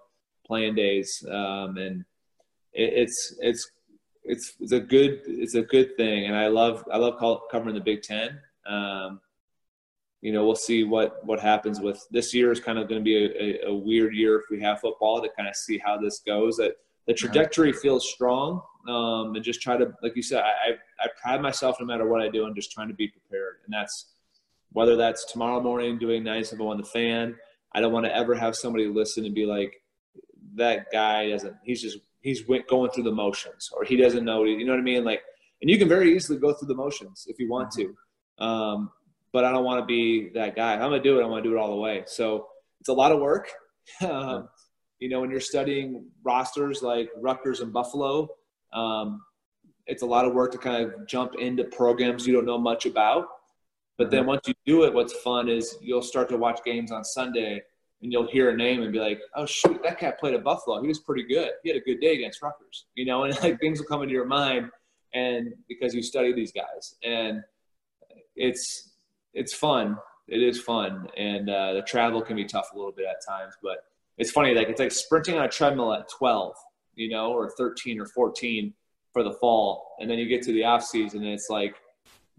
playing 0.47 0.75
days. 0.77 1.25
Um, 1.29 1.77
and 1.79 2.05
it, 2.73 2.93
it's 2.95 3.37
it's 3.41 3.71
it's 4.25 4.55
it's 4.61 4.73
a 4.73 4.81
good 4.81 5.23
it's 5.27 5.55
a 5.57 5.63
good 5.63 5.97
thing, 5.97 6.27
and 6.27 6.37
I 6.37 6.47
love 6.47 6.85
I 6.93 6.97
love 6.97 7.19
call, 7.19 7.41
covering 7.51 7.75
the 7.75 7.81
Big 7.81 8.03
Ten. 8.03 8.41
Um, 8.67 9.21
you 10.23 10.33
know, 10.33 10.47
we'll 10.47 10.55
see 10.55 10.85
what 10.85 11.25
what 11.27 11.41
happens 11.41 11.81
with 11.81 12.07
this 12.13 12.33
year 12.33 12.53
is 12.53 12.61
kind 12.61 12.79
of 12.79 12.89
going 12.89 13.01
to 13.01 13.05
be 13.05 13.17
a, 13.17 13.67
a, 13.67 13.71
a, 13.71 13.75
weird 13.75 14.15
year 14.15 14.39
if 14.39 14.45
we 14.51 14.61
have 14.61 14.81
football 14.81 15.21
to 15.21 15.29
kind 15.37 15.49
of 15.49 15.57
see 15.57 15.79
how 15.79 15.99
this 15.99 16.21
goes. 16.21 16.57
That 16.57 16.77
the 17.09 17.13
trajectory 17.13 17.73
feels 17.73 18.09
strong, 18.09 18.63
um, 18.89 19.35
and 19.35 19.45
just 19.45 19.61
try 19.61 19.77
to, 19.77 19.93
like 20.01 20.15
you 20.15 20.23
said, 20.23 20.45
I, 20.45 20.75
I 21.01 21.09
pride 21.21 21.43
myself 21.43 21.77
no 21.81 21.87
matter 21.87 22.07
what 22.07 22.23
I 22.23 22.29
do, 22.29 22.47
and 22.47 22.55
just 22.55 22.71
trying 22.71 22.87
to 22.87 22.95
be 22.95 23.09
prepared, 23.09 23.57
and 23.65 23.75
that's 23.75 24.13
whether 24.71 24.95
that's 24.95 25.25
tomorrow 25.31 25.61
morning 25.61 25.99
doing 25.99 26.23
97 26.23 26.65
on 26.65 26.79
the 26.79 26.85
fan. 26.85 27.35
I 27.75 27.81
don't 27.81 27.93
want 27.93 28.07
to 28.07 28.17
ever 28.17 28.35
have 28.37 28.55
somebody 28.55 28.87
listen 28.87 29.25
and 29.25 29.35
be 29.35 29.45
like, 29.45 29.83
that 30.55 30.87
guy 30.93 31.31
doesn't. 31.31 31.57
He's 31.65 31.83
just 31.83 31.99
he's 32.21 32.43
going 32.43 32.91
through 32.91 33.03
the 33.03 33.13
motions, 33.13 33.71
or 33.77 33.83
he 33.83 33.97
doesn't 33.97 34.25
know. 34.25 34.45
You 34.45 34.65
know 34.65 34.73
what 34.73 34.79
I 34.79 34.85
mean? 34.85 35.05
Like, 35.05 35.23
and 35.61 35.69
you 35.69 35.79
can 35.79 35.89
very 35.89 36.15
easily 36.15 36.39
go 36.39 36.53
through 36.53 36.69
the 36.69 36.77
motions 36.77 37.27
if 37.29 37.41
you 37.41 37.51
want 37.51 37.73
to. 37.73 37.97
Um, 38.39 38.91
but 39.33 39.45
I 39.45 39.53
don't 39.53 39.65
want 39.65 39.81
to 39.81 39.87
be 39.87 40.31
that 40.35 40.55
guy. 40.55 40.75
If 40.75 40.81
I'm 40.81 40.91
gonna 40.91 41.03
do 41.03 41.19
it. 41.19 41.23
I 41.23 41.27
want 41.27 41.43
to 41.43 41.51
do 41.51 41.57
it 41.57 41.61
all 41.61 41.71
the 41.71 41.81
way. 41.81 42.03
So 42.07 42.49
it's 42.81 42.89
a 42.89 42.93
lot 42.93 43.13
of 43.13 43.21
work. 43.21 43.51
um, 44.09 44.49
you 44.99 45.09
know, 45.09 45.21
when 45.21 45.31
you're 45.31 45.41
studying 45.41 46.07
rosters 46.23 46.83
like 46.83 47.11
Rutgers 47.17 47.61
and 47.61 47.73
Buffalo, 47.73 48.29
um, 48.73 49.23
it's 49.87 50.03
a 50.03 50.07
lot 50.07 50.25
of 50.25 50.33
work 50.33 50.53
to 50.53 50.59
kind 50.59 50.85
of 50.85 51.07
jump 51.09 51.35
into 51.37 51.65
programs 51.65 52.27
you 52.27 52.33
don't 52.33 52.47
know 52.47 52.59
much 52.59 52.87
about. 52.87 53.27
But 53.99 54.11
then 54.11 54.27
once 54.27 54.47
you 54.47 54.55
do 54.65 54.85
it, 54.85 54.95
what's 54.95 55.13
fun 55.21 55.49
is 55.49 55.77
you'll 55.81 56.03
start 56.03 56.29
to 56.31 56.37
watch 56.37 56.61
games 56.65 56.93
on 56.93 57.05
Sunday 57.05 57.63
and 58.03 58.13
you'll 58.13 58.27
hear 58.27 58.51
a 58.51 58.57
name 58.57 58.83
and 58.83 58.93
be 58.93 58.99
like, 58.99 59.21
"Oh 59.35 59.47
shoot, 59.47 59.83
that 59.83 59.99
cat 59.99 60.19
played 60.19 60.35
at 60.35 60.45
Buffalo. 60.45 60.81
He 60.81 60.89
was 60.89 60.99
pretty 60.99 61.23
good. 61.25 61.51
He 61.63 61.71
had 61.71 61.77
a 61.77 61.85
good 61.85 62.01
day 62.01 62.15
against 62.15 62.43
Rutgers." 62.43 62.87
You 62.95 63.07
know, 63.07 63.25
and 63.25 63.43
like 63.43 63.61
things 63.61 63.79
will 63.79 63.87
come 63.87 64.03
into 64.03 64.15
your 64.15 64.27
mind, 64.27 64.71
and 65.15 65.55
because 65.69 65.95
you 65.95 66.03
study 66.03 66.33
these 66.33 66.53
guys, 66.53 66.97
and 67.05 67.43
it's 68.37 68.92
it's 69.35 69.55
fun. 69.55 69.97
It 70.29 70.43
is 70.43 70.61
fun, 70.61 71.09
and 71.17 71.51
uh, 71.51 71.75
the 71.75 71.83
travel 71.83 72.23
can 72.23 72.37
be 72.37 72.45
tough 72.45 72.71
a 72.73 72.77
little 72.77 72.93
bit 72.93 73.07
at 73.07 73.17
times. 73.27 73.55
But 73.63 73.79
it's 74.19 74.31
funny, 74.31 74.55
like 74.55 74.69
it's 74.69 74.81
like 74.81 74.93
sprinting 74.93 75.37
on 75.37 75.45
a 75.45 75.49
treadmill 75.49 75.93
at 75.93 76.09
12, 76.09 76.55
you 76.95 77.11
know, 77.11 77.33
or 77.33 77.51
13 77.51 78.01
or 78.01 78.07
14 78.07 78.73
for 79.13 79.23
the 79.23 79.33
fall, 79.33 79.97
and 80.01 80.09
then 80.09 80.19
you 80.19 80.27
get 80.27 80.43
to 80.43 80.53
the 80.53 80.65
off 80.65 80.85
season, 80.85 81.25
and 81.25 81.33
it's 81.33 81.51
like 81.51 81.75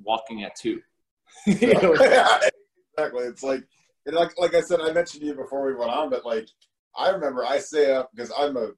walking 0.02 0.44
at 0.44 0.56
two. 0.56 0.82
exactly. 1.46 2.44
It's 2.98 3.44
like, 3.44 3.64
like 4.06 4.39
like 4.39 4.56
I 4.56 4.62
said, 4.62 4.80
I 4.82 4.91
mentioned 4.91 5.22
to 5.22 5.28
you 5.28 5.36
before 5.36 5.66
we 5.66 5.76
went 5.76 5.91
on, 5.91 6.10
but 6.10 6.26
like 6.26 6.48
I 6.96 7.10
remember 7.10 7.44
I 7.46 7.60
stay 7.60 7.91
up 7.94 8.12
because 8.16 8.32
I'm 8.38 8.58
a 8.58 8.70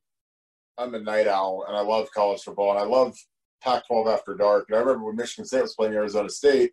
I'm 0.78 0.93
a 0.95 0.99
night 0.99 1.28
owl 1.28 1.66
and 1.68 1.76
I 1.76 1.82
love 1.82 2.09
college 2.13 2.41
football 2.41 2.72
and 2.72 2.80
I 2.80 2.84
love 2.84 3.16
Pac-12 3.61 4.13
after 4.13 4.36
dark. 4.36 4.66
And 4.70 4.78
I 4.78 4.82
remember 4.82 5.05
when 5.05 5.16
Michigan 5.16 5.45
State 5.45 5.61
was 5.61 5.76
playing 5.76 5.93
Arizona 5.93 6.30
State, 6.30 6.72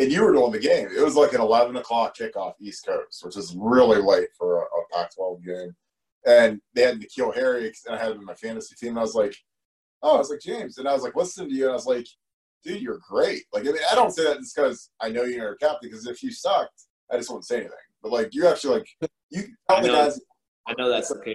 and 0.00 0.10
you 0.10 0.24
were 0.24 0.32
doing 0.32 0.50
the 0.50 0.58
game. 0.58 0.88
It 0.96 1.04
was 1.04 1.14
like 1.14 1.34
an 1.34 1.42
11 1.42 1.76
o'clock 1.76 2.16
kickoff 2.16 2.54
East 2.58 2.86
Coast, 2.86 3.22
which 3.22 3.36
is 3.36 3.54
really 3.54 4.00
late 4.00 4.28
for 4.36 4.62
a, 4.62 4.64
a 4.64 4.82
Pac-12 4.92 5.44
game. 5.44 5.76
And 6.26 6.60
they 6.74 6.82
had 6.82 6.98
N'Keal 6.98 7.34
Harry, 7.34 7.70
and 7.86 7.94
I 7.94 7.98
had 7.98 8.12
him 8.12 8.20
in 8.20 8.24
my 8.24 8.34
fantasy 8.34 8.74
team. 8.74 8.90
And 8.90 8.98
I 8.98 9.02
was 9.02 9.14
like, 9.14 9.36
oh, 10.02 10.16
I 10.16 10.18
was 10.18 10.30
like, 10.30 10.40
James. 10.40 10.78
And 10.78 10.88
I 10.88 10.94
was 10.94 11.02
like, 11.02 11.16
listen 11.16 11.48
to 11.48 11.54
you. 11.54 11.64
And 11.64 11.72
I 11.72 11.74
was 11.74 11.86
like, 11.86 12.06
dude, 12.64 12.80
you're 12.80 13.00
great. 13.06 13.42
Like, 13.52 13.64
I 13.64 13.72
mean, 13.72 13.76
I 13.90 13.94
don't 13.94 14.10
say 14.10 14.24
that 14.24 14.38
just 14.38 14.56
because 14.56 14.90
I 15.00 15.10
know 15.10 15.24
you're 15.24 15.52
a 15.52 15.58
captain, 15.58 15.90
because 15.90 16.06
if 16.06 16.22
you 16.22 16.32
sucked, 16.32 16.86
I 17.12 17.18
just 17.18 17.28
wouldn't 17.28 17.46
say 17.46 17.56
anything. 17.56 17.76
But, 18.02 18.12
like, 18.12 18.34
you 18.34 18.46
actually, 18.48 18.78
like, 18.78 19.12
you 19.28 19.48
tell 19.68 19.82
the 19.82 19.88
guys. 19.88 20.20
I 20.66 20.74
know 20.78 20.88
that's 20.88 21.12
okay. 21.12 21.34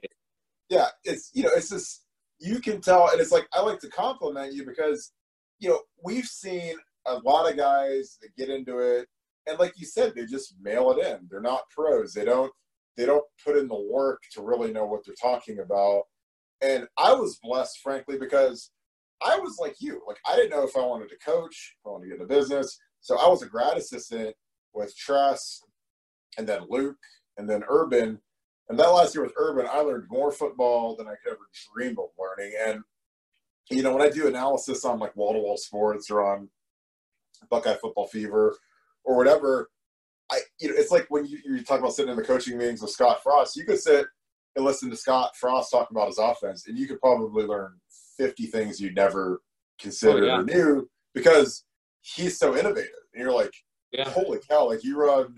Yeah, 0.70 0.88
it's, 1.04 1.30
you 1.36 1.44
know, 1.44 1.52
it's 1.56 1.70
just, 1.70 2.04
you 2.40 2.60
can 2.60 2.82
tell. 2.82 3.12
And 3.12 3.22
it's 3.22 3.32
like, 3.32 3.48
I 3.54 3.62
like 3.62 3.80
to 3.82 3.90
compliment 3.90 4.54
you 4.54 4.66
because, 4.66 5.12
you 5.60 5.70
know, 5.70 5.82
we've 6.04 6.26
seen 6.26 6.76
a 7.06 7.18
lot 7.20 7.50
of 7.50 7.58
guys 7.58 8.18
that 8.22 8.36
get 8.36 8.50
into 8.50 8.80
it, 8.80 9.08
and 9.48 9.60
like 9.60 9.74
you 9.78 9.86
said, 9.86 10.14
they 10.16 10.26
just 10.26 10.56
mail 10.62 10.92
it 10.92 11.06
in. 11.06 11.28
They're 11.30 11.42
not 11.42 11.70
pros. 11.70 12.14
They 12.14 12.26
don't 12.26 12.52
they 12.98 13.06
don't 13.06 13.26
put 13.44 13.58
in 13.58 13.68
the 13.68 13.88
work 13.92 14.24
to 14.32 14.42
really 14.42 14.72
know 14.72 14.86
what 14.86 15.06
they're 15.06 15.16
talking 15.22 15.60
about. 15.60 16.04
And 16.62 16.88
I 16.98 17.14
was 17.14 17.40
blessed, 17.44 17.80
frankly, 17.84 18.18
because 18.18 18.72
I 19.24 19.38
was 19.38 19.58
like 19.60 19.76
you. 19.80 20.02
Like 20.08 20.18
I 20.28 20.36
didn't 20.36 20.52
know 20.52 20.64
if 20.64 20.78
I 20.78 20.86
wanted 20.86 21.10
to 21.10 21.18
coach, 21.18 21.76
if 21.78 21.86
I 21.86 21.92
wanted 21.92 22.06
to 22.06 22.10
get 22.10 22.22
into 22.22 22.34
business. 22.34 22.80
So 23.02 23.20
I 23.20 23.28
was 23.28 23.44
a 23.44 23.48
grad 23.48 23.78
assistant 23.78 24.36
with 24.74 24.96
Tress, 24.98 25.62
and 26.38 26.48
then 26.48 26.64
Luke, 26.70 26.98
and 27.38 27.50
then 27.50 27.64
Urban. 27.68 28.20
And 28.68 28.80
that 28.80 28.88
last 28.88 29.14
year 29.14 29.24
with 29.24 29.34
Urban, 29.38 29.68
I 29.72 29.80
learned 29.80 30.06
more 30.10 30.32
football 30.32 30.96
than 30.96 31.08
I 31.08 31.14
could 31.24 31.34
ever 31.34 31.48
dream 31.74 31.98
of 32.00 32.10
learning. 32.18 32.54
And 32.66 32.82
you 33.70 33.84
know, 33.84 33.94
when 33.94 34.02
I 34.02 34.10
do 34.10 34.28
analysis 34.28 34.86
on 34.86 35.00
like 35.00 35.16
wall 35.16 35.34
to 35.34 35.40
wall 35.40 35.58
sports 35.58 36.10
or 36.10 36.24
on 36.24 36.50
Buckeye 37.50 37.76
Football 37.76 38.08
Fever 38.08 38.58
or 39.04 39.16
whatever. 39.16 39.70
I 40.32 40.40
you 40.60 40.70
know 40.70 40.76
it's 40.78 40.92
like 40.92 41.06
when 41.10 41.26
you, 41.26 41.40
you 41.46 41.64
talk 41.64 41.80
about 41.80 41.94
sitting 41.94 42.12
in 42.12 42.18
the 42.18 42.24
coaching 42.24 42.58
meetings 42.58 42.82
with 42.82 42.92
Scott 42.92 43.22
Frost, 43.22 43.56
you 43.56 43.64
could 43.64 43.80
sit 43.80 44.08
and 44.56 44.66
listen 44.66 44.90
to 44.90 44.96
Scott 44.96 45.36
Frost 45.36 45.72
talk 45.72 45.92
about 45.92 46.08
his 46.08 46.18
offense, 46.18 46.68
and 46.68 46.78
you 46.78 46.88
could 46.88 47.00
probably 47.00 47.44
learn 47.44 47.74
fifty 48.18 48.48
things 48.48 48.80
you 48.80 48.92
never 48.94 49.42
considered 49.80 50.24
oh, 50.24 50.28
yeah. 50.28 50.40
or 50.40 50.44
knew 50.44 50.90
because 51.14 51.66
he's 52.02 52.38
so 52.38 52.58
innovative. 52.58 52.92
And 53.14 53.24
you're 53.24 53.34
like, 53.34 53.54
yeah. 53.92 54.10
holy 54.10 54.40
cow! 54.50 54.68
Like 54.68 54.84
you 54.84 54.98
run 54.98 55.36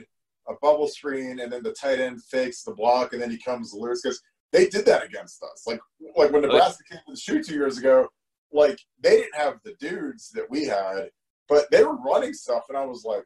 a 0.47 0.53
bubble 0.61 0.87
screen, 0.87 1.39
and 1.39 1.51
then 1.51 1.63
the 1.63 1.73
tight 1.73 1.99
end 1.99 2.23
fakes 2.23 2.63
the 2.63 2.73
block, 2.73 3.13
and 3.13 3.21
then 3.21 3.31
he 3.31 3.37
comes 3.37 3.73
loose 3.73 4.01
because 4.01 4.21
they 4.53 4.67
did 4.67 4.85
that 4.85 5.05
against 5.05 5.43
us. 5.43 5.63
Like 5.67 5.79
like 6.15 6.31
when 6.31 6.43
Nebraska 6.43 6.83
came 6.89 6.99
to 6.99 7.13
the 7.13 7.19
shoe 7.19 7.43
two 7.43 7.55
years 7.55 7.77
ago, 7.77 8.07
like 8.51 8.79
they 9.01 9.17
didn't 9.17 9.35
have 9.35 9.59
the 9.63 9.75
dudes 9.79 10.29
that 10.31 10.49
we 10.49 10.65
had, 10.65 11.09
but 11.49 11.65
they 11.71 11.83
were 11.83 11.95
running 11.97 12.33
stuff, 12.33 12.63
and 12.69 12.77
I 12.77 12.85
was 12.85 13.03
like, 13.05 13.23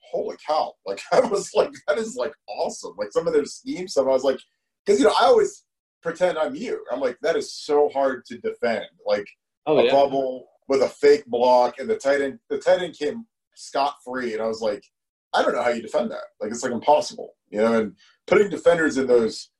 holy 0.00 0.36
cow! 0.46 0.72
Like 0.86 1.00
I 1.12 1.20
was 1.20 1.50
like, 1.54 1.72
that 1.86 1.98
is 1.98 2.16
like 2.16 2.32
awesome. 2.48 2.94
Like 2.96 3.12
some 3.12 3.26
of 3.26 3.32
their 3.32 3.44
schemes, 3.44 3.92
stuff. 3.92 4.06
I 4.06 4.10
was 4.10 4.24
like, 4.24 4.40
because 4.84 5.00
you 5.00 5.06
know, 5.06 5.14
I 5.20 5.26
always 5.26 5.64
pretend 6.02 6.38
I'm 6.38 6.54
you. 6.54 6.84
I'm 6.90 7.00
like, 7.00 7.18
that 7.22 7.36
is 7.36 7.54
so 7.54 7.88
hard 7.90 8.24
to 8.26 8.38
defend. 8.38 8.86
Like 9.06 9.26
oh, 9.66 9.78
a 9.78 9.84
yeah. 9.84 9.92
bubble 9.92 10.48
with 10.68 10.82
a 10.82 10.88
fake 10.88 11.26
block, 11.26 11.78
and 11.78 11.88
the 11.88 11.96
tight 11.96 12.20
end, 12.20 12.38
the 12.48 12.58
tight 12.58 12.82
end 12.82 12.98
came 12.98 13.26
scot 13.54 13.96
free, 14.04 14.32
and 14.32 14.42
I 14.42 14.46
was 14.46 14.60
like, 14.60 14.84
I 15.32 15.42
don't 15.42 15.54
know 15.54 15.62
how 15.62 15.70
you 15.70 15.82
defend 15.82 16.10
that. 16.10 16.24
Like 16.40 16.50
it's 16.50 16.62
like 16.62 16.72
impossible, 16.72 17.34
you 17.50 17.60
know. 17.60 17.80
And 17.80 17.94
putting 18.26 18.50
defenders 18.50 18.98
in 18.98 19.06
those 19.06 19.50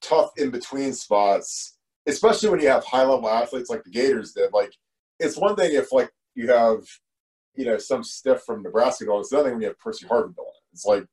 tough 0.00 0.30
in 0.36 0.50
between 0.50 0.92
spots, 0.92 1.78
especially 2.06 2.48
when 2.48 2.60
you 2.60 2.68
have 2.68 2.84
high 2.84 3.04
level 3.04 3.28
athletes 3.28 3.70
like 3.70 3.84
the 3.84 3.90
Gators 3.90 4.32
did. 4.32 4.52
Like 4.52 4.72
it's 5.18 5.36
one 5.36 5.56
thing 5.56 5.74
if 5.74 5.92
like 5.92 6.10
you 6.34 6.50
have 6.50 6.80
you 7.58 7.64
know, 7.64 7.76
some 7.76 8.04
stiff 8.04 8.42
from 8.44 8.62
Nebraska 8.62 9.04
going. 9.04 9.20
It's 9.20 9.32
nothing 9.32 9.52
when 9.52 9.60
you 9.60 9.66
have 9.66 9.78
Percy 9.80 10.06
Harvin 10.06 10.36
going. 10.36 10.48
It's 10.72 10.86
like, 10.86 11.04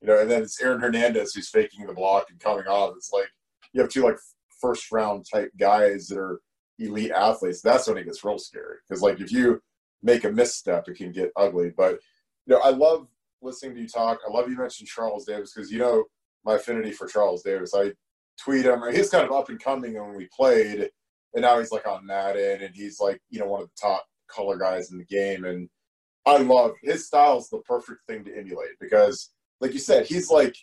you 0.00 0.08
know, 0.08 0.18
and 0.18 0.28
then 0.28 0.42
it's 0.42 0.60
Aaron 0.60 0.80
Hernandez 0.80 1.32
who's 1.32 1.48
faking 1.48 1.86
the 1.86 1.94
block 1.94 2.26
and 2.28 2.40
coming 2.40 2.66
off. 2.66 2.94
It's 2.96 3.12
like 3.12 3.28
you 3.72 3.80
have 3.80 3.88
two 3.88 4.02
like 4.02 4.16
first 4.60 4.90
round 4.90 5.24
type 5.32 5.52
guys 5.56 6.08
that 6.08 6.18
are 6.18 6.40
elite 6.80 7.12
athletes. 7.12 7.62
That's 7.62 7.86
when 7.86 7.98
it 7.98 8.04
gets 8.04 8.24
real 8.24 8.40
scary 8.40 8.78
because 8.88 9.00
like 9.00 9.20
if 9.20 9.30
you 9.30 9.60
make 10.02 10.24
a 10.24 10.32
misstep, 10.32 10.88
it 10.88 10.96
can 10.96 11.12
get 11.12 11.30
ugly. 11.36 11.70
But 11.70 12.00
you 12.46 12.56
know, 12.56 12.60
I 12.64 12.70
love 12.70 13.06
listening 13.40 13.76
to 13.76 13.82
you 13.82 13.88
talk. 13.88 14.18
I 14.26 14.32
love 14.32 14.50
you 14.50 14.56
mentioned 14.56 14.88
Charles 14.88 15.24
Davis 15.24 15.52
because 15.54 15.70
you 15.70 15.78
know 15.78 16.02
my 16.44 16.56
affinity 16.56 16.90
for 16.90 17.06
Charles 17.06 17.44
Davis. 17.44 17.74
I 17.76 17.92
tweet 18.42 18.66
him. 18.66 18.82
He's 18.92 19.10
kind 19.10 19.24
of 19.24 19.30
up 19.30 19.50
and 19.50 19.62
coming 19.62 19.94
when 19.94 20.16
we 20.16 20.28
played, 20.36 20.90
and 21.34 21.42
now 21.42 21.60
he's 21.60 21.70
like 21.70 21.86
on 21.86 22.04
Madden, 22.04 22.62
and 22.62 22.74
he's 22.74 22.98
like 22.98 23.20
you 23.30 23.38
know 23.38 23.46
one 23.46 23.62
of 23.62 23.68
the 23.68 23.80
top 23.80 24.04
color 24.26 24.58
guys 24.58 24.90
in 24.90 24.98
the 24.98 25.04
game. 25.04 25.44
And 25.44 25.68
I 26.26 26.38
love 26.38 26.72
his 26.82 27.06
style 27.06 27.38
is 27.38 27.48
the 27.48 27.58
perfect 27.58 28.00
thing 28.08 28.24
to 28.24 28.36
emulate 28.36 28.78
because, 28.80 29.30
like 29.60 29.72
you 29.72 29.78
said, 29.78 30.06
he's 30.06 30.30
like, 30.30 30.54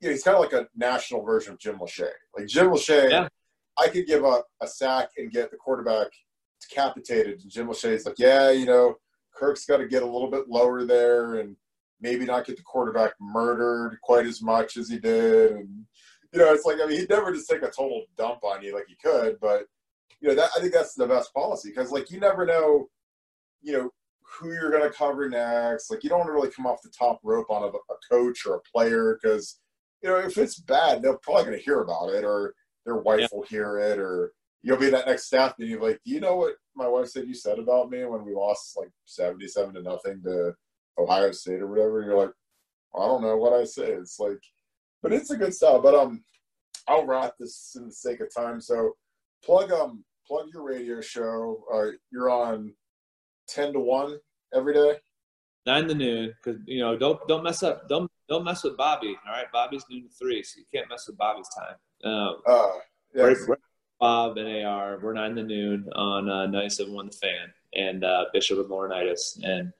you 0.00 0.08
know, 0.08 0.12
he's 0.12 0.22
kind 0.22 0.36
of 0.36 0.40
like 0.40 0.52
a 0.52 0.68
national 0.76 1.22
version 1.22 1.52
of 1.52 1.58
Jim 1.58 1.78
Lachey. 1.78 2.08
Like 2.36 2.46
Jim 2.46 2.68
Lachey, 2.68 3.10
yeah. 3.10 3.28
I 3.78 3.88
could 3.88 4.06
give 4.06 4.24
a, 4.24 4.42
a 4.62 4.66
sack 4.66 5.10
and 5.16 5.30
get 5.30 5.50
the 5.50 5.56
quarterback 5.56 6.08
decapitated. 6.68 7.40
And 7.40 7.50
Jim 7.50 7.68
Lachey's 7.68 8.06
like, 8.06 8.18
yeah, 8.18 8.50
you 8.50 8.66
know, 8.66 8.96
Kirk's 9.34 9.66
got 9.66 9.78
to 9.78 9.86
get 9.86 10.02
a 10.02 10.06
little 10.06 10.30
bit 10.30 10.48
lower 10.48 10.84
there 10.84 11.36
and 11.36 11.56
maybe 12.00 12.24
not 12.24 12.46
get 12.46 12.56
the 12.56 12.62
quarterback 12.62 13.12
murdered 13.20 13.98
quite 14.02 14.26
as 14.26 14.42
much 14.42 14.76
as 14.76 14.88
he 14.88 14.98
did. 14.98 15.52
And, 15.52 15.68
you 16.32 16.38
know, 16.38 16.52
it's 16.52 16.64
like, 16.64 16.78
I 16.82 16.86
mean, 16.86 17.00
he'd 17.00 17.10
never 17.10 17.32
just 17.32 17.48
take 17.48 17.62
a 17.62 17.70
total 17.70 18.04
dump 18.16 18.44
on 18.44 18.62
you 18.62 18.74
like 18.74 18.86
he 18.88 18.96
could, 19.02 19.38
but, 19.40 19.64
you 20.20 20.28
know, 20.28 20.34
that 20.34 20.50
I 20.56 20.60
think 20.60 20.72
that's 20.72 20.94
the 20.94 21.06
best 21.06 21.32
policy 21.32 21.70
because, 21.70 21.92
like, 21.92 22.10
you 22.10 22.20
never 22.20 22.44
know, 22.44 22.88
you 23.62 23.72
know, 23.72 23.90
who 24.30 24.52
you're 24.52 24.70
going 24.70 24.82
to 24.82 24.96
cover 24.96 25.28
next. 25.28 25.90
Like 25.90 26.02
you 26.02 26.10
don't 26.10 26.20
want 26.20 26.28
to 26.28 26.34
really 26.34 26.50
come 26.50 26.66
off 26.66 26.82
the 26.82 26.90
top 26.90 27.20
rope 27.22 27.50
on 27.50 27.62
a, 27.62 27.66
a 27.66 27.96
coach 28.10 28.46
or 28.46 28.56
a 28.56 28.60
player 28.72 29.18
because 29.20 29.60
you 30.02 30.08
know 30.08 30.18
if 30.18 30.36
it's 30.38 30.60
bad, 30.60 31.02
they're 31.02 31.18
probably 31.18 31.44
going 31.44 31.58
to 31.58 31.64
hear 31.64 31.80
about 31.80 32.10
it 32.10 32.24
or 32.24 32.54
their 32.84 32.96
wife 32.96 33.20
yeah. 33.20 33.28
will 33.32 33.44
hear 33.44 33.78
it 33.78 33.98
or 33.98 34.32
you'll 34.62 34.76
be 34.76 34.90
that 34.90 35.06
next 35.06 35.26
staff 35.26 35.54
meeting 35.58 35.80
like, 35.80 36.00
do 36.04 36.12
you 36.12 36.20
know 36.20 36.36
what 36.36 36.54
my 36.74 36.86
wife 36.86 37.08
said 37.08 37.26
you 37.26 37.34
said 37.34 37.58
about 37.58 37.90
me 37.90 38.04
when 38.04 38.24
we 38.24 38.34
lost 38.34 38.76
like 38.76 38.90
seventy-seven 39.04 39.74
to 39.74 39.82
nothing 39.82 40.22
to 40.24 40.52
Ohio 40.98 41.32
State 41.32 41.60
or 41.60 41.68
whatever? 41.68 42.00
And 42.00 42.08
you're 42.08 42.18
like, 42.18 42.32
I 42.94 43.06
don't 43.06 43.22
know 43.22 43.36
what 43.36 43.52
I 43.52 43.64
say. 43.64 43.92
It's 43.92 44.18
like, 44.18 44.40
but 45.02 45.12
it's 45.12 45.30
a 45.30 45.36
good 45.36 45.54
style. 45.54 45.80
But 45.80 45.94
um, 45.94 46.22
I'll 46.86 47.06
wrap 47.06 47.32
this 47.38 47.76
in 47.76 47.86
the 47.86 47.92
sake 47.92 48.20
of 48.20 48.34
time. 48.34 48.60
So 48.60 48.92
plug 49.44 49.72
um 49.72 50.04
plug 50.26 50.48
your 50.52 50.62
radio 50.62 51.00
show. 51.00 51.64
Uh, 51.72 51.92
you're 52.10 52.30
on 52.30 52.72
ten 53.48 53.72
to 53.72 53.80
one 53.80 54.18
every 54.54 54.74
day? 54.74 54.98
nine 55.68 55.86
to 55.86 55.94
noon 55.94 56.34
because 56.42 56.60
you 56.66 56.80
know 56.80 56.96
don't 56.96 57.20
don't 57.28 57.44
mess 57.44 57.62
up 57.62 57.88
don't 57.88 58.10
don't 58.28 58.44
mess 58.44 58.64
with 58.64 58.76
Bobby. 58.76 59.16
All 59.26 59.32
right, 59.32 59.50
Bobby's 59.52 59.84
noon 59.90 60.04
to 60.04 60.08
three, 60.08 60.42
so 60.42 60.58
you 60.58 60.64
can't 60.74 60.88
mess 60.88 61.06
with 61.06 61.16
Bobby's 61.16 61.48
time. 61.56 62.10
Um, 62.10 62.36
uh, 62.46 62.68
we're, 63.14 63.36
we're 63.46 63.56
Bob 64.00 64.38
and 64.38 64.64
AR, 64.64 64.98
we're 65.02 65.12
nine 65.12 65.34
to 65.36 65.42
noon 65.42 65.88
on 65.94 66.28
uh, 66.28 66.46
97.1 66.46 67.10
The 67.10 67.16
Fan 67.16 67.52
and 67.74 68.04
uh, 68.04 68.26
Bishop 68.32 68.58
and 68.58 68.68
Laurinaitis, 68.68 69.42
and 69.42 69.72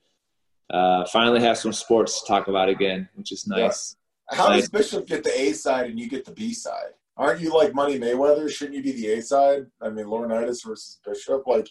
uh, 0.70 1.04
finally 1.06 1.40
have 1.40 1.56
some 1.56 1.72
sports 1.72 2.20
to 2.20 2.28
talk 2.28 2.48
about 2.48 2.68
again, 2.68 3.08
which 3.14 3.32
is 3.32 3.46
nice. 3.46 3.96
Yeah. 4.30 4.38
How 4.38 4.48
nice. 4.48 4.62
does 4.62 4.70
Bishop 4.70 5.06
get 5.06 5.24
the 5.24 5.40
A 5.40 5.52
side 5.52 5.90
and 5.90 5.98
you 5.98 6.08
get 6.08 6.24
the 6.24 6.32
B 6.32 6.52
side? 6.52 6.92
Aren't 7.16 7.40
you 7.40 7.54
like 7.54 7.74
Money 7.74 7.98
Mayweather? 7.98 8.50
Shouldn't 8.50 8.76
you 8.76 8.82
be 8.82 8.92
the 8.92 9.12
A 9.12 9.22
side? 9.22 9.66
I 9.80 9.88
mean, 9.88 10.06
Laurinaitis 10.06 10.66
versus 10.66 11.00
Bishop. 11.04 11.46
Like, 11.46 11.68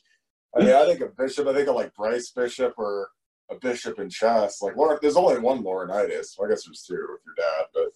I 0.57 0.65
mean, 0.65 0.73
I 0.73 0.85
think 0.85 1.01
of 1.01 1.15
Bishop. 1.15 1.47
I 1.47 1.53
think 1.53 1.67
of 1.67 1.75
like 1.75 1.93
Bryce 1.95 2.31
Bishop 2.31 2.73
or 2.77 3.09
a 3.49 3.55
Bishop 3.55 3.99
in 3.99 4.09
chess. 4.09 4.61
Like, 4.61 4.75
Lauren, 4.75 4.97
there's 5.01 5.15
only 5.15 5.39
one 5.39 5.63
Laurinaitis. 5.63 6.37
Well, 6.37 6.47
I 6.47 6.51
guess 6.51 6.65
there's 6.65 6.83
two 6.83 6.93
with 6.93 7.21
your 7.25 7.35
dad, 7.37 7.65
but 7.73 7.93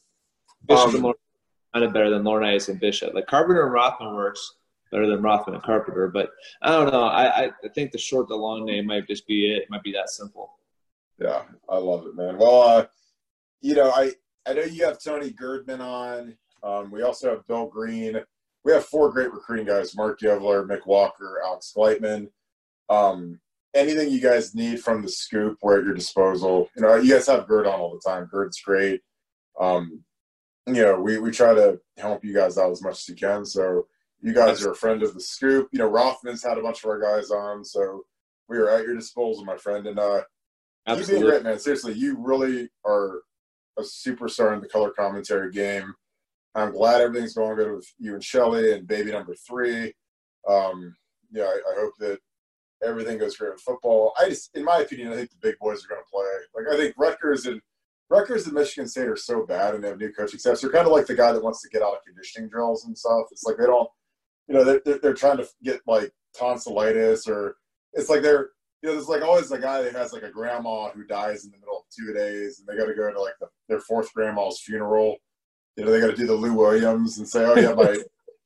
Bishop 0.68 0.90
um, 0.90 0.96
and 0.96 1.04
Laurinaitis 1.04 1.32
kind 1.74 1.86
of 1.86 1.94
better 1.94 2.10
than 2.10 2.24
Laurinaitis 2.24 2.70
and 2.70 2.80
Bishop. 2.80 3.14
Like 3.14 3.28
Carpenter 3.28 3.64
and 3.64 3.74
Rothman 3.74 4.16
works 4.16 4.56
better 4.92 5.08
than 5.08 5.22
Rothman 5.22 5.56
and 5.56 5.64
Carpenter, 5.64 6.10
but 6.10 6.32
I 6.62 6.72
don't 6.72 6.92
know. 6.92 7.04
I, 7.04 7.46
I 7.46 7.52
think 7.74 7.92
the 7.92 7.98
short, 7.98 8.28
the 8.28 8.36
long 8.36 8.66
name 8.66 8.88
might 8.88 9.08
just 9.08 9.26
be 9.26 9.52
it. 9.52 9.64
it 9.64 9.70
might 9.70 9.84
be 9.84 9.94
that 9.94 10.10
simple. 10.10 10.58
Yeah, 11.20 11.44
I 11.70 11.78
love 11.78 12.06
it, 12.08 12.16
man. 12.16 12.38
Well, 12.38 12.62
uh, 12.62 12.86
you 13.62 13.76
know, 13.76 13.92
I 13.92 14.12
I 14.46 14.54
know 14.54 14.64
you 14.64 14.86
have 14.86 15.02
Tony 15.02 15.32
Gerdeman 15.32 15.80
on. 15.80 16.36
Um, 16.64 16.92
we 16.92 17.04
also 17.04 17.30
have 17.30 17.48
Bill 17.48 17.68
Green. 17.68 18.20
We 18.64 18.74
have 18.74 18.86
four 18.86 19.12
great 19.12 19.32
recruiting 19.32 19.68
guys: 19.68 19.96
Marc 19.96 20.20
Givler, 20.20 20.68
Mick 20.68 20.86
Walker, 20.86 21.42
Alex 21.46 21.74
Gleitman. 21.76 22.30
Um, 22.92 23.40
anything 23.74 24.12
you 24.12 24.20
guys 24.20 24.54
need 24.54 24.84
from 24.84 25.02
the 25.02 25.10
scoop, 25.10 25.58
we're 25.62 25.80
at 25.80 25.86
your 25.86 25.94
disposal. 25.94 26.70
You 26.76 26.84
know, 26.84 26.96
you 26.96 27.14
guys 27.14 27.28
have 27.28 27.48
Gerd 27.48 27.66
on 27.66 27.80
all 27.80 27.94
the 27.94 28.10
time. 28.10 28.28
Gerd's 28.30 28.60
great. 28.62 29.02
Um, 29.60 30.04
you 30.68 30.82
know, 30.82 31.00
we, 31.00 31.18
we 31.18 31.32
try 31.32 31.54
to 31.54 31.80
help 31.98 32.24
you 32.24 32.34
guys 32.34 32.58
out 32.58 32.72
as 32.72 32.82
much 32.82 33.00
as 33.00 33.10
you 33.10 33.16
can. 33.16 33.46
So 33.46 33.88
you 34.22 34.34
guys 34.34 34.64
are 34.66 34.72
a 34.72 34.76
friend 34.76 35.02
of 35.04 35.14
the 35.14 35.22
scoop. 35.22 35.70
You 35.72 35.80
know, 35.80 35.88
Rothman's 35.88 36.44
had 36.44 36.58
a 36.58 36.62
bunch 36.62 36.84
of 36.84 36.90
our 36.90 37.00
guys 37.00 37.32
on, 37.32 37.64
so 37.64 38.04
we 38.48 38.58
are 38.58 38.70
at 38.70 38.86
your 38.86 38.96
disposal, 38.96 39.46
my 39.46 39.58
friend. 39.58 39.88
And 39.88 39.98
uh 39.98 40.22
you've 40.88 41.08
been 41.08 41.22
great, 41.22 41.44
man. 41.44 41.60
Seriously, 41.60 41.94
you 41.94 42.18
really 42.20 42.70
are 42.86 43.22
a 43.80 43.82
superstar 43.82 44.54
in 44.54 44.62
the 44.62 44.68
color 44.68 44.92
commentary 44.92 45.52
game. 45.52 45.94
I'm 46.54 46.74
glad 46.74 47.02
everything's 47.02 47.34
going 47.34 47.56
good 47.56 47.74
with 47.74 47.88
you 47.98 48.14
and 48.14 48.24
Shelly 48.24 48.74
and 48.74 48.86
baby 48.86 49.12
number 49.12 49.34
three. 49.36 49.94
Um, 50.48 50.94
yeah, 51.32 51.44
I, 51.44 51.60
I 51.72 51.80
hope 51.80 51.94
that 52.00 52.20
everything 52.84 53.18
goes 53.18 53.38
great 53.38 53.54
with 53.54 53.62
football. 53.62 54.14
I 54.20 54.30
just, 54.30 54.56
in 54.56 54.64
my 54.64 54.80
opinion, 54.80 55.12
I 55.12 55.16
think 55.16 55.30
the 55.32 55.38
big 55.42 55.58
boys 55.60 55.84
are 55.86 55.88
going 55.88 56.02
to 56.02 56.12
play. 56.12 56.26
Like 56.56 56.74
I 56.74 56.78
think 56.78 56.96
Rutgers 56.98 57.46
and 57.46 57.62
Rutgers 58.10 58.46
and 58.46 58.54
Michigan 58.54 58.88
State 58.88 59.08
are 59.08 59.16
so 59.16 59.46
bad 59.46 59.74
and 59.74 59.84
they 59.84 59.88
have 59.88 59.98
new 59.98 60.12
coaching 60.12 60.40
staffs. 60.40 60.62
They're 60.62 60.72
kind 60.72 60.86
of 60.86 60.92
like 60.92 61.06
the 61.06 61.16
guy 61.16 61.32
that 61.32 61.44
wants 61.44 61.62
to 61.62 61.70
get 61.70 61.82
out 61.82 61.94
of 61.94 62.04
conditioning 62.06 62.50
drills 62.50 62.86
and 62.86 62.98
stuff. 62.98 63.28
It's 63.32 63.46
like 63.46 63.58
they 63.58 63.66
don't, 63.66 63.90
you 64.48 64.56
know, 64.56 64.64
they're, 64.64 65.00
they're 65.00 65.14
trying 65.14 65.38
to 65.38 65.48
get 65.64 65.80
like 65.88 66.12
tonsillitis 66.38 67.28
or 67.28 67.56
it's 67.94 68.10
like 68.10 68.22
they're, 68.22 68.50
you 68.82 68.90
know, 68.90 68.96
there's 68.96 69.08
like 69.08 69.22
always 69.22 69.52
a 69.52 69.60
guy 69.60 69.82
that 69.82 69.94
has 69.94 70.12
like 70.12 70.24
a 70.24 70.30
grandma 70.30 70.90
who 70.90 71.06
dies 71.06 71.46
in 71.46 71.52
the 71.52 71.58
middle 71.58 71.78
of 71.78 71.84
two 71.98 72.14
days 72.14 72.60
and 72.60 72.68
they 72.68 72.78
got 72.78 72.90
to 72.90 72.96
go 72.96 73.12
to 73.12 73.22
like 73.22 73.36
the, 73.40 73.48
their 73.70 73.80
fourth 73.80 74.14
grandma's 74.14 74.60
funeral. 74.60 75.16
You 75.78 75.86
know, 75.86 75.92
they 75.92 76.02
got 76.02 76.08
to 76.08 76.16
do 76.16 76.28
the 76.28 76.34
Lou 76.34 76.54
Williams 76.54 77.18
and 77.18 77.28
say, 77.28 77.46
oh 77.46 77.56
yeah, 77.56 77.74
my, 77.74 77.96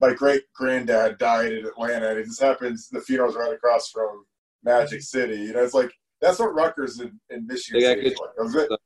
my 0.01 0.13
great 0.13 0.43
granddad 0.53 1.17
died 1.17 1.53
in 1.53 1.65
Atlanta 1.65 2.09
and 2.09 2.19
it 2.19 2.25
just 2.25 2.41
happens, 2.41 2.89
the 2.89 2.99
funeral's 2.99 3.35
right 3.35 3.53
across 3.53 3.89
from 3.89 4.25
Magic 4.63 5.01
City. 5.01 5.37
You 5.37 5.53
know, 5.53 5.63
it's 5.63 5.73
like, 5.73 5.91
that's 6.21 6.39
what 6.39 6.53
Rutgers 6.53 6.99
in, 6.99 7.19
in 7.29 7.45
Michigan 7.47 7.81
State 7.81 8.17
like 8.19 8.79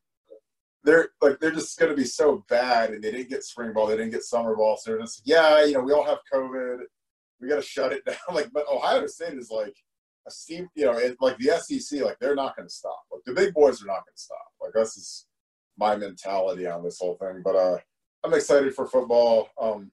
they're 0.83 1.09
like 1.21 1.39
they're 1.39 1.51
just 1.51 1.77
going 1.77 1.91
to 1.91 1.95
be 1.95 2.05
so 2.05 2.43
bad, 2.49 2.91
and 2.91 3.03
they 3.03 3.11
didn't 3.11 3.29
get 3.29 3.43
spring 3.43 3.73
ball, 3.73 3.87
they 3.87 3.97
didn't 3.97 4.11
get 4.11 4.23
summer 4.23 4.55
ball, 4.55 4.77
so 4.77 4.91
they're 4.91 4.99
just 5.01 5.21
yeah, 5.25 5.63
you 5.63 5.73
know, 5.73 5.81
we 5.81 5.91
all 5.91 6.05
have 6.05 6.19
COVID, 6.33 6.79
we 7.39 7.49
got 7.49 7.57
to 7.57 7.61
shut 7.61 7.91
it 7.91 8.05
down. 8.07 8.17
Like, 8.33 8.49
but 8.53 8.65
Ohio 8.71 9.05
State 9.07 9.33
is 9.33 9.51
like 9.51 9.75
a 10.27 10.31
steam, 10.31 10.69
you 10.75 10.85
know, 10.85 10.97
it, 10.97 11.17
like 11.19 11.37
the 11.37 11.59
SEC, 11.59 12.01
like 12.01 12.17
they're 12.19 12.35
not 12.35 12.55
going 12.55 12.67
to 12.67 12.73
stop. 12.73 12.99
Like 13.11 13.21
the 13.25 13.33
big 13.33 13.53
boys 13.53 13.81
are 13.81 13.87
not 13.87 14.05
going 14.05 14.15
to 14.15 14.21
stop. 14.21 14.47
Like 14.61 14.71
this 14.73 14.97
is 14.97 15.25
my 15.77 15.95
mentality 15.95 16.67
on 16.67 16.83
this 16.83 16.99
whole 16.99 17.15
thing. 17.15 17.41
But 17.43 17.55
uh, 17.55 17.77
I'm 18.23 18.33
excited 18.33 18.73
for 18.73 18.87
football. 18.87 19.49
Um, 19.61 19.91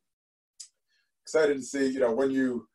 excited 1.26 1.56
to 1.56 1.62
see, 1.62 1.88
you 1.88 1.98
know, 1.98 2.12
when 2.12 2.30
you 2.30 2.68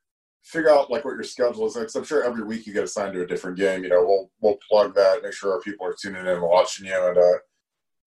figure 0.43 0.69
out 0.69 0.91
like 0.91 1.05
what 1.05 1.13
your 1.13 1.23
schedule 1.23 1.65
is 1.65 1.77
like. 1.77 1.87
I'm 1.95 2.03
sure 2.03 2.23
every 2.23 2.43
week 2.43 2.67
you 2.67 2.73
get 2.73 2.83
assigned 2.83 3.13
to 3.13 3.21
a 3.21 3.27
different 3.27 3.57
game. 3.57 3.83
You 3.83 3.89
know, 3.89 4.03
we'll 4.03 4.29
we'll 4.41 4.59
plug 4.69 4.93
that, 4.95 5.23
make 5.23 5.33
sure 5.33 5.53
our 5.53 5.61
people 5.61 5.87
are 5.87 5.95
tuning 5.99 6.21
in 6.21 6.27
and 6.27 6.41
watching 6.41 6.87
you, 6.87 7.07
and 7.07 7.17
uh, 7.17 7.37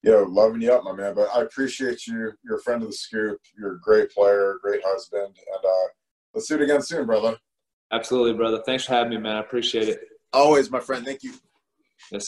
you 0.03 0.11
know, 0.11 0.25
loving 0.25 0.61
you 0.61 0.71
up, 0.71 0.85
my 0.85 0.93
man. 0.93 1.15
But 1.15 1.29
I 1.35 1.43
appreciate 1.43 2.07
you. 2.07 2.33
You're 2.45 2.59
a 2.59 2.63
friend 2.63 2.83
of 2.83 2.89
the 2.89 2.95
scoop. 2.95 3.41
You're 3.57 3.77
a 3.77 3.81
great 3.81 4.11
player, 4.11 4.59
great 4.63 4.83
husband, 4.85 5.35
and 5.35 5.65
uh, 5.65 5.89
let's 6.35 6.47
do 6.47 6.57
it 6.57 6.63
again 6.63 6.83
soon, 6.83 7.07
brother. 7.07 7.39
Absolutely, 7.91 8.35
brother. 8.35 8.63
Thanks 8.67 8.85
for 8.85 8.93
having 8.93 9.11
me, 9.11 9.19
man. 9.19 9.37
I 9.37 9.41
appreciate 9.41 9.89
it. 9.89 10.01
Always, 10.33 10.71
my 10.71 10.81
friend. 10.81 11.07
Thank 11.07 11.23
you. 11.23 11.33